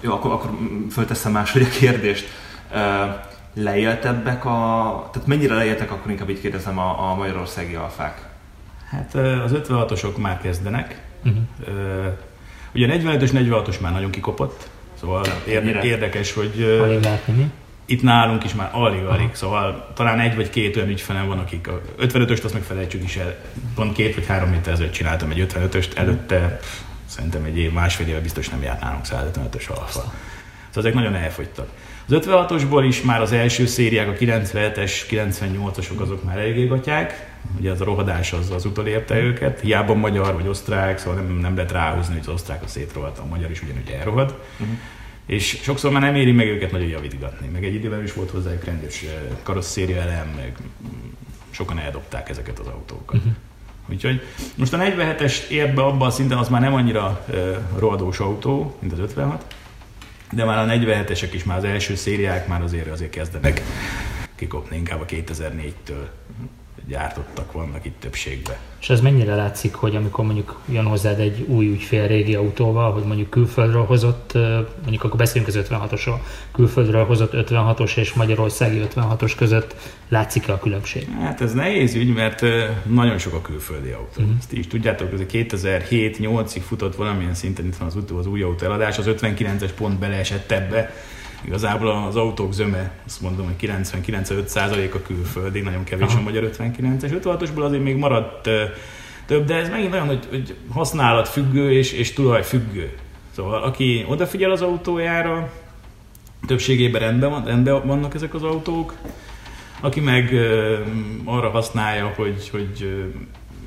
jó, 0.00 0.12
akkor, 0.12 0.32
akkor 0.32 0.50
fölteszem 0.90 1.32
máshogy 1.32 1.62
a 1.62 1.68
kérdést 1.78 2.28
leéltebbek 3.54 4.44
a... 4.44 5.08
Tehát 5.12 5.28
mennyire 5.28 5.54
leéltek, 5.54 5.90
akkor 5.90 6.10
inkább 6.10 6.30
így 6.30 6.40
kérdezem 6.40 6.78
a, 6.78 7.10
a 7.10 7.14
magyarországi 7.14 7.74
alfák? 7.74 8.28
Hát 8.90 9.14
az 9.14 9.52
56-osok 9.54 10.16
már 10.16 10.40
kezdenek. 10.40 11.02
Uh-huh. 11.24 11.42
Ugye 12.74 12.86
45-ös, 12.90 13.30
46-os 13.32 13.80
már 13.80 13.92
nagyon 13.92 14.10
kikopott, 14.10 14.68
szóval 15.00 15.24
érde, 15.46 15.82
érdekes, 15.82 16.32
hogy 16.32 16.82
itt 17.84 18.02
nálunk 18.02 18.44
is 18.44 18.54
már 18.54 18.70
alig-alig, 18.72 19.34
szóval 19.34 19.92
talán 19.94 20.20
egy 20.20 20.36
vagy 20.36 20.50
két 20.50 20.76
olyan 20.76 20.88
ügyfelem 20.88 21.26
van, 21.26 21.38
akik 21.38 21.68
a 21.68 21.80
55-öst 22.00 22.44
azt 22.44 22.54
megfelejtsük 22.54 23.04
is 23.04 23.16
el, 23.16 23.36
pont 23.74 23.92
két 23.92 24.14
vagy 24.14 24.26
három 24.26 24.52
héttel 24.52 24.72
ezelőtt 24.72 24.92
csináltam 24.92 25.30
egy 25.30 25.46
55-öst, 25.52 25.96
előtte 25.96 26.58
szerintem 27.18 27.44
egy 27.44 27.58
év, 27.58 27.72
másfél 27.72 28.08
éve 28.08 28.20
biztos 28.20 28.48
nem 28.48 28.62
járt 28.62 28.80
nálunk 28.80 29.04
155-ös 29.04 29.68
alfa. 29.68 29.88
Szóval 29.88 30.12
ezek 30.74 30.94
nagyon 30.94 31.14
elfogytak. 31.14 31.68
Az 32.08 32.14
56-osból 32.26 32.84
is 32.86 33.02
már 33.02 33.20
az 33.20 33.32
első 33.32 33.66
szériák, 33.66 34.08
a 34.08 34.12
97-es, 34.12 34.92
98-asok 35.10 35.96
azok 35.98 36.24
már 36.24 36.38
eléggé 36.38 36.66
gatyák, 36.66 37.36
ugye 37.58 37.70
az 37.70 37.80
a 37.80 37.84
rohadás 37.84 38.32
az, 38.32 38.50
az 38.50 38.64
utolérte 38.64 39.18
őket, 39.20 39.60
hiába 39.60 39.94
magyar 39.94 40.34
vagy 40.34 40.48
osztrák, 40.48 40.98
szóval 40.98 41.20
nem, 41.20 41.38
nem 41.38 41.54
lehet 41.54 41.72
ráhúzni, 41.72 42.12
hogy 42.12 42.22
az 42.22 42.28
osztrák 42.28 42.62
a 42.62 42.66
szétrohadt, 42.66 43.18
a 43.18 43.24
magyar 43.24 43.50
is 43.50 43.62
ugyanúgy 43.62 43.90
elrohad. 43.90 44.38
Uh-huh. 44.52 44.76
És 45.26 45.58
sokszor 45.62 45.92
már 45.92 46.02
nem 46.02 46.14
éri 46.14 46.32
meg 46.32 46.46
őket 46.46 46.70
nagyon 46.70 46.88
javítgatni, 46.88 47.48
meg 47.48 47.64
egy 47.64 47.74
időben 47.74 48.02
is 48.02 48.12
volt 48.12 48.30
hozzájuk 48.30 48.64
rendes 48.64 49.02
eh, 49.02 49.10
karosszéria 49.42 50.00
elem, 50.00 50.28
meg 50.36 50.56
sokan 51.50 51.78
eldobták 51.78 52.28
ezeket 52.28 52.58
az 52.58 52.66
autókat. 52.66 53.16
Uh-huh. 53.16 53.32
Úgyhogy 53.90 54.22
most 54.54 54.72
a 54.72 54.78
47-es 54.78 55.48
ért 55.48 55.74
be 55.74 55.82
abban 55.82 56.06
a 56.06 56.10
szinten, 56.10 56.38
az 56.38 56.48
már 56.48 56.60
nem 56.60 56.74
annyira 56.74 57.24
uh, 57.28 57.56
rohadós 57.78 58.18
autó, 58.18 58.76
mint 58.80 58.92
az 58.92 58.98
56, 58.98 59.54
de 60.32 60.44
már 60.44 60.58
a 60.58 60.72
47-esek 60.72 61.28
is, 61.32 61.44
már 61.44 61.56
az 61.56 61.64
első 61.64 61.94
szériák 61.94 62.48
már 62.48 62.62
azért, 62.62 62.90
azért 62.90 63.10
kezdenek 63.10 63.62
kikopni 64.34 64.76
inkább 64.76 65.00
a 65.00 65.04
2004-től 65.04 66.06
gyártottak 66.86 67.52
vannak 67.52 67.84
itt 67.84 68.00
többségben. 68.00 68.56
És 68.80 68.90
ez 68.90 69.00
mennyire 69.00 69.34
látszik, 69.34 69.74
hogy 69.74 69.96
amikor 69.96 70.24
mondjuk 70.24 70.60
jön 70.68 70.84
hozzád 70.84 71.20
egy 71.20 71.44
új 71.48 71.66
ügyfél 71.66 72.06
régi 72.06 72.34
autóval, 72.34 72.92
hogy 72.92 73.02
mondjuk 73.02 73.30
külföldről 73.30 73.84
hozott, 73.84 74.32
mondjuk 74.80 75.04
akkor 75.04 75.16
beszélünk 75.16 75.48
az 75.48 75.58
56-osról, 75.70 76.18
külföldről 76.52 77.04
hozott 77.04 77.32
56-os 77.34 77.96
és 77.96 78.12
magyarországi 78.12 78.82
56-os 78.94 79.32
között 79.36 79.74
látszik-e 80.08 80.52
a 80.52 80.58
különbség? 80.58 81.08
Hát 81.20 81.40
ez 81.40 81.52
nehéz 81.52 81.94
ügy, 81.94 82.14
mert 82.14 82.44
nagyon 82.86 83.18
sok 83.18 83.34
a 83.34 83.40
külföldi 83.40 83.90
autó. 83.90 84.22
Uh-huh. 84.22 84.36
Ezt 84.38 84.52
is 84.52 84.66
tudjátok, 84.66 85.10
hogy 85.10 85.26
2007-8-ig 85.32 86.62
futott 86.66 86.96
valamilyen 86.96 87.34
szinten, 87.34 87.66
itt 87.66 87.76
van 87.76 87.88
az, 87.88 87.96
az 88.18 88.26
új 88.26 88.42
autó 88.42 88.66
eladás, 88.66 88.98
az 88.98 89.06
59-es 89.08 89.70
pont 89.76 89.98
beleesett 89.98 90.50
ebbe, 90.50 90.94
Igazából 91.44 91.90
az 91.90 92.16
autók 92.16 92.52
zöme, 92.52 92.92
azt 93.06 93.20
mondom, 93.20 93.46
hogy 93.46 93.70
90-95% 93.70 94.94
a 94.94 95.02
külföldi, 95.02 95.60
nagyon 95.60 95.84
kevés 95.84 96.10
Aha. 96.10 96.18
a 96.18 96.22
magyar 96.22 96.50
59-es. 96.52 97.20
56-osból 97.22 97.64
azért 97.64 97.82
még 97.82 97.96
maradt 97.96 98.48
több, 99.26 99.44
de 99.44 99.54
ez 99.54 99.68
megint 99.68 99.92
olyan, 99.92 100.06
hogy, 100.06 100.26
hogy 100.30 100.54
használat 100.72 101.28
függő 101.28 101.72
és, 101.72 101.92
és 101.92 102.12
tulaj 102.12 102.42
függő. 102.42 102.92
Szóval 103.34 103.62
aki 103.62 104.04
odafigyel 104.08 104.50
az 104.50 104.62
autójára, 104.62 105.52
többségében 106.46 107.00
rendben, 107.00 107.30
van, 107.30 107.44
rendben 107.44 107.86
vannak 107.86 108.14
ezek 108.14 108.34
az 108.34 108.42
autók, 108.42 108.94
aki 109.80 110.00
meg 110.00 110.34
arra 111.24 111.50
használja, 111.50 112.12
hogy, 112.16 112.48
hogy 112.48 113.06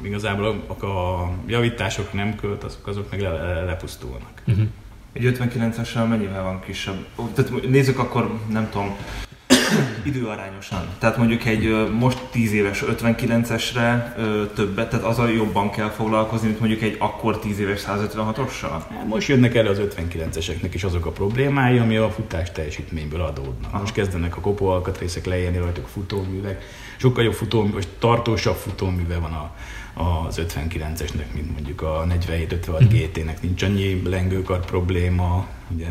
igazából 0.01 0.45
a 0.67 1.29
javítások 1.47 2.13
nem 2.13 2.35
költ, 2.35 2.63
azok, 2.63 2.87
azok 2.87 3.11
meg 3.11 3.21
le, 3.21 3.29
le, 3.29 3.63
lepusztulnak. 3.63 4.41
Uh-huh. 4.47 4.65
Egy 5.13 5.37
59-essel 5.37 6.07
mennyivel 6.09 6.43
van 6.43 6.59
kisebb? 6.59 7.05
Tehát 7.33 7.69
nézzük 7.69 7.99
akkor, 7.99 8.39
nem 8.49 8.69
tudom, 8.69 8.95
időarányosan. 10.03 10.87
Tehát 10.99 11.17
mondjuk 11.17 11.45
egy 11.45 11.89
most 11.99 12.17
10 12.31 12.53
éves 12.53 12.83
59-esre 12.87 14.13
többet, 14.53 14.89
tehát 14.89 15.05
azzal 15.05 15.29
jobban 15.29 15.71
kell 15.71 15.89
foglalkozni, 15.89 16.47
mint 16.47 16.59
mondjuk 16.59 16.81
egy 16.81 16.95
akkor 16.99 17.39
10 17.39 17.59
éves 17.59 17.83
156-ossal? 17.87 18.69
Hát 18.69 19.05
most 19.07 19.27
jönnek 19.27 19.55
elő 19.55 19.69
az 19.69 19.81
59-eseknek 19.81 20.69
is 20.73 20.83
azok 20.83 21.05
a 21.05 21.11
problémái, 21.11 21.77
ami 21.77 21.95
a 21.95 22.09
futás 22.09 22.51
teljesítményből 22.51 23.21
adódnak. 23.21 23.69
Aha. 23.71 23.79
Most 23.79 23.93
kezdenek 23.93 24.37
a 24.37 24.41
kopó 24.41 24.67
alkatrészek 24.67 25.25
lejelni 25.25 25.57
rajtuk 25.57 25.87
futóművek, 25.87 26.63
sokkal 26.97 27.23
jobb 27.23 27.33
futómű, 27.33 27.71
vagy 27.71 27.87
tartósabb 27.99 28.55
futóműve 28.55 29.17
van 29.17 29.31
a 29.31 29.51
az 29.93 30.41
59-esnek, 30.47 31.33
mint 31.33 31.51
mondjuk 31.51 31.81
a 31.81 32.05
47-56 32.09 32.85
GT-nek 32.89 33.41
nincs 33.41 33.63
annyi 33.63 34.01
lengőkar 34.05 34.65
probléma, 34.65 35.47
ugye 35.75 35.87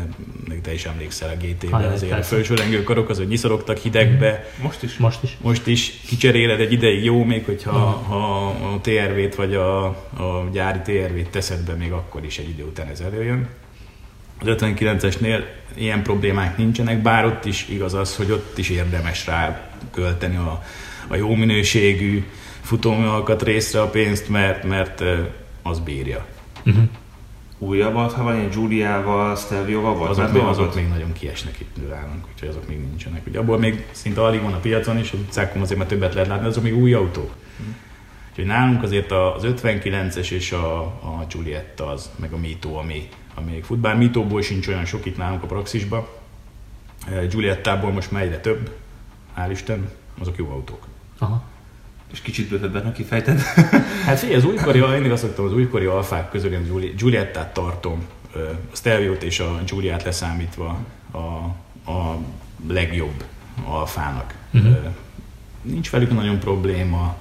meg 0.47 0.61
te 0.61 0.73
is 0.73 0.85
emlékszel 0.85 1.29
a 1.29 1.45
GT-be, 1.45 1.87
azért 1.87 2.19
a 2.19 2.23
felső 2.23 2.53
lengőkarok 2.53 3.09
az, 3.09 3.17
hogy 3.17 3.27
nyiszorogtak 3.27 3.77
hidegbe. 3.77 4.45
Mhm. 4.55 4.65
Most 4.65 4.83
is? 4.83 4.97
Most 4.97 5.23
is. 5.23 5.37
Most 5.41 5.67
is 5.67 5.91
kicseréled 6.07 6.59
egy 6.59 6.71
ideig 6.71 7.03
jó, 7.03 7.23
még 7.23 7.45
hogyha 7.45 7.71
uh-huh. 7.71 8.05
ha 8.07 8.47
a 8.47 8.79
TRV-t 8.81 9.35
vagy 9.35 9.53
a, 9.53 9.85
a 9.85 10.49
gyári 10.51 10.79
TRV-t 10.79 11.29
teszed 11.29 11.59
be, 11.65 11.73
még 11.73 11.91
akkor 11.91 12.25
is 12.25 12.37
egy 12.37 12.49
idő 12.49 12.63
után 12.63 12.87
ez 12.87 12.99
előjön. 12.99 13.49
Az 14.39 14.47
59-esnél 14.49 15.43
ilyen 15.75 16.03
problémák 16.03 16.57
nincsenek, 16.57 17.01
bár 17.01 17.25
ott 17.25 17.45
is 17.45 17.67
igaz 17.69 17.93
az, 17.93 18.15
hogy 18.15 18.31
ott 18.31 18.57
is 18.57 18.69
érdemes 18.69 19.25
rá 19.25 19.69
költeni 19.91 20.35
a, 20.35 20.63
a 21.07 21.15
jó 21.15 21.35
minőségű 21.35 22.23
futómű 22.61 23.07
részre 23.39 23.81
a 23.81 23.87
pénzt, 23.87 24.29
mert, 24.29 24.63
mert 24.63 25.03
az 25.61 25.79
bírja. 25.79 26.25
Uh-huh. 26.65 26.83
Újabbat, 27.57 28.11
ha 28.11 28.23
van 28.23 28.35
ilyen 28.35 28.49
Giuliával, 28.49 29.35
Stelvioval, 29.35 29.95
vagy 29.95 30.09
azok, 30.09 30.31
még, 30.31 30.41
azok 30.41 30.75
még 30.75 30.87
nagyon 30.87 31.13
kiesnek 31.13 31.59
itt 31.59 31.89
nálunk, 31.89 32.25
úgyhogy 32.33 32.49
azok 32.49 32.67
még 32.67 32.79
nincsenek. 32.79 33.27
Ugye 33.27 33.39
abból 33.39 33.59
még 33.59 33.85
szinte 33.91 34.23
alig 34.23 34.41
van 34.41 34.53
a 34.53 34.57
piacon, 34.57 34.97
és 34.97 35.11
az 35.11 35.19
utcákon 35.19 35.61
azért 35.61 35.79
már 35.79 35.87
többet 35.87 36.13
lehet 36.13 36.29
látni, 36.29 36.47
azok 36.47 36.63
még 36.63 36.77
új 36.77 36.93
autók. 36.93 37.35
Uh-huh. 37.59 37.75
Úgyhogy 38.29 38.45
nálunk 38.45 38.83
azért 38.83 39.11
az 39.11 39.43
59-es 39.45 40.31
és 40.31 40.51
a, 40.51 40.81
a 40.81 41.25
Giulietta 41.29 41.87
az, 41.87 42.11
meg 42.15 42.33
a 42.33 42.37
Mito, 42.37 42.73
ami, 42.73 43.07
ami 43.35 43.51
még 43.51 43.63
fut. 43.63 43.79
Bár 43.79 43.97
Mitóból 43.97 44.41
sincs 44.41 44.67
olyan 44.67 44.85
sok 44.85 45.05
itt 45.05 45.17
nálunk 45.17 45.43
a 45.43 45.47
praxisba. 45.47 46.19
Giuliettából 47.29 47.91
most 47.91 48.11
már 48.11 48.23
egyre 48.23 48.39
több, 48.39 48.71
hál' 49.37 49.49
Isten, 49.51 49.89
azok 50.19 50.37
jó 50.37 50.49
autók. 50.49 50.87
Aha. 51.17 51.43
És 52.11 52.21
kicsit 52.21 52.49
bővebben, 52.49 52.83
ha 52.83 52.91
kifejted. 52.91 53.39
hát 54.05 54.19
figyelj, 54.19 54.37
az 54.37 54.45
újkori, 54.45 54.79
én 54.79 54.87
mindig 54.87 55.11
azt 55.11 55.23
mondtam, 55.23 55.45
az 55.45 55.53
újkori 55.53 55.85
alfák 55.85 56.29
közül 56.29 56.53
én 56.53 56.93
Giuliettát 56.97 57.53
tartom, 57.53 58.05
a 58.71 58.75
Stelviót 58.75 59.23
és 59.23 59.39
a 59.39 59.59
Giuliát 59.65 60.03
leszámítva 60.03 60.77
a, 61.11 61.17
a 61.91 62.17
legjobb 62.67 63.23
alfának. 63.63 64.33
Uh-huh. 64.53 64.77
Nincs 65.61 65.89
velük 65.89 66.11
nagyon 66.13 66.39
probléma, 66.39 67.17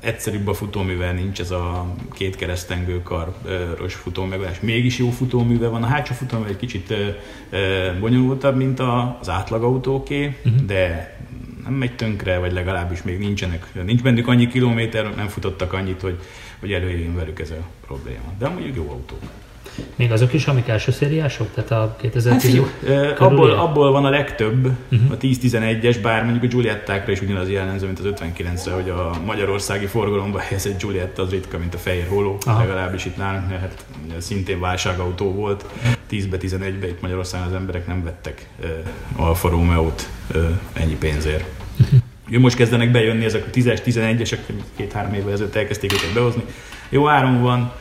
egyszerűbb 0.00 0.48
a 0.48 0.54
futóművel, 0.54 1.12
nincs 1.12 1.40
ez 1.40 1.50
a 1.50 1.86
két 2.12 2.36
keresztengőkaros 2.36 3.94
futómegoldás. 3.94 4.60
Mégis 4.60 4.98
jó 4.98 5.10
futóműve 5.10 5.68
van. 5.68 5.82
A 5.82 5.86
hátsó 5.86 6.14
futóműve 6.14 6.50
egy 6.50 6.56
kicsit 6.56 6.94
bonyolultabb, 8.00 8.56
mint 8.56 8.80
az 9.20 9.28
átlagautóké, 9.28 10.36
uh-huh. 10.44 10.64
de 10.64 11.16
nem 11.62 11.72
megy 11.72 11.96
tönkre, 11.96 12.38
vagy 12.38 12.52
legalábbis 12.52 13.02
még 13.02 13.18
nincsenek, 13.18 13.84
nincs 13.84 14.02
bennük 14.02 14.28
annyi 14.28 14.48
kilométer, 14.48 15.14
nem 15.14 15.28
futottak 15.28 15.72
annyit, 15.72 16.00
hogy, 16.00 16.18
hogy 16.60 16.72
előjön 16.72 17.14
velük 17.14 17.40
ez 17.40 17.50
a 17.50 17.66
probléma. 17.86 18.32
De 18.38 18.46
amúgy 18.46 18.74
jó 18.74 18.90
autók. 18.90 19.20
Még 19.96 20.12
azok 20.12 20.32
is, 20.32 20.46
amik 20.46 20.68
első 20.68 20.92
szériások? 20.92 21.48
Tehát 21.54 21.70
a 21.70 21.96
2010 22.00 22.60
hát, 22.86 23.18
abból, 23.18 23.50
abból 23.50 23.92
van 23.92 24.04
a 24.04 24.10
legtöbb, 24.10 24.66
uh-huh. 24.66 25.10
a 25.10 25.16
10-11-es, 25.16 25.98
bár 26.02 26.22
mondjuk 26.22 26.44
a 26.44 26.46
Giuliettákra 26.46 27.12
is 27.12 27.20
ugyanaz 27.20 27.50
jellemző, 27.50 27.86
mint 27.86 27.98
az 27.98 28.06
59-re, 28.06 28.72
hogy 28.72 28.88
a 28.88 29.10
magyarországi 29.26 29.86
forgalomba 29.86 30.38
helyezett 30.38 30.80
Giulietta 30.80 31.22
az 31.22 31.30
ritka, 31.30 31.58
mint 31.58 31.74
a 31.74 31.78
fehér 31.78 32.06
holó, 32.08 32.38
Aha. 32.44 32.60
legalábbis 32.60 33.04
itt 33.04 33.16
nálunk, 33.16 33.50
hát 33.50 33.84
szintén 34.18 34.60
válságautó 34.60 35.32
volt. 35.32 35.64
10-be, 36.10 36.36
11-be 36.40 36.88
itt 36.88 37.00
Magyarországon 37.00 37.46
az 37.46 37.54
emberek 37.54 37.86
nem 37.86 38.04
vettek 38.04 38.46
uh, 38.60 39.26
Alfa 39.26 39.48
Romeo-t 39.48 40.08
uh, 40.34 40.42
ennyi 40.72 40.94
pénzért. 40.94 41.44
Uh-huh. 41.80 42.40
Most 42.40 42.56
kezdenek 42.56 42.90
bejönni 42.90 43.24
ezek 43.24 43.44
a 43.46 43.50
10-es, 43.50 43.80
11-esek, 43.84 44.38
két-három 44.76 45.14
évvel 45.14 45.32
ezelőtt 45.32 45.54
elkezdték 45.54 45.92
őket 45.92 46.12
behozni. 46.14 46.42
Jó 46.88 47.08
áron 47.08 47.42
van, 47.42 47.72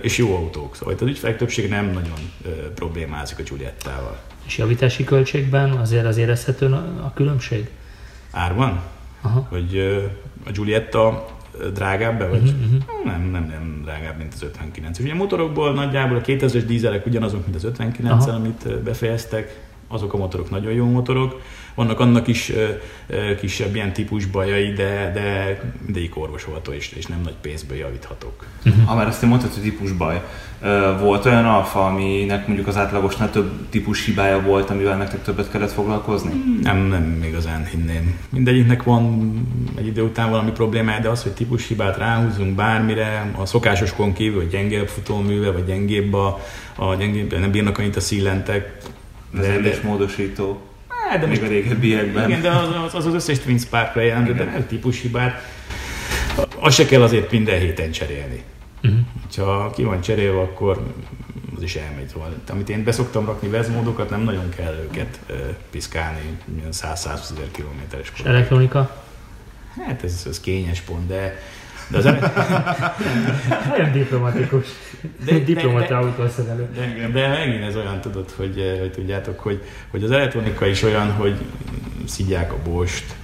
és 0.00 0.18
jó 0.18 0.36
autók. 0.36 0.76
Szóval 0.76 0.94
itt 0.94 1.00
az 1.00 1.08
ügyfelek 1.08 1.36
többség 1.36 1.68
nem 1.68 1.84
nagyon 1.84 2.30
problémázik 2.74 3.38
a 3.38 3.42
Giuliettával. 3.42 4.18
És 4.46 4.58
javítási 4.58 5.04
költségben 5.04 5.70
azért 5.70 6.06
az 6.06 6.16
érezhető 6.16 6.66
a 7.02 7.12
különbség? 7.14 7.68
Árban? 8.30 8.80
Aha. 9.20 9.46
Hogy 9.50 9.78
a 10.44 10.50
Giulietta 10.50 11.26
drágább 11.72 12.18
vagy? 12.18 12.42
Uh-huh, 12.42 12.60
uh-huh. 12.64 13.04
Nem, 13.04 13.30
nem, 13.30 13.46
nem 13.46 13.80
drágább, 13.84 14.18
mint 14.18 14.32
az 14.34 14.42
59. 14.42 14.98
Ugye 14.98 15.12
a 15.12 15.16
motorokból 15.16 15.72
nagyjából 15.72 16.16
a 16.16 16.20
2000-es 16.20 16.62
dízelek 16.66 17.06
ugyanazok, 17.06 17.42
mint 17.44 17.56
az 17.56 17.64
59 17.64 18.26
amit 18.26 18.82
befejeztek, 18.82 19.70
azok 19.92 20.12
a 20.12 20.16
motorok 20.16 20.50
nagyon 20.50 20.72
jó 20.72 20.86
motorok. 20.86 21.40
Vannak 21.74 22.00
annak 22.00 22.26
is 22.26 22.52
kisebb 23.40 23.74
ilyen 23.74 23.92
típus 23.92 24.26
bajai, 24.26 24.72
de, 24.72 25.10
de 25.14 25.60
mindegyik 25.84 26.18
orvosolható 26.18 26.72
és, 26.72 26.92
és 26.92 27.06
nem 27.06 27.20
nagy 27.24 27.34
pénzből 27.40 27.76
javíthatók. 27.76 28.46
Uh-huh. 28.64 28.84
Ha 28.84 28.94
már 28.94 29.06
azt 29.06 29.22
mondtad, 29.22 29.52
hogy 29.52 29.62
típus 29.62 29.92
baj, 29.92 30.22
volt 31.00 31.26
olyan 31.26 31.44
alfa, 31.44 31.86
aminek 31.86 32.46
mondjuk 32.46 32.68
az 32.68 32.76
átlagosnál 32.76 33.30
több 33.30 33.50
típus 33.70 34.04
hibája 34.04 34.42
volt, 34.42 34.70
amivel 34.70 34.96
nektek 34.96 35.22
többet 35.22 35.50
kellett 35.50 35.72
foglalkozni? 35.72 36.32
Nem, 36.62 36.76
nem 36.76 37.24
igazán 37.26 37.66
hinném. 37.66 38.18
Mindegyiknek 38.28 38.82
van 38.82 39.32
egy 39.78 39.86
idő 39.86 40.02
után 40.02 40.30
valami 40.30 40.50
problémája, 40.50 41.00
de 41.00 41.08
az, 41.08 41.22
hogy 41.22 41.32
típus 41.32 41.68
hibát 41.68 41.96
ráhúzunk 41.96 42.54
bármire, 42.54 43.30
a 43.36 43.46
szokásoskon 43.46 44.12
kívül, 44.12 44.40
hogy 44.40 44.50
gyengébb 44.50 44.88
futóműve, 44.88 45.50
vagy 45.50 45.64
gyengébb 45.64 46.14
a, 46.14 46.40
a 46.76 46.94
gyengébb, 46.94 47.38
nem 47.38 47.50
bírnak 47.50 47.78
annyit 47.78 47.96
a 47.96 48.00
szillentek, 48.00 48.76
Vezetés 49.32 49.80
módosító. 49.80 50.60
Hát, 50.88 51.20
de 51.20 51.26
még 51.26 51.42
a 51.42 51.46
régebbiekben. 51.46 52.28
Igen, 52.28 52.42
de 52.42 52.50
az 52.50 52.94
az, 52.94 53.06
az 53.06 53.14
összes 53.14 53.38
Twin 53.38 53.58
Spark-ra 53.58 54.00
jelent, 54.00 54.34
de 54.34 54.44
nem 54.44 54.66
típus 54.66 55.00
hibát. 55.00 55.40
Azt 56.58 56.76
se 56.76 56.84
kell 56.84 57.02
azért 57.02 57.30
minden 57.30 57.58
héten 57.58 57.90
cserélni. 57.90 58.42
Uh-huh. 58.82 59.00
Ha 59.36 59.70
ki 59.70 59.82
van 59.82 60.00
cserélve, 60.00 60.40
akkor 60.40 60.86
az 61.56 61.62
is 61.62 61.76
elmegy. 61.76 62.08
Szóval, 62.08 62.34
amit 62.48 62.68
én 62.68 62.84
beszoktam 62.84 63.26
rakni 63.26 63.48
vezmódokat, 63.48 64.10
nem 64.10 64.20
nagyon 64.20 64.48
kell 64.48 64.86
őket 64.90 65.18
uh, 65.30 65.36
piszkálni 65.70 66.38
100-120 66.72 67.04
ezer 67.04 67.50
kilométeres. 67.50 68.12
És 68.14 68.20
elektronika? 68.20 69.04
Hát 69.86 70.02
ez, 70.02 70.24
ez 70.28 70.40
kényes 70.40 70.80
pont, 70.80 71.06
de 71.06 71.38
de 71.92 71.98
az 71.98 72.04
Nagyon 73.68 73.92
diplomatikus. 73.92 74.66
De, 75.24 75.38
Diplomata 75.38 75.98
autószerelő. 75.98 76.68
De, 76.74 77.08
de, 77.12 77.28
megint 77.28 77.64
ez 77.64 77.76
olyan, 77.76 78.00
tudod, 78.00 78.30
hogy, 78.30 78.58
eh, 78.58 78.78
hogy 78.78 78.90
tudjátok, 78.90 79.40
hogy, 79.40 79.62
hogy 79.90 80.04
az 80.04 80.10
elektronika 80.10 80.66
is 80.66 80.82
olyan, 80.82 81.12
hogy 81.12 81.34
szidják 82.06 82.52
a 82.52 82.56
bost, 82.64 83.14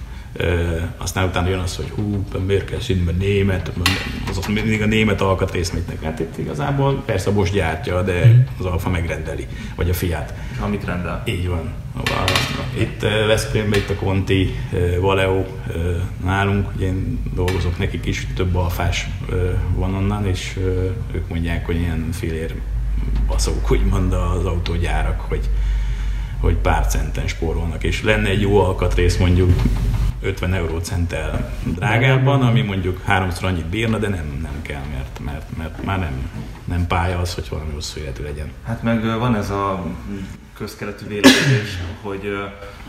aztán 0.97 1.27
utána 1.27 1.49
jön 1.49 1.59
az, 1.59 1.75
hogy 1.75 1.89
hú, 1.95 2.25
miért 2.45 2.65
kell 2.65 2.95
mert 3.05 3.17
német, 3.17 3.71
az 4.29 4.45
mindig 4.45 4.81
a 4.81 4.85
német 4.85 5.21
alkatrész 5.21 5.69
megy 5.69 5.83
Hát 6.03 6.19
itt 6.19 6.37
igazából 6.37 7.03
persze 7.05 7.29
a 7.29 7.33
Bosch 7.33 7.53
gyártja, 7.53 8.01
de 8.01 8.25
mhm. 8.25 8.39
az 8.59 8.65
Alfa 8.65 8.89
megrendeli, 8.89 9.47
vagy 9.75 9.89
a 9.89 9.93
Fiat. 9.93 10.33
Amit 10.59 10.85
rendel. 10.85 11.23
Így 11.25 11.47
van. 11.47 11.73
Itt 12.77 13.01
Veszprémben, 13.27 13.79
itt 13.79 13.89
a 13.89 13.95
Conti, 13.95 14.55
Valeo 14.99 15.45
nálunk, 16.23 16.67
én 16.81 17.19
dolgozok 17.35 17.77
nekik 17.77 18.05
is, 18.05 18.27
több 18.35 18.55
alfás 18.55 19.07
van 19.75 19.95
onnan, 19.95 20.25
és 20.25 20.59
ők 21.11 21.29
mondják, 21.29 21.65
hogy 21.65 21.75
ilyen 21.75 22.09
félér 22.11 22.55
baszók, 23.27 23.71
úgymond 23.71 24.13
az 24.13 24.45
autógyárak, 24.45 25.19
hogy 25.19 25.49
hogy 26.39 26.55
pár 26.55 26.85
centen 26.85 27.27
spórolnak, 27.27 27.83
és 27.83 28.03
lenne 28.03 28.29
egy 28.29 28.41
jó 28.41 28.59
alkatrész 28.59 29.17
mondjuk 29.17 29.51
50 30.21 30.53
eurócenttel 30.53 31.53
drágábban, 31.63 32.41
ami 32.41 32.61
mondjuk 32.61 33.01
háromszor 33.03 33.45
annyit 33.45 33.65
bírna, 33.65 33.97
de 33.97 34.07
nem, 34.07 34.39
nem 34.41 34.61
kell, 34.61 34.81
mert, 34.93 35.19
mert, 35.19 35.57
mert 35.57 35.83
már 35.83 35.99
nem, 35.99 36.29
nem 36.65 36.87
pálya 36.87 37.19
az, 37.19 37.33
hogy 37.33 37.49
valami 37.49 37.71
hosszú 37.73 37.99
életű 37.99 38.23
legyen. 38.23 38.51
Hát 38.65 38.83
meg 38.83 39.17
van 39.19 39.35
ez 39.35 39.49
a 39.49 39.85
közkeletű 40.57 41.07
vélekedés, 41.07 41.77
hogy 42.01 42.37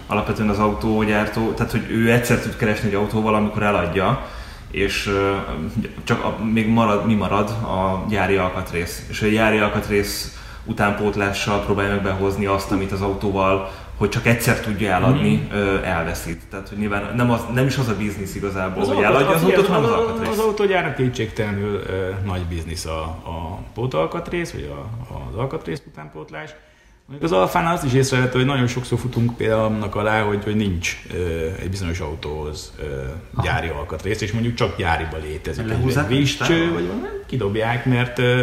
alapvetően 0.07 0.49
az 0.49 0.59
autógyártó, 0.59 1.53
tehát 1.53 1.73
hogy 1.73 1.87
ő 1.91 2.13
egyszer 2.13 2.39
tud 2.39 2.57
keresni 2.57 2.89
egy 2.89 2.95
autóval, 2.95 3.35
amikor 3.35 3.63
eladja, 3.63 4.27
és 4.71 5.11
csak 6.05 6.25
a, 6.25 6.45
még 6.45 6.69
marad, 6.69 7.07
mi 7.07 7.15
marad 7.15 7.49
a 7.49 8.05
gyári 8.09 8.37
alkatrész. 8.37 9.07
És 9.09 9.23
a 9.23 9.27
gyári 9.27 9.59
alkatrész 9.59 10.39
utánpótlással 10.65 11.65
próbálja 11.65 11.91
meg 11.91 12.03
behozni 12.03 12.47
azt, 12.47 12.71
amit 12.71 12.93
az 12.93 13.01
autóval 13.01 13.71
hogy 14.01 14.09
csak 14.09 14.27
egyszer 14.27 14.61
tudja 14.61 14.91
eladni, 14.91 15.49
mm. 15.55 15.59
elveszít. 15.83 16.41
Tehát, 16.51 16.69
hogy 16.69 16.79
nyilván 16.79 17.15
nem, 17.17 17.31
az, 17.31 17.41
nem 17.55 17.67
is 17.67 17.77
az 17.77 17.89
a 17.89 17.97
biznisz 17.97 18.35
igazából, 18.35 18.83
az 18.83 18.89
hogy 18.89 19.03
eladja 19.03 19.29
az, 19.29 19.43
autót, 19.43 19.67
hanem 19.67 19.85
az 19.85 19.91
alkatrész. 19.91 20.29
Az 20.29 20.39
autógyárnak 20.39 20.95
kétségtelenül 20.95 21.83
ö, 21.87 22.11
nagy 22.25 22.41
biznisz 22.41 22.85
a, 22.85 23.01
a 23.03 23.59
pótalkatrész, 23.75 24.51
vagy 24.51 24.73
a, 24.73 25.07
az 25.15 25.37
alkatrész 25.37 25.83
utánpótlás. 25.87 26.51
Az 27.21 27.33
Alfánál 27.33 27.75
azt 27.75 27.85
is 27.85 27.93
észrevehető, 27.93 28.39
hogy 28.39 28.47
nagyon 28.47 28.67
sokszor 28.67 28.99
futunk 28.99 29.37
például 29.37 29.61
annak 29.61 29.95
alá, 29.95 30.23
hogy, 30.23 30.45
hogy 30.45 30.57
nincs 30.57 31.03
ö, 31.15 31.47
egy 31.61 31.71
bizonyos 31.71 32.01
autóhoz 32.01 32.73
ö, 32.79 32.85
gyári 33.43 33.69
alkatrész, 33.69 34.21
és 34.21 34.33
mondjuk 34.33 34.55
csak 34.55 34.77
gyáriba 34.77 35.17
létezik. 35.23 35.71
Egy 35.71 36.07
vízcső, 36.09 36.73
vagy 36.73 36.87
valami, 36.87 37.07
kidobják, 37.27 37.85
mert 37.85 38.19
ö, 38.19 38.43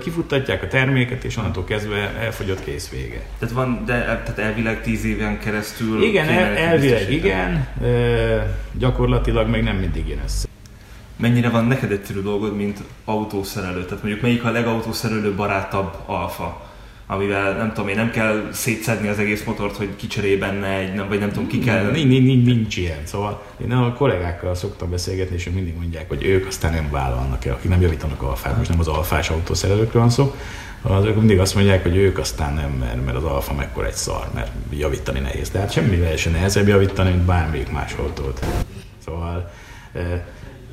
kifuttatják 0.00 0.62
a 0.62 0.68
terméket, 0.68 1.24
és 1.24 1.36
onnantól 1.36 1.64
kezdve 1.64 1.96
elfogyott 2.20 2.64
kész 2.64 2.88
vége. 2.88 3.22
Tehát 3.38 3.54
van, 3.54 3.82
de 3.86 4.02
tehát 4.02 4.38
elvileg 4.38 4.82
tíz 4.82 5.04
éven 5.04 5.38
keresztül... 5.38 6.02
Igen, 6.02 6.28
el, 6.28 6.56
elvileg 6.56 7.12
igen, 7.12 7.68
gyakorlatilag 8.72 9.48
meg 9.48 9.62
nem 9.62 9.76
mindig 9.76 10.08
jön 10.08 10.20
össze. 10.24 10.48
Mennyire 11.16 11.48
van 11.48 11.64
neked 11.64 11.92
egyszerű 11.92 12.20
dolgod, 12.20 12.56
mint 12.56 12.78
autószerelő? 13.04 13.84
Tehát 13.84 14.02
mondjuk 14.02 14.22
melyik 14.22 14.44
a 14.44 14.50
legautószerelő 14.50 15.34
barátabb 15.34 15.94
alfa? 16.06 16.69
Amivel 17.10 17.56
nem 17.56 17.72
tudom 17.72 17.88
én, 17.88 17.96
nem 17.96 18.10
kell 18.10 18.48
szétszedni 18.52 19.08
az 19.08 19.18
egész 19.18 19.44
motort, 19.44 19.76
hogy 19.76 19.96
kicseré 19.96 20.36
benne 20.36 20.66
egy, 20.66 20.94
nem, 20.94 21.08
vagy 21.08 21.18
nem 21.18 21.30
tudom, 21.30 21.46
ki 21.46 21.58
kell. 21.58 21.90
Nincs, 21.90 22.08
nincs, 22.08 22.44
nincs, 22.46 22.76
ilyen. 22.76 22.98
Szóval 23.04 23.42
én 23.64 23.72
a 23.72 23.92
kollégákkal 23.92 24.54
szoktam 24.54 24.90
beszélgetni, 24.90 25.34
és 25.36 25.50
mindig 25.54 25.76
mondják, 25.76 26.08
hogy 26.08 26.24
ők 26.24 26.46
aztán 26.46 26.72
nem 26.72 26.88
vállalnak 26.90 27.44
el, 27.44 27.52
akik 27.52 27.70
nem 27.70 27.80
javítanak 27.80 28.22
alfát, 28.22 28.56
most 28.56 28.70
nem 28.70 28.78
az 28.78 28.88
alfás 28.88 29.30
autószerelőkről 29.30 30.02
van 30.02 30.10
szó, 30.10 30.34
az 30.82 31.04
ők 31.04 31.16
mindig 31.16 31.38
azt 31.38 31.54
mondják, 31.54 31.82
hogy 31.82 31.96
ők 31.96 32.18
aztán 32.18 32.54
nem, 32.54 32.70
mert, 32.70 33.04
mert 33.04 33.16
az 33.16 33.24
alfa 33.24 33.54
mekkora 33.54 33.86
egy 33.86 33.94
szar, 33.94 34.28
mert 34.34 34.50
javítani 34.70 35.18
nehéz. 35.18 35.50
Tehát 35.50 35.72
semmivel 35.72 36.16
sem 36.16 36.32
nehezebb 36.32 36.68
javítani, 36.68 37.10
mint 37.10 37.22
bármelyik 37.22 37.70
más 37.70 37.92
autót. 37.92 38.46
Szóval 39.04 39.50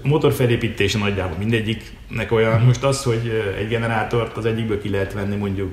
a 0.08 0.10
motor 0.10 0.34
felépítése 0.34 0.98
nagyjából 0.98 1.38
mindegyiknek 1.38 2.32
olyan. 2.32 2.62
Most 2.62 2.84
az, 2.84 3.04
hogy 3.04 3.54
egy 3.58 3.68
generátort 3.68 4.38
az 4.38 4.46
egyikből 4.46 4.82
ki 4.82 4.90
lehet 4.90 5.14
venni 5.14 5.36
mondjuk 5.36 5.72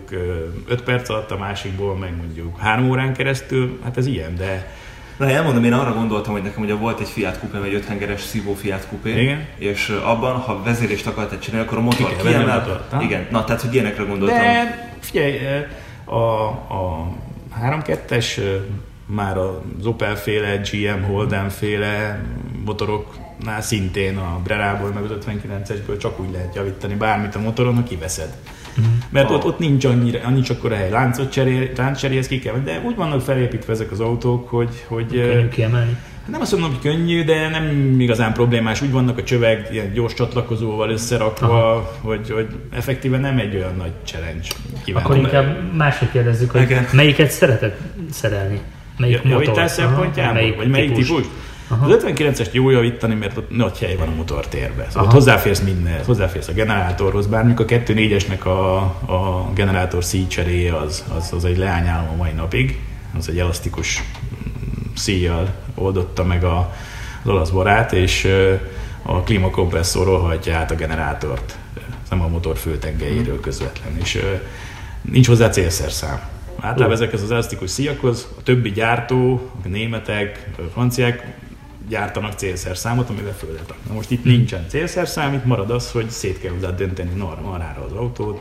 5 0.69 0.83
perc 0.83 1.09
alatt, 1.09 1.31
a 1.31 1.39
másikból 1.39 1.97
meg 1.97 2.17
mondjuk 2.17 2.59
3 2.59 2.89
órán 2.89 3.15
keresztül, 3.15 3.79
hát 3.85 3.97
ez 3.97 4.07
ilyen, 4.07 4.37
de 4.37 4.73
Na, 5.17 5.29
elmondom, 5.31 5.65
én 5.65 5.73
arra 5.73 5.93
gondoltam, 5.93 6.33
hogy 6.33 6.43
nekem 6.43 6.63
ugye 6.63 6.75
volt 6.75 7.01
egy 7.01 7.09
Fiat 7.09 7.39
Coupé, 7.39 7.69
egy 7.69 7.75
5 7.75 7.85
hengeres 7.85 8.21
szívó 8.21 8.55
Fiat 8.55 8.87
Coupé, 8.89 9.23
Igen. 9.23 9.47
és 9.59 9.89
abban, 10.05 10.37
ha 10.37 10.63
vezérést 10.63 11.07
akartál 11.07 11.39
csinálni, 11.39 11.67
akkor 11.67 11.79
a 11.79 11.81
motor 11.81 12.17
Ki 12.17 12.27
kiemel. 12.27 12.59
motort? 12.59 13.03
Igen, 13.03 13.27
na 13.31 13.45
tehát, 13.45 13.61
hogy 13.63 13.75
ilyenekre 13.75 14.05
gondoltam. 14.05 14.39
De 14.39 14.91
figyelj, 15.01 15.39
a, 16.05 16.45
a 16.49 17.13
3-2-es 17.63 18.41
már 19.07 19.37
az 19.39 19.87
Opel 19.87 20.17
féle, 20.17 20.61
GM 20.71 21.03
Holden 21.03 21.49
féle 21.49 22.25
motoroknál 22.65 23.61
szintén 23.61 24.17
a 24.17 24.41
Brerából 24.45 24.91
meg 24.93 25.03
az 25.03 25.11
59-esből 25.27 25.99
csak 25.99 26.21
úgy 26.21 26.31
lehet 26.33 26.55
javítani 26.55 26.95
bármit 26.95 27.35
a 27.35 27.41
motoron, 27.41 27.75
ha 27.75 27.83
kiveszed. 27.83 28.37
Mert 29.11 29.31
ott, 29.31 29.45
ott 29.45 29.59
nincs 29.59 29.85
annyira, 29.85 30.19
annyi 30.25 30.41
csak 30.41 30.59
akkor 30.59 30.73
a 30.73 30.77
hely. 30.77 30.91
Láncot 30.91 31.33
cserél, 31.33 31.69
lánc 31.77 31.99
cserélsz 31.99 32.27
ki 32.27 32.39
kell, 32.39 32.55
de 32.65 32.81
úgy 32.85 32.97
vannak 32.97 33.21
felépítve 33.21 33.73
ezek 33.73 33.91
az 33.91 34.01
autók, 34.01 34.49
hogy, 34.49 34.85
hogy 34.87 35.07
Könnyű 35.07 35.49
kiemelni. 35.49 35.97
nem 36.31 36.41
azt 36.41 36.53
mondom, 36.53 36.71
hogy 36.71 36.81
könnyű, 36.81 37.25
de 37.25 37.49
nem 37.49 37.95
igazán 38.01 38.33
problémás. 38.33 38.83
Úgy 38.83 38.91
vannak 38.91 39.19
a 39.19 39.23
csövek 39.23 39.69
ilyen 39.73 39.93
gyors 39.93 40.15
csatlakozóval 40.15 40.91
összerakva, 40.91 41.47
Aha. 41.47 41.93
hogy, 42.01 42.31
hogy 42.31 42.47
effektíve 42.71 43.19
nem 43.19 43.39
egy 43.39 43.55
olyan 43.55 43.75
nagy 43.77 43.93
challenge. 44.05 44.49
Kívánni. 44.85 45.05
Akkor 45.07 45.17
inkább 45.17 45.75
máshogy 45.77 46.11
kérdezzük, 46.11 46.51
hogy 46.51 46.61
Igen. 46.63 46.87
melyiket 46.93 47.31
szereted 47.31 47.77
szerelni? 48.11 48.61
Melyik 48.99 49.21
Ja- 49.25 49.39
motor? 49.39 49.69
Szempontjából? 49.69 50.55
Vagy 50.57 50.69
melyik 50.71 50.93
típus? 50.93 51.25
Aha. 51.69 51.87
Az 51.87 52.05
59-est 52.07 52.53
jó 52.53 52.71
javítani, 52.71 53.15
mert 53.15 53.37
ott 53.37 53.51
nagy 53.51 53.79
hely 53.79 53.97
van 53.97 54.09
a 54.09 54.15
motortérben. 54.15 54.87
Szóval 54.89 55.03
Aha. 55.03 55.13
hozzáférsz 55.13 55.61
mindenhez, 55.61 56.07
hozzáférsz 56.07 56.49
a 56.49 56.53
generátorhoz, 56.53 57.27
bár 57.27 57.45
a 57.57 57.65
2.4-esnek 57.65 58.43
a, 58.43 58.77
a 59.13 59.51
generátor 59.55 60.05
szíjcseréje 60.05 60.77
az, 60.77 61.05
az, 61.17 61.33
az 61.33 61.45
egy 61.45 61.59
leányálom 61.59 62.09
a 62.09 62.17
mai 62.17 62.33
napig. 62.33 62.81
Az 63.19 63.29
egy 63.29 63.39
elasztikus 63.39 64.03
mm, 64.03 64.95
szíjjal 64.95 65.55
oldotta 65.75 66.25
meg 66.25 66.45
a, 66.45 66.75
az 67.23 67.31
olasz 67.31 67.51
barát, 67.51 67.93
és 67.93 68.29
a 69.03 69.23
klímakompresszor 69.23 70.07
rohajtja 70.07 70.57
át 70.57 70.71
a 70.71 70.75
generátort, 70.75 71.59
nem 72.11 72.23
a 72.23 72.29
motor 72.29 72.57
főtengelyéről 72.57 73.41
közvetlen. 73.41 73.99
És 73.99 74.23
nincs 75.03 75.27
hozzá 75.27 75.51
célszerszám. 75.51 76.21
Általában 76.61 76.95
ezekhez 76.95 77.23
az 77.23 77.31
elasztikus 77.31 77.71
szíjakhoz 77.71 78.29
a 78.39 78.43
többi 78.43 78.71
gyártó, 78.71 79.51
a 79.65 79.69
németek, 79.69 80.49
a 80.59 80.63
franciák 80.73 81.37
gyártanak 81.89 82.33
célszerszámot, 82.33 83.11
amivel 83.11 83.35
föl 83.35 83.53
lehet 83.53 83.69
rakni. 83.69 83.89
Na 83.89 83.95
most 83.95 84.11
itt 84.11 84.25
nincsen 84.25 84.65
célszerszám, 84.69 85.35
itt 85.35 85.45
marad 85.45 85.71
az, 85.71 85.91
hogy 85.91 86.11
szét 86.11 86.41
kell 86.41 86.53
hozzá 86.53 86.71
dönteni 86.71 87.11
marára 87.43 87.85
az 87.85 87.93
autót, 87.93 88.41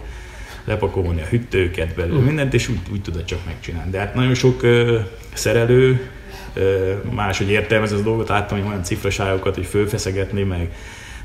lepakolni 0.64 1.22
a 1.22 1.26
hűtőket 1.26 1.96
belőle, 1.96 2.20
mindent, 2.20 2.54
és 2.54 2.68
úgy, 2.68 2.80
úgy 2.92 3.02
tudod 3.02 3.26
csak 3.26 3.46
megcsinálni. 3.46 3.92
De 3.92 4.00
hát 4.00 4.16
nagyon 4.16 4.34
sok 4.34 4.64
ö, 4.64 5.00
szerelő 5.34 6.10
ö, 6.54 6.94
máshogy 7.12 7.50
értelmez 7.50 7.92
az 7.92 8.04
dolgot, 8.04 8.28
láttam 8.28 8.58
hogy 8.58 8.68
olyan 8.68 8.84
cifraságokat, 8.84 9.56
hogy 9.56 9.66
fölfeszegetni, 9.66 10.44
meg 10.44 10.76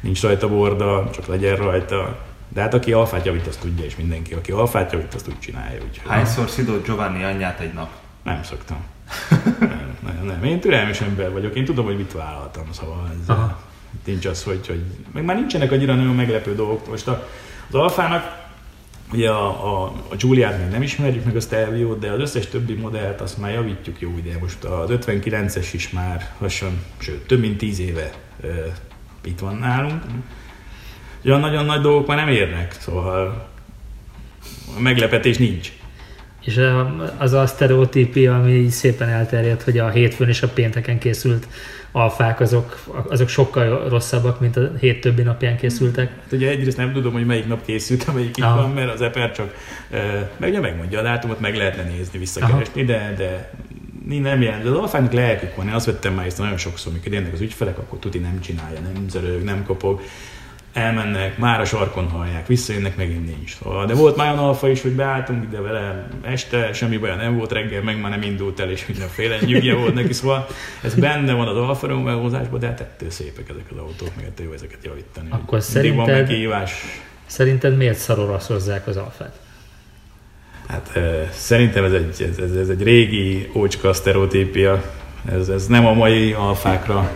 nincs 0.00 0.22
rajta 0.22 0.48
borda, 0.48 1.10
csak 1.14 1.26
legyen 1.26 1.56
rajta. 1.56 2.26
De 2.48 2.60
hát 2.60 2.74
aki 2.74 2.92
alfát 2.92 3.26
javít, 3.26 3.46
azt 3.46 3.60
tudja, 3.60 3.84
és 3.84 3.96
mindenki, 3.96 4.34
aki 4.34 4.52
alfát 4.52 4.92
javít, 4.92 5.14
azt 5.14 5.28
úgy 5.28 5.38
csinálja. 5.38 5.80
Úgyhogy 5.88 6.08
Hányszor 6.08 6.50
szidott 6.50 6.84
Giovanni 6.84 7.24
anyját 7.24 7.60
egy 7.60 7.72
nap? 7.72 7.90
nem 8.28 8.42
szoktam. 8.42 8.76
nem, 9.60 9.96
nem, 10.14 10.26
nem. 10.26 10.44
Én 10.44 10.60
türelmes 10.60 11.00
ember 11.00 11.32
vagyok, 11.32 11.54
én 11.54 11.64
tudom, 11.64 11.84
hogy 11.84 11.96
mit 11.96 12.12
vállaltam, 12.12 12.64
szóval 12.70 13.10
ez, 13.22 13.28
Aha. 13.28 13.60
nincs 14.04 14.26
az, 14.26 14.42
hogy, 14.42 14.66
hogy... 14.66 14.82
Meg 15.12 15.24
már 15.24 15.36
nincsenek 15.36 15.72
annyira 15.72 15.94
nagyon 15.94 16.14
meglepő 16.14 16.54
dolgok. 16.54 16.88
Most 16.88 17.06
a, 17.06 17.28
az 17.68 17.74
alfának 17.74 18.46
Ugye 19.12 19.30
a, 19.30 19.46
a, 19.46 19.92
a 20.08 20.16
Giuliát 20.16 20.58
még 20.58 20.68
nem 20.68 20.82
ismerjük 20.82 21.24
meg 21.24 21.36
a 21.36 21.40
Stelvio-t, 21.40 21.98
de 21.98 22.10
az 22.10 22.20
összes 22.20 22.46
többi 22.46 22.74
modellt 22.74 23.20
azt 23.20 23.38
már 23.38 23.52
javítjuk 23.52 24.00
jó 24.00 24.14
ide. 24.18 24.38
Most 24.40 24.64
az 24.64 24.90
59-es 24.92 25.68
is 25.72 25.90
már 25.90 26.30
lassan, 26.38 26.84
sőt, 26.98 27.26
több 27.26 27.40
mint 27.40 27.58
10 27.58 27.78
éve 27.78 28.10
ö, 28.40 28.66
itt 29.24 29.38
van 29.38 29.56
nálunk. 29.56 30.02
Olyan 31.24 31.40
nagyon 31.40 31.64
nagy 31.64 31.80
dolgok 31.80 32.06
már 32.06 32.16
nem 32.16 32.28
érnek, 32.28 32.72
szóval 32.72 33.48
a 34.76 34.80
meglepetés 34.80 35.36
nincs. 35.36 35.72
És 36.48 36.60
az 37.18 37.32
a 37.32 37.46
sztereotípia, 37.46 38.38
ami 38.38 38.52
így 38.52 38.70
szépen 38.70 39.08
elterjedt, 39.08 39.62
hogy 39.62 39.78
a 39.78 39.88
hétfőn 39.88 40.28
és 40.28 40.42
a 40.42 40.48
pénteken 40.48 40.98
készült 40.98 41.46
alfák, 41.92 42.40
azok, 42.40 42.84
azok 43.08 43.28
sokkal 43.28 43.88
rosszabbak, 43.88 44.40
mint 44.40 44.56
a 44.56 44.70
hét 44.80 45.00
többi 45.00 45.22
napján 45.22 45.56
készültek. 45.56 46.08
Hát 46.08 46.32
ugye 46.32 46.48
egyrészt 46.48 46.76
nem 46.76 46.92
tudom, 46.92 47.12
hogy 47.12 47.26
melyik 47.26 47.46
nap 47.46 47.64
készült, 47.64 48.04
amelyik 48.08 48.36
itt 48.36 48.44
Aha. 48.44 48.60
van, 48.60 48.70
mert 48.70 48.92
az 48.92 49.00
Eper 49.00 49.32
csak, 49.32 49.54
meg 50.36 50.48
ugye 50.50 50.60
megmondja 50.60 50.98
a 50.98 51.02
dátumot, 51.02 51.40
meg 51.40 51.56
lehetne 51.56 51.82
nézni, 51.82 52.18
visszakeresni, 52.18 52.84
de, 52.84 53.14
de 53.16 53.50
ni- 54.06 54.18
nem 54.18 54.42
jelent. 54.42 54.62
De 54.62 54.68
az 54.68 54.76
alfának 54.76 55.12
lelkük 55.12 55.56
van, 55.56 55.66
én 55.66 55.74
azt 55.74 55.86
vettem 55.86 56.14
már 56.14 56.26
észre 56.26 56.42
nagyon 56.42 56.58
sokszor, 56.58 56.92
amikor 56.92 57.12
jönnek 57.12 57.32
az 57.32 57.40
ügyfelek, 57.40 57.78
akkor 57.78 57.98
tuti 57.98 58.18
nem 58.18 58.40
csinálja, 58.40 58.78
nem 58.80 59.08
zörög, 59.08 59.44
nem 59.44 59.64
kopog. 59.66 60.00
Elmennek, 60.72 61.38
már 61.38 61.60
a 61.60 61.64
sarkon 61.64 62.08
hallják, 62.08 62.46
visszajönnek, 62.46 62.96
megint 62.96 63.26
nincs. 63.26 63.56
Szóval, 63.56 63.86
de 63.86 63.94
volt 63.94 64.16
már 64.16 64.32
olyan 64.32 64.44
alfa 64.44 64.68
is, 64.68 64.82
hogy 64.82 64.90
beálltunk 64.92 65.42
ide 65.44 65.60
vele 65.60 66.08
este, 66.22 66.72
semmi 66.72 66.96
baj 66.96 67.16
nem 67.16 67.36
volt 67.36 67.52
reggel, 67.52 67.82
meg 67.82 68.00
már 68.00 68.10
nem 68.10 68.22
indult 68.22 68.60
el, 68.60 68.70
és 68.70 68.86
mindenféle 68.86 69.38
nyugja 69.40 69.76
volt 69.76 69.94
neki, 69.94 70.12
szóval 70.12 70.46
ez 70.82 70.94
benne 70.94 71.32
van 71.32 71.48
az 71.48 71.56
Alfa 71.56 71.86
Romeo 71.86 72.28
de 72.28 72.66
hát 72.66 72.80
ettől 72.80 73.10
szépek 73.10 73.48
ezek 73.48 73.64
az 73.70 73.76
autók, 73.78 74.10
meg 74.16 74.24
ettől 74.24 74.46
jó 74.46 74.52
ezeket 74.52 74.78
javítani. 74.82 75.28
Akkor 75.30 75.62
Mindig 75.72 75.94
van 75.94 76.06
szerinted- 76.06 76.28
megkívás. 76.28 76.72
Szerinted 77.26 77.76
miért 77.76 77.98
szaroraszozzák 77.98 78.86
az 78.86 78.96
alfát? 78.96 79.38
Hát 80.68 80.98
szerintem 81.32 81.84
ez 81.84 81.92
egy, 81.92 82.26
ez, 82.30 82.38
ez, 82.38 82.56
ez 82.56 82.68
egy 82.68 82.82
régi 82.82 83.50
ócska 83.54 83.92
sztereotípia. 83.92 84.82
Ez, 85.32 85.48
ez 85.48 85.66
nem 85.66 85.86
a 85.86 85.92
mai 85.92 86.32
alfákra 86.32 87.10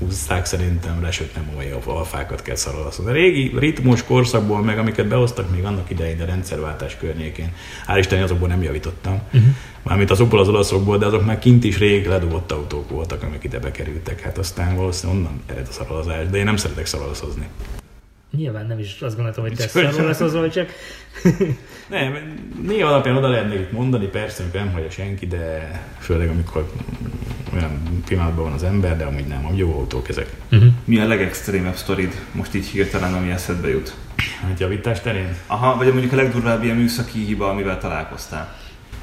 húzták 0.00 0.44
szerintem 0.44 1.02
le, 1.02 1.10
sőt 1.10 1.34
nem 1.34 1.48
a 1.52 1.54
mai 1.54 1.74
alfákat 1.84 2.42
kell 2.42 2.54
szarolazni. 2.54 3.06
A 3.06 3.12
régi 3.12 3.52
ritmus 3.58 4.04
korszakból, 4.04 4.62
meg 4.62 4.78
amiket 4.78 5.08
behoztak 5.08 5.50
még 5.50 5.64
annak 5.64 5.90
idején 5.90 6.20
a 6.20 6.24
rendszerváltás 6.24 6.96
környékén, 6.96 7.52
hál' 7.86 7.98
Isten 7.98 8.22
azokból 8.22 8.48
nem 8.48 8.62
javítottam. 8.62 9.22
Uh-huh. 9.26 9.42
Mármint 9.82 10.10
azokból 10.10 10.40
az 10.40 10.48
olaszokból, 10.48 10.98
de 10.98 11.06
azok 11.06 11.24
már 11.24 11.38
kint 11.38 11.64
is 11.64 11.78
rég 11.78 12.06
ledobott 12.06 12.52
autók 12.52 12.90
voltak, 12.90 13.22
amik 13.22 13.44
ide 13.44 13.58
bekerültek. 13.58 14.20
Hát 14.20 14.38
aztán 14.38 14.76
valószínűleg 14.76 15.22
onnan 15.22 15.42
ered 15.46 15.66
a 15.68 15.72
szarolazás, 15.72 16.26
de 16.28 16.38
én 16.38 16.44
nem 16.44 16.56
szeretek 16.56 16.86
szarolazozni. 16.86 17.48
Nyilván 18.36 18.66
nem 18.66 18.78
is 18.78 19.00
azt 19.00 19.14
gondoltam, 19.14 19.44
hogy 19.44 19.56
te 19.56 19.68
szaroraszozol, 19.68 20.48
csak 20.48 20.70
Nem, 21.90 22.16
néha 22.62 22.88
alapján 22.88 23.16
oda 23.16 23.28
lehetne 23.28 23.54
itt 23.54 23.72
mondani, 23.72 24.06
persze, 24.06 24.42
amikor 24.42 24.60
nem 24.60 24.72
hallja 24.72 24.90
senki, 24.90 25.26
de 25.26 25.70
főleg 25.98 26.28
amikor 26.28 26.70
olyan 27.54 28.02
pillanatban 28.06 28.44
van 28.44 28.52
az 28.52 28.62
ember, 28.62 28.96
de 28.96 29.04
amúgy 29.04 29.26
nem, 29.26 29.44
amúgy 29.44 29.58
jó 29.58 29.72
autók 29.74 30.08
ezek. 30.08 30.36
uh-huh. 30.52 30.72
Mi 30.84 30.98
a 30.98 31.06
legextrémebb 31.06 31.76
sztorid 31.76 32.20
most 32.32 32.54
így 32.54 32.66
hirtelen, 32.66 33.14
ami 33.14 33.30
eszedbe 33.30 33.68
jut? 33.68 33.94
Hát 34.42 34.60
javítás 34.60 35.00
terén. 35.00 35.36
Aha, 35.46 35.76
vagy 35.76 35.92
mondjuk 35.92 36.12
a 36.12 36.16
legdurvább 36.16 36.64
ilyen 36.64 36.76
műszaki 36.76 37.24
hiba, 37.24 37.48
amivel 37.48 37.78
találkoztál. 37.78 38.56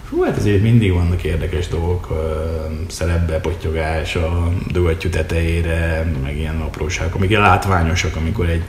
Hú, 0.09 0.23
hát 0.23 0.37
azért 0.37 0.61
mindig 0.61 0.93
vannak 0.93 1.23
érdekes 1.23 1.67
dolgok, 1.67 2.07
szerepbe 2.87 3.39
pottyogás 3.39 4.15
a 4.15 4.53
dugattyú 4.71 5.09
tetejére, 5.09 6.11
meg 6.23 6.37
ilyen 6.37 6.61
apróságok, 6.61 7.15
amik 7.15 7.37
látványosak, 7.37 8.15
amikor 8.15 8.49
egy 8.49 8.63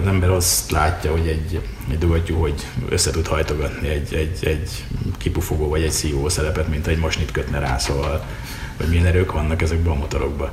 az 0.00 0.06
ember 0.06 0.30
azt 0.30 0.70
látja, 0.70 1.10
hogy 1.10 1.26
egy, 1.26 1.60
egy 1.90 1.98
dugattyú, 1.98 2.36
hogy 2.36 2.66
össze 2.88 3.10
tud 3.10 3.26
hajtogatni 3.26 3.88
egy, 3.88 4.14
egy, 4.14 4.38
egy 4.46 4.84
kipufogó 5.18 5.68
vagy 5.68 5.82
egy 5.82 5.90
szívó 5.90 6.28
szerepet, 6.28 6.68
mint 6.68 6.86
egy 6.86 6.98
masnit 6.98 7.30
kötne 7.30 7.58
rá, 7.58 7.78
szóval, 7.78 8.24
hogy 8.76 8.88
milyen 8.88 9.06
erők 9.06 9.32
vannak 9.32 9.62
ezekben 9.62 9.92
a 9.92 9.98
motorokban. 9.98 10.50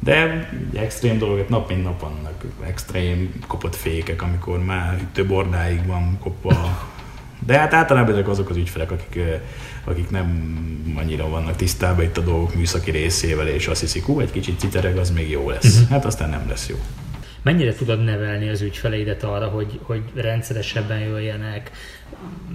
De 0.00 0.48
extrém 0.74 1.18
dolgok, 1.18 1.48
nap 1.48 1.68
mint 1.68 1.82
nap 1.82 2.00
vannak 2.00 2.44
extrém 2.66 3.32
kopott 3.46 3.76
fékek, 3.76 4.22
amikor 4.22 4.64
már 4.64 5.00
több 5.12 5.30
ordáig 5.30 5.86
van 5.86 6.18
kopva. 6.18 6.86
De 7.48 7.58
hát 7.58 7.74
általában 7.74 8.12
ezek 8.12 8.28
azok 8.28 8.50
az 8.50 8.56
ügyfelek, 8.56 8.90
akik, 8.90 9.20
akik 9.84 10.10
nem 10.10 10.58
annyira 10.96 11.28
vannak 11.28 11.56
tisztában 11.56 12.04
itt 12.04 12.16
a 12.16 12.20
dolgok 12.20 12.54
műszaki 12.54 12.90
részével, 12.90 13.48
és 13.48 13.66
azt 13.66 13.80
hiszik, 13.80 14.04
hú, 14.04 14.20
egy 14.20 14.30
kicsit 14.30 14.58
citereg, 14.58 14.96
az 14.96 15.10
még 15.10 15.30
jó 15.30 15.50
lesz. 15.50 15.88
Hát 15.90 16.04
aztán 16.04 16.30
nem 16.30 16.44
lesz 16.48 16.68
jó. 16.68 16.76
mennyire 17.42 17.74
tudod 17.74 18.04
nevelni 18.04 18.48
az 18.48 18.60
ügyfeleidet 18.60 19.22
arra, 19.22 19.46
hogy, 19.46 19.80
hogy 19.82 20.02
rendszeresebben 20.14 20.98
jöjjenek? 20.98 21.70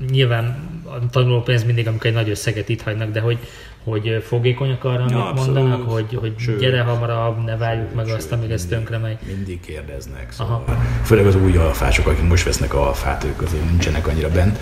Nyilván 0.09 0.69
a 0.85 1.09
tanulópénz 1.09 1.63
mindig, 1.63 1.87
amikor 1.87 2.05
egy 2.05 2.13
nagy 2.13 2.29
összeget 2.29 2.69
itt 2.69 2.81
hagynak, 2.81 3.11
de 3.11 3.19
hogy, 3.19 3.37
hogy 3.83 4.23
fogékonyak 4.27 4.83
arra, 4.83 4.99
amit 4.99 5.11
Ja, 5.11 5.29
abszolút. 5.29 5.53
mondanak, 5.53 5.89
hogy, 5.89 6.17
hogy 6.19 6.33
Sőt. 6.37 6.59
gyere 6.59 6.81
hamarabb, 6.81 7.43
ne 7.43 7.57
várjuk 7.57 7.93
meg 7.95 8.05
Sőt, 8.05 8.15
azt, 8.15 8.31
amíg 8.31 8.51
ez 8.51 8.65
tönkre 8.65 8.97
megy. 8.97 9.17
Mindig 9.25 9.59
kérdeznek. 9.59 10.33
Aha. 10.37 10.63
Szóval. 10.67 10.83
Főleg 11.03 11.25
az 11.25 11.35
új 11.35 11.57
alfások, 11.57 12.07
akik 12.07 12.27
most 12.27 12.43
vesznek 12.43 12.73
alfát, 12.73 13.23
ők 13.23 13.41
azért 13.41 13.69
nincsenek 13.69 14.07
annyira 14.07 14.29
bent. 14.29 14.59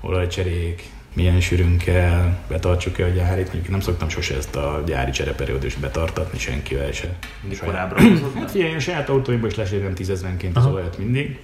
Olajcserék, 0.00 0.82
milyen 1.14 1.40
sűrűn 1.40 1.76
kell, 1.78 2.36
betartsuk-e 2.48 3.04
a 3.04 3.08
gyárit. 3.08 3.44
Mondjuk 3.52 3.68
nem 3.68 3.80
szoktam 3.80 4.08
sose 4.08 4.36
ezt 4.36 4.56
a 4.56 4.82
gyári 4.86 5.10
csereperiódust 5.10 5.80
betartatni 5.80 6.38
senkivel 6.38 6.92
se. 6.92 7.08
Mindig 7.40 7.58
korábbra 7.60 8.00
Hát 8.38 8.50
figyelj, 8.50 8.70
én 8.70 8.76
a 8.76 8.80
saját 8.80 9.08
autóimban 9.08 9.50
is 9.50 9.56
lesérem 9.56 9.94
tízezrenként 9.94 10.56
az 10.56 10.62
Aha. 10.64 10.72
olajat 10.72 10.98
mindig. 10.98 11.38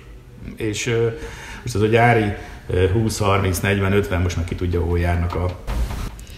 És 0.57 0.87
most 1.63 1.75
az 1.75 1.81
a 1.81 1.87
gyári 1.87 2.33
ö, 2.67 2.89
20, 2.93 3.19
30, 3.19 3.59
40, 3.59 3.93
50, 3.93 4.21
most 4.23 4.37
már 4.37 4.45
ki 4.45 4.55
tudja, 4.55 4.81
hol 4.81 4.99
járnak 4.99 5.35
a 5.35 5.47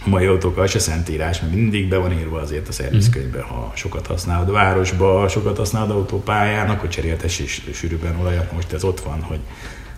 A 0.05 0.09
mai 0.09 0.25
autókkal 0.25 0.67
se 0.67 0.79
szentírás, 0.79 1.41
mert 1.41 1.53
mindig 1.53 1.87
be 1.87 1.97
van 1.97 2.11
írva 2.11 2.39
azért 2.39 2.67
a 2.67 2.71
szervizkönyvbe, 2.71 3.41
ha 3.41 3.71
sokat 3.75 4.07
használod 4.07 4.49
a 4.49 4.51
városba, 4.51 5.27
sokat 5.27 5.57
használod 5.57 5.91
autópályán, 5.91 6.69
akkor 6.69 6.89
cseréltes 6.89 7.39
is 7.39 7.61
sűrűbben 7.73 8.19
olajat. 8.19 8.51
Most 8.51 8.73
ez 8.73 8.83
ott 8.83 8.99
van, 8.99 9.21
hogy 9.21 9.39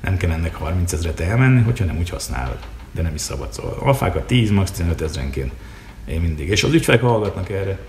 nem 0.01 0.17
kell 0.17 0.31
ennek 0.31 0.55
30 0.55 0.93
ezeret 0.93 1.19
elmenni, 1.19 1.61
hogyha 1.61 1.85
nem 1.85 1.97
úgy 1.97 2.09
használod. 2.09 2.57
De 2.91 3.01
nem 3.01 3.13
is 3.13 3.21
szabad. 3.21 3.53
Szóval 3.53 3.77
alfákat 3.79 4.23
10, 4.23 4.51
max 4.51 4.71
15 4.71 5.01
ezrenként 5.01 5.51
én 6.05 6.21
mindig. 6.21 6.49
És 6.49 6.63
az 6.63 6.73
ügyfelek 6.73 7.01
hallgatnak 7.01 7.49
erre. 7.49 7.79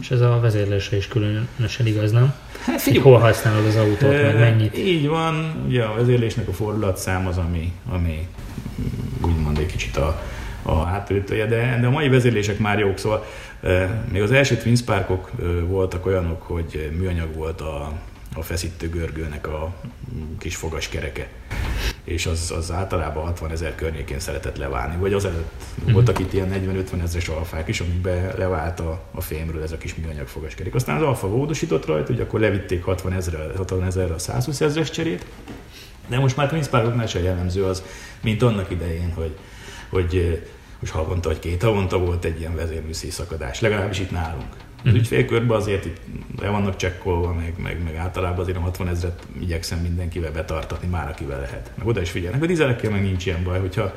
És 0.00 0.10
ez 0.10 0.20
a 0.20 0.38
vezérlésre 0.40 0.96
is 0.96 1.08
különösen 1.08 1.86
igaz, 1.86 2.10
nem? 2.10 2.34
Hát 2.64 2.80
figyelj, 2.80 3.02
hol 3.02 3.18
használod 3.18 3.66
az 3.66 3.76
autót, 3.76 4.12
e, 4.12 4.22
meg 4.22 4.38
mennyit? 4.38 4.78
Így 4.78 5.08
van, 5.08 5.64
ugye 5.66 5.82
a 5.82 5.94
vezérlésnek 5.94 6.48
a 6.48 6.52
fordulatszám 6.52 7.26
az, 7.26 7.36
ami, 7.36 7.72
ami 7.88 8.26
úgymond 9.24 9.58
egy 9.58 9.66
kicsit 9.66 9.96
a, 9.96 10.22
a 10.62 10.84
hátulütője, 10.84 11.46
de, 11.46 11.78
de 11.80 11.86
a 11.86 11.90
mai 11.90 12.08
vezérlések 12.08 12.58
már 12.58 12.78
jók, 12.78 12.98
szóval 12.98 13.26
még 14.12 14.22
az 14.22 14.32
első 14.32 14.56
Twin 14.56 14.76
Sparkok 14.76 15.30
voltak 15.66 16.06
olyanok, 16.06 16.42
hogy 16.42 16.90
műanyag 16.98 17.34
volt 17.34 17.60
a, 17.60 17.92
a 18.34 18.42
feszítő 18.42 18.88
görgőnek 18.88 19.46
a 19.46 19.74
kis 20.38 20.56
fogaskereke 20.56 21.28
és 22.04 22.26
az, 22.26 22.52
az 22.56 22.70
általában 22.70 23.24
60 23.24 23.50
ezer 23.50 23.74
környékén 23.74 24.20
szeretett 24.20 24.56
leválni, 24.56 24.96
vagy 24.96 25.12
az 25.12 25.24
előtt 25.24 25.50
mm-hmm. 25.82 25.92
voltak 25.92 26.18
itt 26.18 26.32
ilyen 26.32 26.52
40-50 26.92 27.02
ezeres 27.02 27.28
alfák 27.28 27.68
is, 27.68 27.80
amikbe 27.80 28.34
levált 28.36 28.80
a, 28.80 29.02
a 29.10 29.20
fémről 29.20 29.62
ez 29.62 29.72
a 29.72 29.78
kis 29.78 29.94
műanyag 29.94 30.26
fogaskerék. 30.26 30.74
Aztán 30.74 30.96
az 30.96 31.02
alfa 31.02 31.28
módosított 31.28 31.86
rajta, 31.86 32.12
hogy 32.12 32.20
akkor 32.20 32.40
levitték 32.40 32.84
60 32.84 33.12
ezer, 33.12 33.52
60 33.56 33.84
ezer 33.84 34.10
a 34.10 34.18
120 34.18 34.60
ezeres 34.60 34.90
cserét, 34.90 35.24
de 36.08 36.18
most 36.18 36.36
már 36.36 36.48
Twin 36.48 36.62
Sparkoknál 36.62 37.06
sem 37.06 37.22
jellemző 37.22 37.64
az, 37.64 37.82
mint 38.22 38.42
annak 38.42 38.70
idején, 38.70 39.12
hogy, 39.14 39.36
hogy 39.90 40.42
most 40.80 40.92
havonta 40.92 41.28
vagy 41.28 41.38
két 41.38 41.62
havonta 41.62 41.98
volt 41.98 42.24
egy 42.24 42.40
ilyen 42.40 42.56
vezérműszí 42.56 43.10
szakadás, 43.10 43.60
legalábbis 43.60 43.98
itt 43.98 44.10
nálunk. 44.10 44.54
Az 44.84 44.94
ügyfélkörben 44.94 45.56
azért 45.56 45.84
itt 45.84 46.00
le 46.40 46.48
vannak 46.48 46.76
csekkolva, 46.76 47.32
meg, 47.32 47.54
meg, 47.62 47.82
meg 47.84 47.96
általában 47.96 48.40
azért 48.40 48.56
a 48.56 48.60
60 48.60 48.88
ezeret 48.88 49.26
igyekszem 49.40 49.78
mindenkivel 49.78 50.32
betartatni, 50.32 50.88
már 50.88 51.08
akivel 51.08 51.40
lehet. 51.40 51.70
Meg 51.76 51.86
oda 51.86 52.00
is 52.00 52.10
figyelnek. 52.10 52.42
A 52.42 52.46
dízelekkel 52.46 52.90
meg 52.90 53.02
nincs 53.02 53.26
ilyen 53.26 53.42
baj, 53.44 53.60
hogyha 53.60 53.94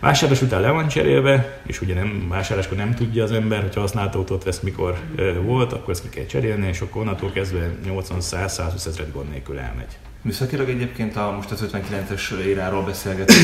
vásárlás 0.00 0.42
után 0.42 0.60
le 0.60 0.70
van 0.70 0.88
cserélve, 0.88 1.60
és 1.66 1.80
ugye 1.80 1.94
nem, 1.94 2.26
vásárláskor 2.28 2.76
nem 2.76 2.94
tudja 2.94 3.22
az 3.22 3.32
ember, 3.32 3.62
hogy 3.62 3.74
használt 3.74 4.14
autót 4.14 4.44
vesz, 4.44 4.60
mikor 4.60 4.98
volt, 5.42 5.72
akkor 5.72 5.90
ezt 5.90 6.02
ki 6.02 6.08
kell 6.08 6.26
cserélni, 6.26 6.66
és 6.66 6.80
akkor 6.80 7.00
onnantól 7.00 7.32
kezdve 7.32 7.70
80-100-120 7.86 8.86
ezeret 8.86 9.12
gond 9.12 9.28
nélkül 9.30 9.58
elmegy. 9.58 9.98
Műszakilag 10.22 10.68
egyébként 10.68 11.16
a, 11.16 11.32
most 11.36 11.50
az 11.50 11.68
59-es 11.72 12.38
éráról 12.38 12.82
beszélgetünk. 12.82 13.38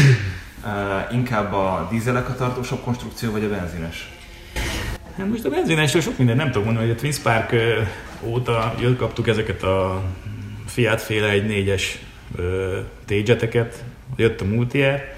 Uh, 0.65 1.15
inkább 1.15 1.53
a 1.53 1.89
dízelek 1.91 2.29
a 2.29 2.35
tartósabb 2.35 2.83
konstrukció, 2.85 3.31
vagy 3.31 3.45
a 3.45 3.49
benzines? 3.49 4.11
Hát 5.17 5.29
most 5.29 5.45
a 5.45 5.51
benzinesről 5.51 6.03
sok 6.03 6.19
minden 6.19 6.37
nem 6.37 6.47
tudok 6.47 6.65
mondani, 6.65 6.87
hogy 6.87 6.97
a 6.97 6.99
Twin 6.99 7.13
Spark 7.13 7.55
óta 8.23 8.75
jött, 8.81 8.97
kaptuk 8.97 9.29
ezeket 9.29 9.63
a 9.63 10.03
Fiat 10.67 11.03
féle 11.03 11.29
egy 11.29 11.47
négyes 11.47 11.99
tégyeteket, 13.05 13.85
jött 14.17 14.41
a 14.41 14.45
Multier. 14.45 15.17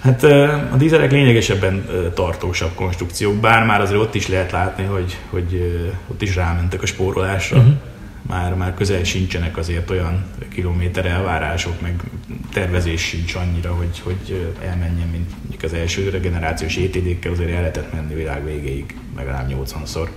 Hát 0.00 0.22
a 0.72 0.76
dízelek 0.76 1.10
lényegesebben 1.10 1.86
tartósabb 2.14 2.74
konstrukciók, 2.74 3.34
bár 3.34 3.66
már 3.66 3.80
azért 3.80 4.00
ott 4.00 4.14
is 4.14 4.28
lehet 4.28 4.50
látni, 4.50 4.84
hogy, 4.84 5.18
hogy 5.30 5.80
ott 6.08 6.22
is 6.22 6.34
rámentek 6.34 6.82
a 6.82 6.86
spórolásra. 6.86 7.58
Uh-huh 7.58 7.74
már, 8.26 8.54
már 8.54 8.74
közel 8.74 9.04
sincsenek 9.04 9.56
azért 9.56 9.90
olyan 9.90 10.24
kilométer 10.48 11.06
elvárások, 11.06 11.80
meg 11.80 12.02
tervezés 12.52 13.00
sincs 13.00 13.34
annyira, 13.34 13.74
hogy, 13.74 14.00
hogy 14.02 14.52
elmenjen, 14.62 15.08
mint 15.08 15.30
mondjuk 15.40 15.62
az 15.62 15.72
első 15.72 16.20
generációs 16.22 16.76
ETD-kkel 16.76 17.32
azért 17.32 17.50
el 17.50 17.60
lehetett 17.60 17.92
menni 17.92 18.14
világ 18.14 18.44
végéig, 18.44 18.94
legalább 19.16 19.52
80-szor. 19.52 20.08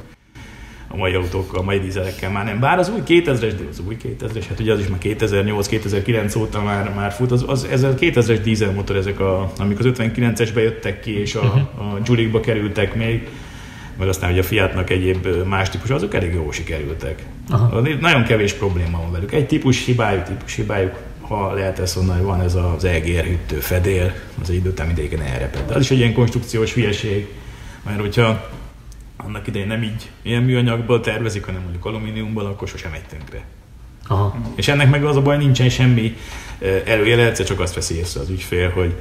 A 0.90 0.98
mai 0.98 1.14
autókkal, 1.14 1.60
a 1.60 1.64
mai 1.64 1.80
dízelekkel 1.80 2.32
már 2.32 2.46
nem. 2.46 2.60
Bár 2.60 2.80
az 2.80 2.90
új 2.90 3.02
2000-es, 3.08 3.54
de 3.58 3.64
az 3.70 3.82
új 3.88 3.98
2000-es, 4.04 4.46
hát 4.50 4.60
ugye 4.60 4.74
az 4.74 4.80
is 4.80 4.88
már 4.88 5.00
2008-2009 5.04 6.38
óta 6.38 6.64
már, 6.64 6.94
már 6.94 7.12
fut, 7.12 7.32
az, 7.32 7.44
az, 7.48 7.64
ez 7.64 7.84
a 7.84 7.94
2000-es 7.96 8.40
dízelmotor, 8.44 8.96
ezek 8.96 9.20
a, 9.20 9.52
amik 9.58 9.80
az 9.80 9.86
59-esbe 9.90 10.56
jöttek 10.56 11.00
ki, 11.00 11.20
és 11.20 11.36
a, 11.36 11.44
mhm. 11.44 11.88
a 11.88 11.98
Julikba 12.06 12.40
kerültek 12.40 12.96
még, 12.96 13.28
meg 13.98 14.08
aztán 14.08 14.32
ugye 14.32 14.40
a 14.40 14.44
Fiatnak 14.44 14.90
egyéb 14.90 15.28
más 15.46 15.70
típus, 15.70 15.90
azok 15.90 16.14
elég 16.14 16.34
jól 16.34 16.54
sikerültek. 16.54 17.26
Aha. 17.50 17.82
Nagyon 18.00 18.24
kevés 18.24 18.54
probléma 18.54 18.98
van 19.02 19.12
velük. 19.12 19.32
Egy 19.32 19.48
típus 19.48 19.86
hibájuk, 19.86 20.24
típus 20.24 20.56
hibájuk, 20.56 20.96
ha 21.22 21.54
lehet 21.54 21.80
ezt 21.80 21.96
mondani, 21.96 22.18
hogy 22.18 22.28
van 22.28 22.42
ez 22.42 22.56
az 22.56 22.84
EGR 22.84 23.24
hűtő 23.24 23.60
fedél, 23.60 24.14
az 24.42 24.50
egy 24.50 24.56
idő 24.56 24.70
után 24.70 24.88
mindegyik 24.88 25.14
elreped. 25.14 25.66
De 25.68 25.74
az 25.74 25.82
is 25.82 25.92
egy 25.92 25.98
ilyen 25.98 26.14
konstrukciós 26.14 26.74
hülyeség, 26.74 27.28
mert 27.86 28.00
hogyha 28.00 28.50
annak 29.18 29.48
idején 29.48 29.68
nem 29.68 29.84
így 29.84 30.10
ilyen 30.22 30.44
műanyagból 30.44 31.00
tervezik, 31.00 31.46
hanem 31.46 31.62
mondjuk 31.62 31.86
alumíniumból, 31.86 32.46
akkor 32.46 32.68
sosem 32.68 32.92
megy 32.92 33.06
tönkre. 33.10 33.44
Aha. 34.08 34.38
És 34.56 34.68
ennek 34.68 34.90
meg 34.90 35.06
az 35.06 35.16
a 35.16 35.22
baj, 35.22 35.38
nincsen 35.38 35.70
semmi 35.70 36.18
előjele, 36.86 37.32
csak 37.32 37.60
azt 37.60 37.76
veszi 37.76 37.96
észre 37.96 38.22
az 38.22 38.30
ügyfél, 38.30 38.70
hogy 38.70 38.94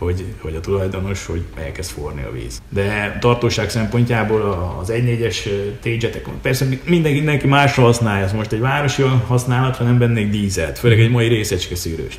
hogy, 0.00 0.24
hogy 0.40 0.54
a 0.54 0.60
tulajdonos, 0.60 1.26
hogy 1.26 1.44
elkezd 1.54 1.90
forni 1.90 2.22
a 2.22 2.32
víz. 2.32 2.62
De 2.68 3.16
tartóság 3.20 3.70
szempontjából 3.70 4.76
az 4.80 4.90
1.4-es 4.92 5.48
tégyzetek, 5.80 6.28
persze 6.42 6.66
mindenki, 6.84 7.16
mindenki 7.16 7.46
másra 7.46 7.82
használja, 7.82 8.24
ez 8.24 8.32
most 8.32 8.52
egy 8.52 8.60
városi 8.60 9.02
használatra 9.26 9.84
nem 9.84 9.98
bennék 9.98 10.30
dízelt, 10.30 10.78
főleg 10.78 11.00
egy 11.00 11.10
mai 11.10 11.28
részecske 11.28 11.74
szűrőst. 11.74 12.18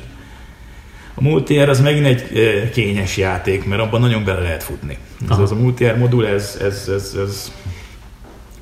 A 1.14 1.22
multier 1.22 1.68
az 1.68 1.80
megint 1.80 2.06
egy 2.06 2.70
kényes 2.70 3.16
játék, 3.16 3.64
mert 3.64 3.82
abban 3.82 4.00
nagyon 4.00 4.24
bele 4.24 4.40
lehet 4.40 4.62
futni. 4.62 4.98
Ez, 5.30 5.38
az 5.38 5.52
a 5.52 5.54
multier 5.54 5.98
modul, 5.98 6.26
ez, 6.26 6.58
ez, 6.60 6.88
ez, 6.88 7.16
ez, 7.26 7.52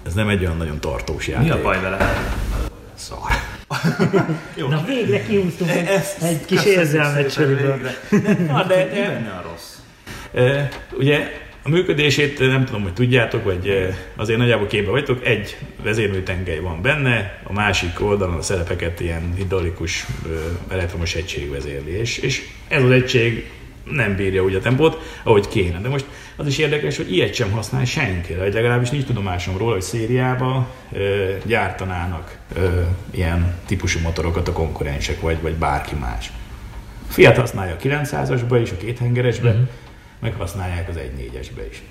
ez 0.06 0.14
nem 0.14 0.28
egy 0.28 0.40
olyan 0.40 0.56
nagyon 0.56 0.80
tartós 0.80 1.28
játék. 1.28 1.48
Mi 1.48 1.58
a 1.58 1.62
baj 1.62 1.80
vele? 1.80 2.12
Szar. 2.94 3.18
Jó. 4.54 4.68
Na 4.68 4.84
végre 4.86 5.22
kiúztunk 5.22 5.70
egy, 5.70 5.86
ezt 5.86 6.22
egy 6.22 6.44
kis 6.44 6.64
érzelmet 6.64 7.32
csörülből. 7.32 7.90
Na, 8.46 8.64
de, 8.64 8.74
de, 8.74 9.08
benne 9.08 9.30
a 9.30 9.42
rossz? 9.50 9.76
E, 10.34 10.68
ugye 10.92 11.48
a 11.62 11.68
működését 11.68 12.38
nem 12.38 12.64
tudom, 12.64 12.82
hogy 12.82 12.92
tudjátok, 12.92 13.44
vagy 13.44 13.94
azért 14.16 14.38
nagyjából 14.38 14.66
képbe 14.66 14.90
vagytok, 14.90 15.26
egy 15.26 15.56
vezérműtengely 15.82 16.58
van 16.58 16.82
benne, 16.82 17.40
a 17.44 17.52
másik 17.52 18.00
oldalon 18.00 18.36
a 18.36 18.42
szerepeket 18.42 19.00
ilyen 19.00 19.32
hidraulikus 19.36 20.06
elektromos 20.68 21.14
egység 21.14 21.50
vezérli, 21.50 21.90
és, 21.90 22.18
és 22.18 22.48
ez 22.68 22.82
az 22.82 22.90
egység 22.90 23.50
nem 23.90 24.16
bírja 24.16 24.42
úgy 24.42 24.54
a 24.54 24.60
tempót, 24.60 24.98
ahogy 25.22 25.48
kéne. 25.48 25.80
De 25.80 25.88
most 25.88 26.04
az 26.36 26.46
is 26.46 26.58
érdekes, 26.58 26.96
hogy 26.96 27.12
ilyet 27.12 27.34
sem 27.34 27.50
használ 27.50 27.84
senki, 27.84 28.34
vagy 28.34 28.54
legalábbis 28.54 28.90
nincs 28.90 29.04
tudomásom 29.04 29.58
róla, 29.58 29.72
hogy 29.72 29.82
szériába 29.82 30.70
ö, 30.92 31.32
gyártanának 31.44 32.38
ö, 32.56 32.80
ilyen 33.10 33.54
típusú 33.66 34.00
motorokat 34.00 34.48
a 34.48 34.52
konkurensek, 34.52 35.20
vagy, 35.20 35.40
vagy 35.40 35.54
bárki 35.54 35.94
más. 35.94 36.32
Fiat 37.08 37.36
használja 37.36 37.74
a 37.74 37.82
900-asba 37.82 38.58
is, 38.62 38.70
a 38.70 38.76
kéthengeresbe, 38.76 39.48
uh-huh. 39.48 39.68
meg 40.20 40.34
használják 40.34 40.88
az 40.88 40.96
1.4-esbe 40.96 41.66
is. 41.70 41.82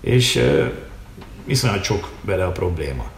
És 0.00 0.36
ö, 0.36 0.64
viszonylag 1.44 1.84
sok 1.84 2.10
vele 2.20 2.44
a 2.44 2.52
probléma. 2.52 3.10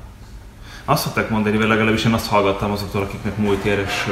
Azt 0.84 1.02
szokták 1.02 1.30
mondani, 1.30 1.56
vagy 1.56 1.68
legalábbis 1.68 2.04
én 2.04 2.12
azt 2.12 2.26
hallgattam 2.26 2.70
azoktól, 2.70 3.02
akiknek 3.02 3.36
multieres 3.36 4.06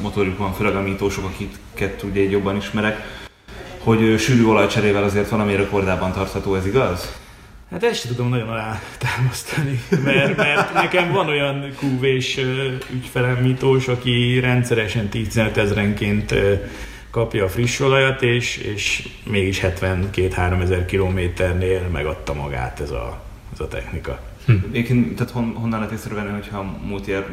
motorjuk 0.00 0.38
van, 0.38 0.52
főleg 0.52 0.74
a 0.76 0.80
mítósok, 0.80 1.24
akiket 1.24 2.02
ugye 2.02 2.20
jobban 2.20 2.56
ismerek, 2.56 3.21
hogy 3.82 4.18
sűrű 4.18 4.44
olajcserével 4.44 5.02
azért 5.02 5.28
valami 5.28 5.56
rekordában 5.56 6.12
tartható, 6.12 6.54
ez 6.54 6.66
igaz? 6.66 7.20
Hát 7.70 7.84
ezt 7.84 8.00
sem 8.00 8.10
tudom 8.10 8.28
nagyon 8.28 8.48
alá 8.48 8.80
támasztani, 8.98 9.82
mert, 10.04 10.36
mert 10.36 10.74
nekem 10.74 11.12
van 11.12 11.28
olyan 11.28 11.64
QV-s 11.80 12.40
ügyfelem 12.92 13.36
mitós, 13.36 13.88
aki 13.88 14.40
rendszeresen 14.40 15.08
10 15.08 15.36
ezrenként 15.54 16.34
kapja 17.10 17.44
a 17.44 17.48
friss 17.48 17.80
olajat, 17.80 18.22
és, 18.22 18.56
és 18.56 19.08
mégis 19.24 19.60
72-3 19.62 20.62
ezer 20.62 20.84
kilométernél 20.84 21.88
megadta 21.92 22.34
magát 22.34 22.80
ez 22.80 22.90
a, 22.90 23.22
ez 23.52 23.60
a 23.60 23.68
technika. 23.68 24.20
Hm. 24.46 24.52
Éken, 24.72 25.14
tehát 25.14 25.32
hon, 25.32 25.52
honnan 25.54 25.78
lehet 25.78 25.94
észrevenni, 25.94 26.32
hogyha 26.32 26.78
multier 26.86 27.26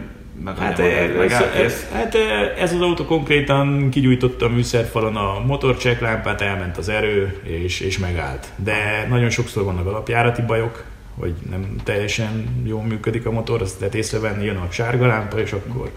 hát, 0.46 0.80
ez, 0.80 1.32
ez, 1.56 1.88
hát 1.92 2.16
ez 2.58 2.74
az 2.74 2.82
autó 2.82 3.06
konkrétan 3.06 3.90
kigyújtotta 3.90 4.46
a 4.46 4.50
műszerfalon 4.50 5.16
a 5.16 5.40
motorcseklámpát, 5.46 6.42
elment 6.42 6.78
az 6.78 6.90
erő, 6.90 7.42
és, 7.44 7.80
és 7.80 7.98
megállt. 7.98 8.48
De 8.56 9.06
nagyon 9.10 9.30
sokszor 9.30 9.64
vannak 9.64 9.88
alapjárati 9.88 10.42
bajok, 10.42 10.84
hogy 11.20 11.34
nem 11.50 11.76
teljesen 11.84 12.62
jól 12.66 12.84
működik 12.84 13.26
a 13.26 13.32
motor, 13.32 13.62
azt 13.62 13.80
lehet 13.80 13.96
észrevenni, 13.96 14.46
jön 14.46 14.56
a 14.56 14.68
sárga 14.72 15.08
lámpa, 15.08 15.40
és 15.40 15.52
akkor 15.52 15.92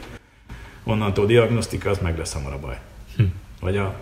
onnantól 0.84 1.26
diagnosztika, 1.26 1.90
az 1.90 1.98
meg 1.98 2.18
lesz 2.18 2.32
hamar 2.32 2.52
a 2.52 2.58
baj. 2.58 2.78
Hm. 3.16 3.22
Vagy 3.60 3.76
a 3.76 3.94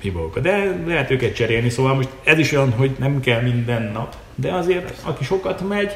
hiba 0.00 0.30
De 0.42 0.82
lehet 0.86 1.10
őket 1.10 1.34
cserélni, 1.34 1.68
szóval 1.68 1.94
most 1.94 2.08
ez 2.24 2.38
is 2.38 2.52
olyan, 2.52 2.72
hogy 2.72 2.90
nem 2.98 3.20
kell 3.20 3.42
minden 3.42 3.82
nap, 3.92 4.16
de 4.34 4.52
azért 4.52 5.00
aki 5.02 5.24
sokat 5.24 5.68
megy, 5.68 5.92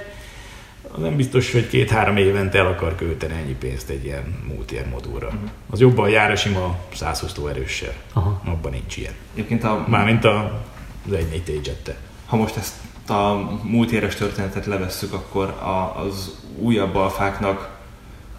nem 0.99 1.17
biztos, 1.17 1.53
hogy 1.53 1.69
két-három 1.69 2.17
évente 2.17 2.59
el 2.59 2.67
akar 2.67 2.95
költeni 2.95 3.33
ennyi 3.33 3.55
pénzt 3.55 3.89
egy 3.89 4.05
ilyen 4.05 4.45
multier 4.49 4.89
modulra. 4.89 5.27
Uh-huh. 5.27 5.49
Az 5.71 5.81
jobban 5.81 6.09
jár 6.09 6.31
a 6.31 6.37
sima 6.37 6.79
120 6.95 7.35
erőssel. 7.51 7.93
Aha. 8.13 8.43
Abban 8.45 8.73
nincs 8.73 8.97
ilyen. 8.97 9.13
Egyébként 9.35 9.65
a... 9.65 9.85
Mármint 9.89 10.25
a, 10.25 10.63
az 11.07 11.13
egy 11.13 11.45
4 11.47 11.73
Ha 11.85 11.93
ha 12.27 12.37
most 12.37 12.57
ezt 12.57 12.75
a 13.11 13.51
múlt 13.63 13.91
éres 13.91 14.15
történetet 14.15 14.67
levesszük, 14.67 15.13
akkor 15.13 15.49
a, 15.49 16.01
az 16.01 16.37
újabb 16.59 16.95
alfáknak 16.95 17.71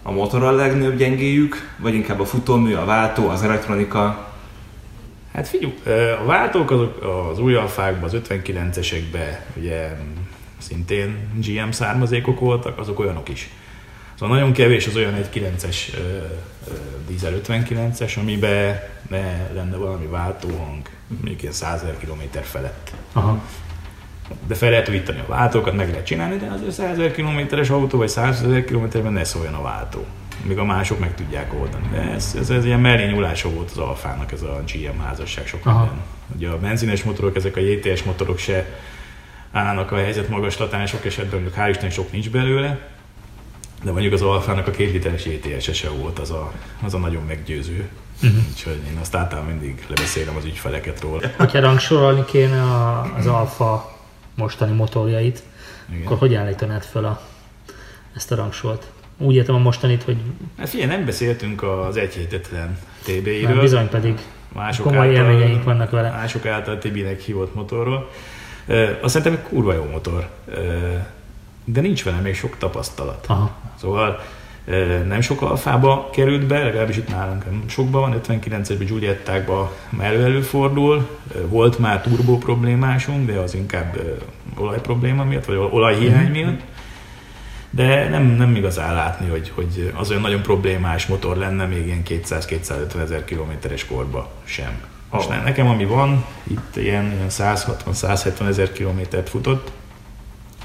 a 0.02 0.10
motor 0.10 0.42
a 0.42 0.50
legnagyobb 0.50 0.96
gyengéjük, 0.96 1.74
vagy 1.78 1.94
inkább 1.94 2.20
a 2.20 2.24
futómű, 2.24 2.74
a 2.74 2.84
váltó, 2.84 3.28
az 3.28 3.42
elektronika? 3.42 4.32
Hát 5.32 5.48
figyelj, 5.48 5.74
a 6.22 6.24
váltók 6.24 6.70
azok 6.70 7.02
az 7.30 7.38
új 7.38 7.54
alfákban, 7.54 8.04
az 8.04 8.16
59-esekben 8.28 9.36
ugye 9.56 9.98
szintén 10.68 11.28
GM 11.34 11.70
származékok 11.70 12.40
voltak, 12.40 12.78
azok 12.78 12.98
olyanok 12.98 13.28
is. 13.28 13.48
Szóval 14.18 14.36
nagyon 14.36 14.52
kevés 14.52 14.86
az 14.86 14.96
olyan 14.96 15.14
1.9-es 15.32 15.76
dízel 17.08 17.32
59-es, 17.46 18.18
amiben 18.18 18.80
ne 19.08 19.50
lenne 19.52 19.76
valami 19.76 20.06
váltóhang, 20.06 20.88
mondjuk 21.06 21.42
ilyen 21.42 21.54
100 21.54 21.82
km 22.00 22.38
felett. 22.42 22.92
Aha. 23.12 23.42
De 24.46 24.54
fel 24.54 24.70
lehet 24.70 24.88
újítani 24.88 25.18
a 25.18 25.26
váltókat, 25.26 25.74
meg 25.74 25.88
lehet 25.88 26.06
csinálni, 26.06 26.36
de 26.36 26.46
azért 26.46 26.72
100 26.72 27.12
kilométeres 27.12 27.70
autó, 27.70 27.98
vagy 27.98 28.08
100 28.08 28.42
ezer 28.42 28.64
kilométerben 28.64 29.12
ne 29.12 29.24
szóljon 29.24 29.54
a 29.54 29.62
váltó. 29.62 30.04
Míg 30.42 30.58
a 30.58 30.64
mások 30.64 30.98
meg 30.98 31.14
tudják 31.14 31.54
oldani. 31.54 31.88
De 31.92 32.00
ez, 32.00 32.34
ez, 32.38 32.50
ez 32.50 32.64
ilyen 32.64 32.80
mellé 32.80 33.06
nyúlása 33.06 33.50
volt 33.50 33.70
az 33.70 33.78
Alfának, 33.78 34.32
ez 34.32 34.42
a 34.42 34.62
GM 34.72 35.00
házasság 35.00 35.46
sok 35.46 35.64
minden. 35.64 36.00
Ugye 36.36 36.48
a 36.48 36.58
benzines 36.58 37.02
motorok, 37.02 37.36
ezek 37.36 37.56
a 37.56 37.60
JTS 37.60 38.02
motorok 38.02 38.38
se 38.38 38.78
állnak 39.54 39.92
a 39.92 39.96
helyzet 39.96 40.28
magaslatán, 40.28 40.86
sok 40.86 41.04
esetben 41.04 41.40
mondjuk 41.40 41.64
hál' 41.64 41.70
Isten 41.70 41.90
sok 41.90 42.12
nincs 42.12 42.30
belőle, 42.30 42.78
de 43.82 43.90
mondjuk 43.90 44.12
az 44.12 44.22
Alfának 44.22 44.66
a 44.66 44.70
két 44.70 44.92
literes 44.92 45.24
JTS 45.24 45.76
se 45.76 45.88
volt 45.88 46.18
az 46.18 46.30
a, 46.30 46.52
az 46.82 46.94
a 46.94 46.98
nagyon 46.98 47.22
meggyőző. 47.26 47.88
Uh-huh. 48.22 48.38
Úgyhogy 48.50 48.80
én 48.90 48.98
azt 49.00 49.14
általában 49.14 49.50
mindig 49.50 49.84
lebeszélem 49.88 50.36
az 50.36 50.44
ügyfeleket 50.44 51.00
róla. 51.00 51.20
Ha 51.36 51.60
rangsorolni 51.60 52.24
kéne 52.24 52.62
az 53.16 53.26
Alfa 53.26 53.98
mostani 54.34 54.72
motorjait, 54.72 55.42
Igen. 55.92 56.04
akkor 56.06 56.18
hogy 56.18 56.34
állítanád 56.34 56.82
fel 56.82 57.04
a, 57.04 57.20
ezt 58.14 58.32
a 58.32 58.34
rangsort? 58.34 58.86
Úgy 59.18 59.34
értem 59.34 59.54
a 59.54 59.58
mostanit, 59.58 60.02
hogy... 60.02 60.16
Hát 60.58 60.68
figyelj, 60.68 60.90
nem 60.90 61.04
beszéltünk 61.04 61.62
az 61.62 61.96
egyhétetlen 61.96 62.78
TB-ről. 63.04 63.60
Bizony 63.60 63.88
pedig 63.88 64.18
mások 64.52 64.86
komoly 64.86 65.06
által, 65.06 65.14
élményeink 65.14 65.64
vannak 65.64 65.90
vele. 65.90 66.10
Mások 66.10 66.46
által 66.46 66.78
TB-nek 66.78 67.20
hívott 67.20 67.54
motorról. 67.54 68.10
Azt 69.00 69.14
szerintem 69.14 69.32
egy 69.32 69.48
kurva 69.48 69.72
jó 69.72 69.84
motor, 69.92 70.28
de 71.64 71.80
nincs 71.80 72.04
vele 72.04 72.20
még 72.20 72.34
sok 72.34 72.58
tapasztalat. 72.58 73.24
Aha. 73.28 73.50
Szóval 73.76 74.20
nem 75.06 75.20
sok 75.20 75.42
alfába 75.42 76.10
került 76.12 76.46
be, 76.46 76.62
legalábbis 76.62 76.96
itt 76.96 77.08
nálunk 77.08 77.44
nem 77.44 77.64
sokban 77.68 78.00
van, 78.00 78.20
59-esben 78.28 78.84
Giuliettákban 78.86 79.70
elő 80.00 80.24
előfordul, 80.24 81.08
volt 81.48 81.78
már 81.78 82.00
turbó 82.00 82.38
problémásunk, 82.38 83.26
de 83.26 83.38
az 83.38 83.54
inkább 83.54 84.00
olaj 84.56 84.80
probléma 84.80 85.24
miatt, 85.24 85.44
vagy 85.44 85.56
olajhiány 85.56 86.22
mhm. 86.22 86.32
miatt. 86.32 86.60
De 87.70 88.08
nem, 88.08 88.24
nem 88.24 88.56
igazán 88.56 88.94
látni, 88.94 89.28
hogy, 89.28 89.52
hogy 89.54 89.92
az 89.94 90.10
olyan 90.10 90.22
nagyon 90.22 90.42
problémás 90.42 91.06
motor 91.06 91.36
lenne 91.36 91.66
még 91.66 91.86
ilyen 91.86 92.02
200-250 92.08 93.00
ezer 93.02 93.24
kilométeres 93.24 93.86
korba 93.86 94.30
sem. 94.44 94.93
Most 95.14 95.28
oh. 95.28 95.42
nekem 95.42 95.66
ami 95.66 95.84
van, 95.84 96.24
itt 96.42 96.76
ilyen, 96.76 97.12
ilyen 97.12 97.26
160-170 97.30 98.46
ezer 98.48 98.72
kilométert 98.72 99.28
futott, 99.28 99.72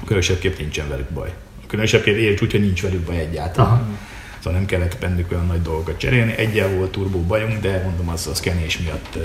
különösebbképp 0.04 0.58
nincsen 0.58 0.88
velük 0.88 1.08
baj 1.08 1.32
különösebbként 1.70 2.16
értsd 2.16 2.42
úgy, 2.42 2.50
hogy 2.50 2.60
nincs 2.60 2.82
velük 2.82 3.00
baj 3.00 3.18
egyáltalán. 3.18 3.70
Aha. 3.70 3.84
Szóval 4.38 4.58
nem 4.58 4.66
kellett 4.66 4.98
bennük 5.00 5.32
olyan 5.32 5.46
nagy 5.46 5.62
dolgokat 5.62 5.98
cserélni. 5.98 6.34
Egyel 6.36 6.68
volt 6.68 6.90
turbó 6.90 7.20
bajunk, 7.20 7.60
de 7.60 7.82
mondom, 7.84 8.08
az 8.08 8.26
a 8.26 8.34
szkenés 8.34 8.78
miatt 8.78 9.18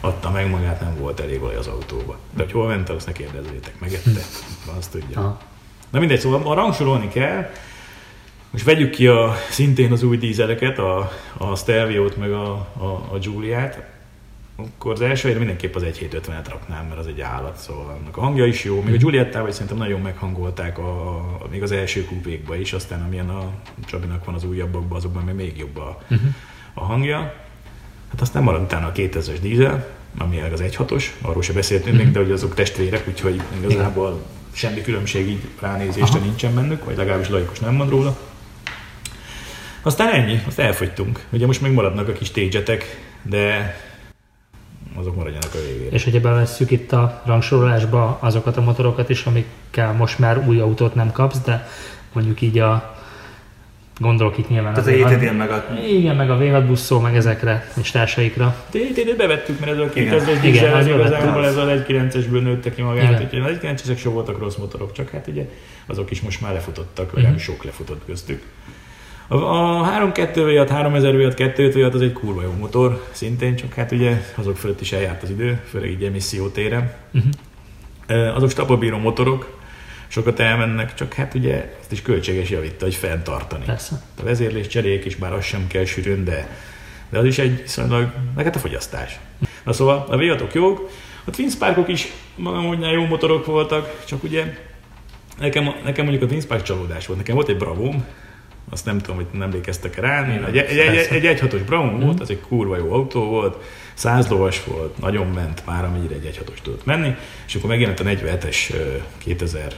adta 0.00 0.30
meg 0.30 0.50
magát, 0.50 0.80
nem 0.80 0.96
volt 0.98 1.20
elég 1.20 1.42
olaj 1.42 1.56
az 1.56 1.66
autóba. 1.66 2.18
De 2.36 2.42
hogy 2.42 2.52
hol 2.52 2.66
ment, 2.66 2.88
azt 2.88 3.06
ne 3.06 3.12
kérdezzétek, 3.12 3.80
megette, 3.80 4.10
hm. 4.10 4.76
azt 4.78 4.90
tudja. 4.90 5.20
Aha. 5.20 5.38
Na 5.90 5.98
mindegy, 5.98 6.20
szóval 6.20 6.50
a 6.50 6.54
rangsorolni 6.54 7.08
kell, 7.08 7.50
most 8.50 8.64
vegyük 8.64 8.90
ki 8.90 9.06
a, 9.06 9.36
szintén 9.50 9.92
az 9.92 10.02
új 10.02 10.16
dízeleket, 10.16 10.78
a, 10.78 11.12
a 11.36 11.56
Stelvio-t 11.56 12.16
meg 12.16 12.32
a, 12.32 12.50
a, 12.78 13.08
a 13.12 13.18
Giuliát 13.18 13.82
akkor 14.56 14.92
az 14.92 15.00
első 15.00 15.22
helyre 15.22 15.38
mindenképp 15.38 15.74
az 15.74 15.82
1750-et 15.86 16.44
raknám, 16.48 16.86
mert 16.86 17.00
az 17.00 17.06
egy 17.06 17.20
állat, 17.20 17.56
szóval 17.56 17.98
annak 18.00 18.16
a 18.16 18.20
hangja 18.20 18.46
is 18.46 18.64
jó. 18.64 18.82
Még 18.82 18.94
a 18.94 18.96
Giuliettával 18.96 19.50
szerintem 19.50 19.76
nagyon 19.76 20.00
meghangolták 20.00 20.78
a, 20.78 21.16
a, 21.16 21.46
még 21.50 21.62
az 21.62 21.72
első 21.72 22.04
kupékba 22.04 22.56
is, 22.56 22.72
aztán 22.72 23.02
amilyen 23.02 23.28
a 23.28 23.50
Csabinak 23.86 24.24
van 24.24 24.34
az 24.34 24.44
újabbakban, 24.44 24.98
azokban 24.98 25.24
még, 25.24 25.34
még 25.34 25.58
jobb 25.58 25.76
a, 25.76 25.98
uh-huh. 26.02 26.28
a 26.74 26.84
hangja. 26.84 27.18
Hát 28.10 28.20
aztán 28.20 28.42
maradt 28.42 28.62
utána 28.64 28.86
a 28.86 28.92
2000-es 28.92 29.38
dízel, 29.40 29.88
ami 30.18 30.40
az 30.40 30.60
1.6-os, 30.60 31.04
arról 31.20 31.42
se 31.42 31.52
beszéltünk 31.52 31.92
uh-huh. 31.92 32.04
még, 32.04 32.14
de 32.14 32.20
hogy 32.20 32.30
azok 32.30 32.54
testvérek, 32.54 33.08
úgyhogy 33.08 33.40
igazából 33.60 34.08
Igen. 34.08 34.22
semmi 34.52 34.80
különbség 34.80 35.28
így 35.28 35.48
ránézésre 35.60 36.16
Aha. 36.18 36.24
nincsen 36.24 36.54
bennük, 36.54 36.84
vagy 36.84 36.96
legalábbis 36.96 37.28
laikus 37.28 37.58
nem 37.58 37.74
mond 37.74 37.90
róla. 37.90 38.18
Aztán 39.82 40.12
ennyi, 40.12 40.40
azt 40.46 40.58
elfogytunk. 40.58 41.24
Ugye 41.30 41.46
most 41.46 41.60
még 41.60 41.72
maradnak 41.72 42.08
a 42.08 42.12
kis 42.12 42.30
tédzsetek, 42.30 43.00
de 43.22 43.76
azok 44.98 45.16
maradjanak 45.16 45.54
a 45.54 45.58
végére. 45.66 45.94
És 45.94 46.04
hogyha 46.04 46.20
bevesszük 46.20 46.70
itt 46.70 46.92
a 46.92 47.22
rangsorolásba 47.24 48.18
azokat 48.20 48.56
a 48.56 48.60
motorokat 48.60 49.08
is, 49.08 49.24
amikkel 49.24 49.92
most 49.92 50.18
már 50.18 50.38
új 50.38 50.60
autót 50.60 50.94
nem 50.94 51.12
kapsz, 51.12 51.40
de 51.40 51.68
mondjuk 52.12 52.40
így 52.40 52.58
a 52.58 52.96
Gondolok 53.98 54.38
itt 54.38 54.48
nyilván. 54.48 54.74
Tehát 54.74 54.88
a 54.88 55.10
JTT 55.10 55.36
meg 55.36 55.50
a... 55.50 55.64
Igen, 55.86 56.16
meg 56.16 56.30
a 56.30 56.38
V6 56.38 56.64
buszó, 56.66 57.00
meg 57.00 57.16
ezekre 57.16 57.68
és 57.80 57.90
társaikra. 57.90 58.56
JTT 58.72 59.16
bevettük, 59.16 59.60
mert 59.60 59.72
ez 59.72 59.78
a 59.78 59.88
2000-es 59.88 60.38
dízel, 60.42 60.74
az 60.74 60.86
igazából 60.86 61.46
ez 61.46 61.56
a 61.56 61.64
1.9-esből 61.64 62.42
nőtte 62.42 62.74
ki 62.74 62.82
magát, 62.82 63.22
úgyhogy 63.22 63.38
a 63.38 63.44
1.9-esek 63.44 63.98
sem 63.98 64.12
voltak 64.12 64.38
rossz 64.38 64.56
motorok, 64.56 64.92
csak 64.92 65.10
hát 65.10 65.26
ugye 65.26 65.48
azok 65.86 66.10
is 66.10 66.20
most 66.20 66.40
már 66.40 66.52
lefutottak, 66.52 67.12
vagy 67.12 67.22
uh-huh. 67.22 67.38
sok 67.38 67.64
lefutott 67.64 68.02
köztük. 68.06 68.42
A, 69.28 69.34
a 69.34 69.90
3.2 70.12 70.30
V6, 70.34 70.66
3000 70.70 71.14
V6, 71.14 71.32
2 71.36 71.72
V6 71.74 71.94
az 71.94 72.00
egy 72.00 72.12
kurva 72.12 72.42
jó 72.42 72.52
motor, 72.58 73.06
szintén, 73.10 73.56
csak 73.56 73.74
hát 73.74 73.92
ugye 73.92 74.22
azok 74.34 74.56
fölött 74.56 74.80
is 74.80 74.92
eljárt 74.92 75.22
az 75.22 75.30
idő, 75.30 75.60
főleg 75.68 75.90
így 75.90 76.04
emissziótéren. 76.04 76.92
Uh-huh. 77.12 78.36
Azok 78.36 78.50
stapabíró 78.50 78.98
motorok, 78.98 79.58
sokat 80.08 80.40
elmennek, 80.40 80.94
csak 80.94 81.14
hát 81.14 81.34
ugye 81.34 81.76
ezt 81.80 81.92
is 81.92 82.02
költséges 82.02 82.50
javítta, 82.50 82.84
hogy 82.84 82.94
fenntartani. 82.94 83.64
Persze. 83.64 84.02
A 84.20 84.22
vezérlés 84.22 84.66
cserék 84.66 85.04
is, 85.04 85.16
bár 85.16 85.32
az 85.32 85.44
sem 85.44 85.66
kell 85.66 85.84
sűrűn, 85.84 86.24
de, 86.24 86.48
de 87.08 87.18
az 87.18 87.24
is 87.24 87.38
egy 87.38 87.62
viszonylag, 87.62 88.12
meg 88.34 88.44
hát 88.44 88.56
a 88.56 88.58
fogyasztás. 88.58 89.18
Na 89.64 89.72
szóval 89.72 90.06
a 90.08 90.16
v 90.16 90.22
jók, 90.52 90.90
a 91.24 91.30
Twin 91.30 91.50
Sparkok 91.50 91.88
is 91.88 92.12
magam 92.34 92.82
jó 92.82 93.06
motorok 93.06 93.46
voltak, 93.46 94.04
csak 94.06 94.22
ugye 94.22 94.56
nekem, 95.38 95.74
nekem 95.84 96.04
mondjuk 96.04 96.24
a 96.24 96.26
Twin 96.26 96.40
Spark 96.40 96.62
csalódás 96.62 97.06
volt. 97.06 97.18
Nekem 97.18 97.34
volt 97.34 97.48
egy 97.48 97.56
Bravóm, 97.56 98.04
azt 98.70 98.84
nem 98.84 98.98
tudom, 98.98 99.16
hogy 99.16 99.26
nem 99.32 99.42
emlékeztek 99.42 100.00
rá. 100.00 100.24
Egy, 100.24 100.56
egy, 100.56 100.78
egy, 100.78 101.06
egy, 101.10 101.26
egy 101.26 101.40
hatos 101.40 101.62
Brown 101.62 101.94
mm. 101.94 102.00
volt, 102.00 102.20
az 102.20 102.30
egy 102.30 102.40
kurva 102.40 102.76
jó 102.76 102.92
autó 102.92 103.24
volt, 103.24 103.62
száz 103.94 104.28
lovas 104.28 104.64
volt, 104.64 104.98
nagyon 104.98 105.26
ment 105.26 105.62
már, 105.66 105.84
amennyire 105.84 106.14
egy 106.14 106.24
egyhatos 106.24 106.60
tudott 106.60 106.84
menni, 106.84 107.14
és 107.46 107.54
akkor 107.54 107.68
megjelent 107.68 108.00
a 108.00 108.04
47-es 108.04 108.56
2000 109.18 109.72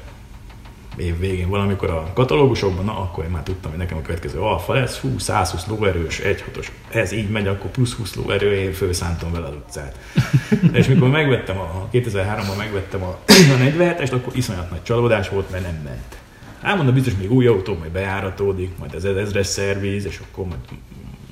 év 0.99 1.19
végén 1.19 1.49
valamikor 1.49 1.91
a 1.91 2.11
katalógusokban, 2.15 2.85
na 2.85 2.99
akkor 2.99 3.25
én 3.25 3.31
már 3.31 3.43
tudtam, 3.43 3.71
hogy 3.71 3.81
nekem 3.81 3.97
a 3.97 4.03
következő 4.03 4.39
alfa 4.39 4.73
lesz, 4.73 4.99
hú, 4.99 5.19
120 5.19 5.67
lóerős, 5.67 6.19
egyhatos, 6.19 6.73
ez 6.91 7.13
így 7.13 7.29
megy, 7.29 7.47
akkor 7.47 7.71
plusz 7.71 7.93
20 7.95 8.15
lóerő, 8.15 8.55
én 8.55 8.73
főszántom 8.73 9.33
vele 9.33 9.47
az 9.47 9.55
utcát. 9.55 9.99
és 10.79 10.87
mikor 10.87 11.09
megvettem 11.09 11.59
a, 11.59 11.89
2003-ban 11.93 12.57
megvettem 12.57 13.03
a, 13.03 13.19
a 13.27 13.57
47-est, 13.59 14.13
akkor 14.13 14.37
iszonyat 14.37 14.71
nagy 14.71 14.83
csalódás 14.83 15.29
volt, 15.29 15.51
mert 15.51 15.63
nem 15.63 15.81
ment. 15.85 16.17
Hát 16.63 16.77
mondom, 16.77 16.95
biztos 16.95 17.15
még 17.21 17.33
új 17.33 17.47
autó, 17.47 17.77
majd 17.77 17.91
bejáratódik, 17.91 18.71
majd 18.79 18.95
ez 18.95 19.05
ezres 19.05 19.47
szerviz, 19.47 20.07
és 20.07 20.21
akkor 20.31 20.47
majd, 20.47 20.61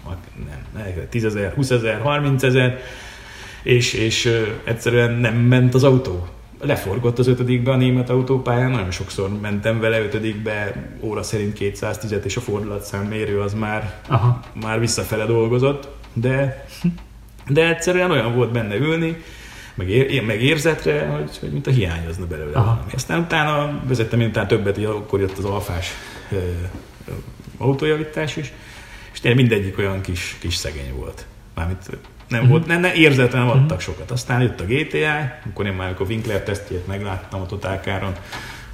majd 0.04 0.18
nem, 0.74 1.08
10 1.08 1.24
ezer, 1.24 1.52
20 1.52 1.70
ezer, 1.70 2.00
30 2.00 2.42
ezer, 2.42 2.80
és, 3.62 3.92
és 3.92 4.30
egyszerűen 4.64 5.12
nem 5.12 5.34
ment 5.34 5.74
az 5.74 5.84
autó. 5.84 6.26
Leforgott 6.60 7.18
az 7.18 7.26
ötödikbe 7.26 7.70
a 7.70 7.76
német 7.76 8.10
autópályán, 8.10 8.70
nagyon 8.70 8.90
sokszor 8.90 9.40
mentem 9.40 9.80
vele 9.80 10.00
ötödikbe, 10.00 10.84
óra 11.00 11.22
szerint 11.22 11.56
210-et, 11.60 12.24
és 12.24 12.36
a 12.36 12.40
fordulatszámmérő 12.40 13.40
az 13.40 13.54
már, 13.54 14.00
Aha. 14.08 14.40
már 14.60 14.80
visszafele 14.80 15.24
dolgozott, 15.24 15.88
de, 16.12 16.66
de 17.48 17.68
egyszerűen 17.68 18.10
olyan 18.10 18.34
volt 18.34 18.52
benne 18.52 18.76
ülni, 18.76 19.16
meg, 19.76 19.88
ér, 19.88 20.24
meg 20.24 20.42
érzetre, 20.42 21.06
hogy, 21.06 21.38
hogy 21.40 21.52
mint 21.52 21.66
a 21.66 21.70
hiányozna 21.70 22.26
belőle 22.26 22.56
Aha. 22.56 22.64
valami. 22.64 22.92
Aztán 22.94 23.20
utána 23.20 23.80
vezettem 23.86 24.20
én 24.20 24.28
utána 24.28 24.46
többet, 24.46 24.74
hogy 24.74 24.84
akkor 24.84 25.20
jött 25.20 25.38
az 25.38 25.44
alfás 25.44 25.90
ö, 26.30 26.36
ö, 26.36 27.12
autójavítás 27.58 28.36
is, 28.36 28.52
és 29.12 29.20
tényleg 29.20 29.40
mindegyik 29.40 29.78
olyan 29.78 30.00
kis, 30.00 30.36
kis 30.40 30.54
szegény 30.54 30.94
volt. 30.94 31.26
Mármint 31.54 31.90
nem 32.28 32.40
uh-huh. 32.40 32.48
volt, 32.48 32.66
nem, 32.66 32.80
nem 32.80 32.94
érzetre 32.94 33.38
nem 33.38 33.48
adtak 33.48 33.62
uh-huh. 33.62 33.80
sokat. 33.80 34.10
Aztán 34.10 34.40
jött 34.40 34.60
a 34.60 34.64
GTA, 34.64 35.32
akkor 35.50 35.66
én 35.66 35.72
már 35.72 35.94
a 35.98 36.02
Winkler 36.02 36.42
tesztjét 36.42 36.86
megláttam 36.86 37.40
a 37.40 37.46
Totálkáron, 37.46 38.12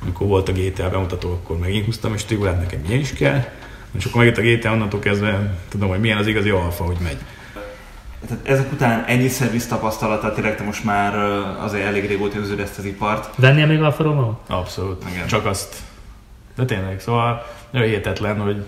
amikor 0.02 0.26
volt 0.26 0.48
a 0.48 0.52
GTA 0.52 0.90
bemutató, 0.90 1.30
akkor 1.30 1.58
megint 1.58 1.84
húztam, 1.84 2.14
és 2.14 2.24
Tigulát 2.24 2.58
nekem 2.58 2.84
ilyen 2.88 3.00
is 3.00 3.12
kell. 3.12 3.44
És 3.98 4.04
akkor 4.04 4.24
megjött 4.24 4.44
a 4.44 4.56
GTA, 4.56 4.72
onnantól 4.72 5.00
kezdve 5.00 5.54
tudom, 5.68 5.88
hogy 5.88 6.00
milyen 6.00 6.18
az 6.18 6.26
igazi 6.26 6.50
alfa, 6.50 6.84
hogy 6.84 6.96
megy. 7.02 7.18
Tehát 8.28 8.48
ezek 8.48 8.72
után 8.72 9.04
ennyi 9.06 9.28
szerviz 9.28 9.66
tapasztalata, 9.66 10.32
tényleg 10.32 10.56
te 10.56 10.62
most 10.62 10.84
már 10.84 11.14
azért 11.58 11.86
elég 11.86 12.06
régóta 12.06 12.38
űződ 12.38 12.60
ezt 12.60 12.78
az 12.78 12.84
ipart. 12.84 13.36
Vennél 13.36 13.66
még 13.66 13.82
Alfa 13.82 14.02
Romeo? 14.02 14.34
Abszolút, 14.46 15.04
Igen. 15.10 15.26
csak 15.26 15.46
azt. 15.46 15.76
De 16.56 16.64
tényleg, 16.64 17.00
szóval 17.00 17.46
nagyon 17.70 17.88
hihetetlen, 17.88 18.40
hogy 18.40 18.64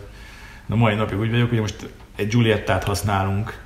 a 0.69 0.77
mai 0.77 0.95
napig 0.95 1.19
úgy 1.19 1.31
vagyok, 1.31 1.49
hogy 1.49 1.61
most 1.61 1.89
egy 2.17 2.29
Giuliettát 2.29 2.85
használunk 2.85 3.59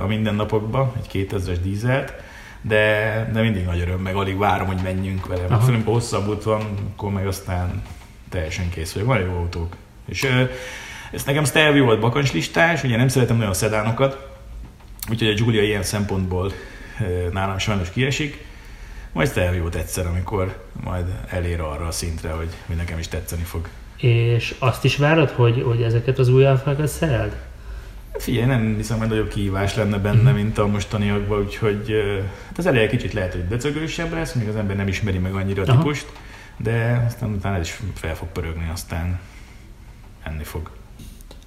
a 0.00 0.06
mindennapokban, 0.06 0.92
egy 0.96 1.28
2000-es 1.30 1.58
dízelt, 1.62 2.12
de, 2.60 3.30
de 3.32 3.40
mindig 3.40 3.64
nagy 3.64 3.80
öröm, 3.80 4.00
meg 4.00 4.14
alig 4.14 4.38
várom, 4.38 4.66
hogy 4.66 4.80
menjünk 4.82 5.26
vele. 5.26 5.44
Aha. 5.48 5.64
Szerintem 5.64 5.92
hosszabb 5.92 6.28
út 6.28 6.42
van, 6.42 6.62
akkor 6.92 7.10
meg 7.12 7.26
aztán 7.26 7.82
teljesen 8.28 8.70
kész 8.70 8.92
vagyok. 8.92 9.08
Van 9.08 9.20
jó 9.20 9.36
autók. 9.36 9.76
És 10.06 10.28
ez 11.12 11.24
nekem 11.24 11.44
Stelvio 11.44 11.84
volt 11.84 12.00
bakancslistás, 12.00 12.82
ugye 12.82 12.96
nem 12.96 13.08
szeretem 13.08 13.36
nagyon 13.36 13.50
a 13.50 13.54
szedánokat, 13.54 14.33
úgyhogy 15.10 15.28
a 15.28 15.34
Giulia 15.34 15.62
ilyen 15.62 15.82
szempontból 15.82 16.52
nálam 17.32 17.58
sajnos 17.58 17.90
kiesik. 17.90 18.44
Majd 19.12 19.28
Stelvio-t 19.28 19.74
egyszer, 19.74 20.06
amikor 20.06 20.64
majd 20.84 21.04
elér 21.28 21.60
arra 21.60 21.86
a 21.86 21.90
szintre, 21.90 22.30
hogy, 22.30 22.48
hogy 22.66 22.76
nekem 22.76 22.98
is 22.98 23.08
tetszeni 23.08 23.42
fog. 23.42 23.68
És 23.96 24.54
azt 24.58 24.84
is 24.84 24.96
várod, 24.96 25.30
hogy, 25.30 25.62
hogy 25.62 25.82
ezeket 25.82 26.18
az 26.18 26.28
új 26.28 26.44
alfákat 26.44 26.88
szereld? 26.88 27.36
Figyelj, 28.18 28.46
nem 28.46 28.74
hiszem, 28.76 28.98
hogy 28.98 29.08
nagyobb 29.08 29.28
kihívás 29.28 29.74
lenne 29.74 29.98
benne, 29.98 30.22
mm-hmm. 30.22 30.34
mint 30.34 30.58
a 30.58 30.66
mostaniakban, 30.66 31.40
úgyhogy 31.40 31.92
hát 32.46 32.58
az 32.58 32.66
eleje 32.66 32.86
kicsit 32.86 33.12
lehet, 33.12 33.32
hogy 33.32 33.44
becögősebb 33.44 34.12
lesz, 34.12 34.32
még 34.32 34.48
az 34.48 34.56
ember 34.56 34.76
nem 34.76 34.88
ismeri 34.88 35.18
meg 35.18 35.34
annyira 35.34 35.62
a 35.62 35.76
típust, 35.76 36.06
de 36.56 37.04
aztán 37.06 37.30
utána 37.30 37.56
ez 37.56 37.66
is 37.66 37.80
fel 37.94 38.16
fog 38.16 38.28
pörögni, 38.28 38.68
aztán 38.72 39.20
enni 40.22 40.44
fog. 40.44 40.70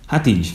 Hát 0.07 0.25
így. 0.25 0.51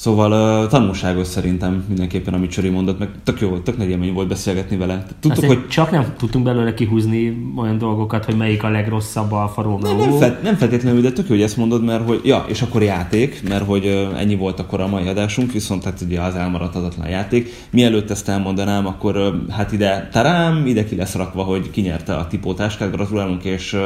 Szóval 0.00 0.62
uh, 0.62 0.68
tanulságos 0.68 1.26
szerintem 1.26 1.84
mindenképpen, 1.88 2.34
amit 2.34 2.50
Csori 2.50 2.68
mondott, 2.68 2.98
meg 2.98 3.08
tök 3.24 3.40
jó, 3.40 3.58
tök 3.58 3.76
nagy 3.76 3.88
élmény 3.88 4.12
volt 4.12 4.28
beszélgetni 4.28 4.76
vele. 4.76 5.06
Tudtuk, 5.20 5.44
hogy... 5.44 5.68
Csak 5.68 5.90
nem 5.90 6.14
tudtunk 6.18 6.44
belőle 6.44 6.74
kihúzni 6.74 7.50
olyan 7.56 7.78
dolgokat, 7.78 8.24
hogy 8.24 8.36
melyik 8.36 8.62
a 8.62 8.68
legrosszabb 8.68 9.32
Alfa 9.32 9.62
Romeo. 9.62 9.96
Nem, 9.96 10.08
nem, 10.08 10.18
fel, 10.18 10.38
nem 10.42 10.56
feltétlenül, 10.56 11.00
de 11.00 11.12
tök 11.12 11.28
jó, 11.28 11.34
hogy 11.34 11.44
ezt 11.44 11.56
mondod, 11.56 11.84
mert 11.84 12.06
hogy, 12.06 12.20
ja, 12.24 12.44
és 12.48 12.62
akkor 12.62 12.82
játék, 12.82 13.48
mert 13.48 13.64
hogy 13.64 13.86
uh, 13.86 14.20
ennyi 14.20 14.36
volt 14.36 14.60
akkor 14.60 14.80
a 14.80 14.86
mai 14.86 15.08
adásunk, 15.08 15.52
viszont 15.52 15.84
hát 15.84 16.00
ugye 16.00 16.20
az 16.20 16.34
elmaradhatatlan 16.34 17.08
játék. 17.08 17.52
Mielőtt 17.70 18.10
ezt 18.10 18.28
elmondanám, 18.28 18.86
akkor 18.86 19.16
uh, 19.16 19.52
hát 19.52 19.72
ide 19.72 20.08
tarám, 20.12 20.66
ide 20.66 20.84
ki 20.84 20.96
lesz 20.96 21.14
rakva, 21.14 21.42
hogy 21.42 21.70
kinyerte 21.70 22.14
a 22.14 22.26
tipótáskát, 22.26 22.92
gratulálunk, 22.92 23.44
és 23.44 23.72
uh, 23.72 23.80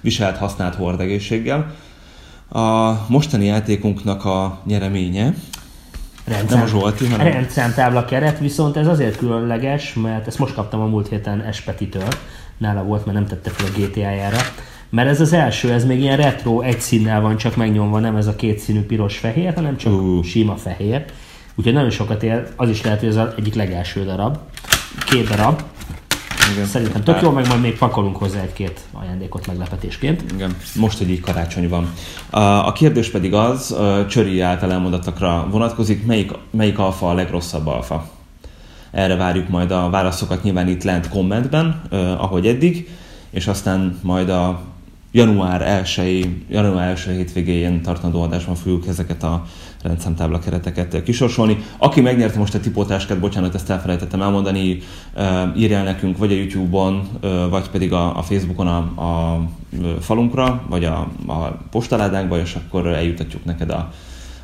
viselt 0.00 0.36
használt 0.36 0.74
hordegészséggel. 0.74 1.74
A 2.52 2.92
mostani 3.08 3.44
játékunknak 3.44 4.24
a 4.24 4.60
nyereménye 4.66 5.34
rendszám, 6.28 6.58
nem 6.58 6.66
a 6.66 6.70
Zsolti, 6.70 7.06
hanem... 7.06 7.26
rendszámtábla 7.26 8.04
keret, 8.04 8.38
viszont 8.38 8.76
ez 8.76 8.86
azért 8.86 9.16
különleges, 9.16 9.94
mert 9.94 10.26
ezt 10.26 10.38
most 10.38 10.54
kaptam 10.54 10.80
a 10.80 10.86
múlt 10.86 11.08
héten 11.08 11.40
Espetitől, 11.40 12.08
nála 12.56 12.82
volt, 12.82 13.04
mert 13.04 13.18
nem 13.18 13.26
tette 13.26 13.50
fel 13.50 13.66
a 13.66 13.78
GTA-jára, 13.78 14.38
mert 14.90 15.08
ez 15.08 15.20
az 15.20 15.32
első, 15.32 15.72
ez 15.72 15.84
még 15.84 16.00
ilyen 16.00 16.16
retro, 16.16 16.60
egy 16.60 16.80
színnel 16.80 17.20
van 17.20 17.36
csak 17.36 17.56
megnyomva, 17.56 17.98
nem 17.98 18.16
ez 18.16 18.26
a 18.26 18.36
két 18.36 18.58
színű 18.58 18.80
piros-fehér, 18.80 19.54
hanem 19.54 19.76
csak 19.76 19.92
uh. 19.92 20.24
sima 20.24 20.56
fehér. 20.56 21.04
Úgyhogy 21.54 21.72
nagyon 21.72 21.90
sokat 21.90 22.22
ér, 22.22 22.46
az 22.56 22.68
is 22.68 22.82
lehet, 22.82 22.98
hogy 22.98 23.08
ez 23.08 23.16
az 23.16 23.28
egyik 23.36 23.54
legelső 23.54 24.04
darab. 24.04 24.38
Két 25.10 25.28
darab, 25.28 25.62
igen. 26.52 26.66
Szerintem 26.66 27.02
tök 27.02 27.20
jó, 27.22 27.30
meg 27.30 27.48
majd 27.48 27.60
még 27.60 27.78
pakolunk 27.78 28.16
hozzá 28.16 28.40
egy-két 28.40 28.80
ajándékot 28.92 29.46
meglepetésként. 29.46 30.24
Igen, 30.34 30.56
most, 30.74 30.98
hogy 30.98 31.10
így 31.10 31.20
karácsony 31.20 31.68
van. 31.68 31.92
A 32.64 32.72
kérdés 32.72 33.10
pedig 33.10 33.34
az, 33.34 33.76
Csöri 34.08 34.40
által 34.40 34.72
elmondatokra 34.72 35.48
vonatkozik, 35.50 36.06
melyik, 36.06 36.32
melyik 36.50 36.78
alfa 36.78 37.08
a 37.08 37.14
legrosszabb 37.14 37.66
alfa? 37.66 38.10
Erre 38.90 39.16
várjuk 39.16 39.48
majd 39.48 39.70
a 39.70 39.90
válaszokat 39.90 40.42
nyilván 40.42 40.68
itt 40.68 40.82
lent 40.82 41.08
kommentben, 41.08 41.82
ahogy 42.18 42.46
eddig, 42.46 42.88
és 43.30 43.46
aztán 43.46 43.98
majd 44.02 44.28
a 44.28 44.60
január 45.12 45.86
1 45.98 46.28
január 46.48 46.90
1 46.90 46.98
hétvégén 46.98 47.82
tartandó 47.82 48.22
adásban 48.22 48.54
fogjuk 48.54 48.86
ezeket 48.86 49.22
a 49.22 49.44
rendszámtábla 49.88 50.38
kereteket 50.38 51.02
kisorsolni. 51.02 51.58
Aki 51.78 52.00
megnyerte 52.00 52.38
most 52.38 52.54
a 52.54 52.60
tipótáskát, 52.60 53.18
bocsánat, 53.20 53.54
ezt 53.54 53.70
elfelejtettem 53.70 54.22
elmondani, 54.22 54.78
írjál 55.56 55.84
nekünk 55.84 56.18
vagy 56.18 56.32
a 56.32 56.36
YouTube-on, 56.36 57.08
vagy 57.50 57.68
pedig 57.70 57.92
a, 57.92 58.22
Facebookon 58.22 58.66
a, 58.66 58.76
a 58.78 59.40
falunkra, 60.00 60.62
vagy 60.68 60.84
a, 60.84 61.08
a 61.26 61.58
postaládánkba, 61.70 62.38
és 62.38 62.54
akkor 62.54 62.86
eljutatjuk 62.86 63.44
neked 63.44 63.70
a, 63.70 63.92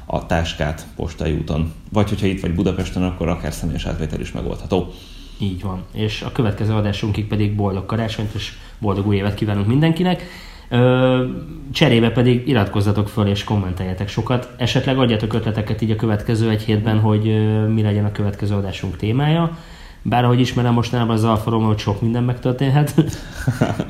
a 0.06 0.26
táskát 0.26 0.86
postai 0.96 1.32
úton. 1.32 1.72
Vagy 1.92 2.08
hogyha 2.08 2.26
itt 2.26 2.40
vagy 2.40 2.54
Budapesten, 2.54 3.02
akkor 3.02 3.28
akár 3.28 3.52
személyes 3.52 3.86
átvétel 3.86 4.20
is 4.20 4.32
megoldható. 4.32 4.92
Így 5.38 5.62
van. 5.62 5.82
És 5.92 6.22
a 6.22 6.32
következő 6.32 6.72
adásunkig 6.72 7.26
pedig 7.26 7.54
boldog 7.54 7.86
karácsonyt 7.86 8.34
és 8.34 8.52
boldog 8.78 9.06
új 9.06 9.16
évet 9.16 9.34
kívánunk 9.34 9.66
mindenkinek. 9.66 10.22
Cserébe 11.72 12.10
pedig 12.10 12.48
iratkozzatok 12.48 13.08
föl 13.08 13.26
és 13.26 13.44
kommenteljetek 13.44 14.08
sokat. 14.08 14.54
Esetleg 14.56 14.98
adjatok 14.98 15.32
ötleteket 15.32 15.82
így 15.82 15.90
a 15.90 15.96
következő 15.96 16.50
egy 16.50 16.62
hétben, 16.62 17.00
hogy 17.00 17.22
mi 17.72 17.82
legyen 17.82 18.04
a 18.04 18.12
következő 18.12 18.54
adásunk 18.54 18.96
témája. 18.96 19.58
Bár 20.02 20.24
ahogy 20.24 20.40
ismerem 20.40 20.72
mostanában 20.72 21.14
az 21.14 21.24
Alfa 21.24 21.50
Romeo, 21.50 21.66
hogy 21.66 21.78
sok 21.78 22.00
minden 22.00 22.24
megtörténhet. 22.24 22.94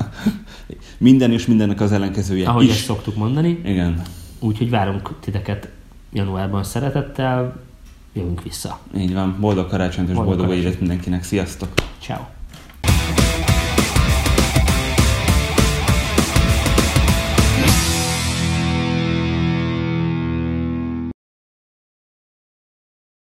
minden 0.97 1.31
és 1.31 1.45
mindennek 1.45 1.81
az 1.81 1.91
ellenkezője 1.91 2.47
Ahogy 2.47 2.63
is. 2.63 2.69
ezt 2.69 2.83
szoktuk 2.83 3.15
mondani. 3.15 3.61
Igen. 3.65 4.01
Úgyhogy 4.39 4.69
várunk 4.69 5.11
titeket 5.19 5.69
januárban 6.13 6.63
szeretettel, 6.63 7.55
jövünk 8.13 8.43
vissza. 8.43 8.79
Így 8.97 9.13
van, 9.13 9.37
boldog 9.39 9.67
karácsonyt 9.67 10.09
és 10.09 10.15
boldog, 10.15 10.37
boldog 10.37 10.55
évet 10.55 10.79
mindenkinek, 10.79 11.23
sziasztok! 11.23 11.69
Ciao. 11.99 12.21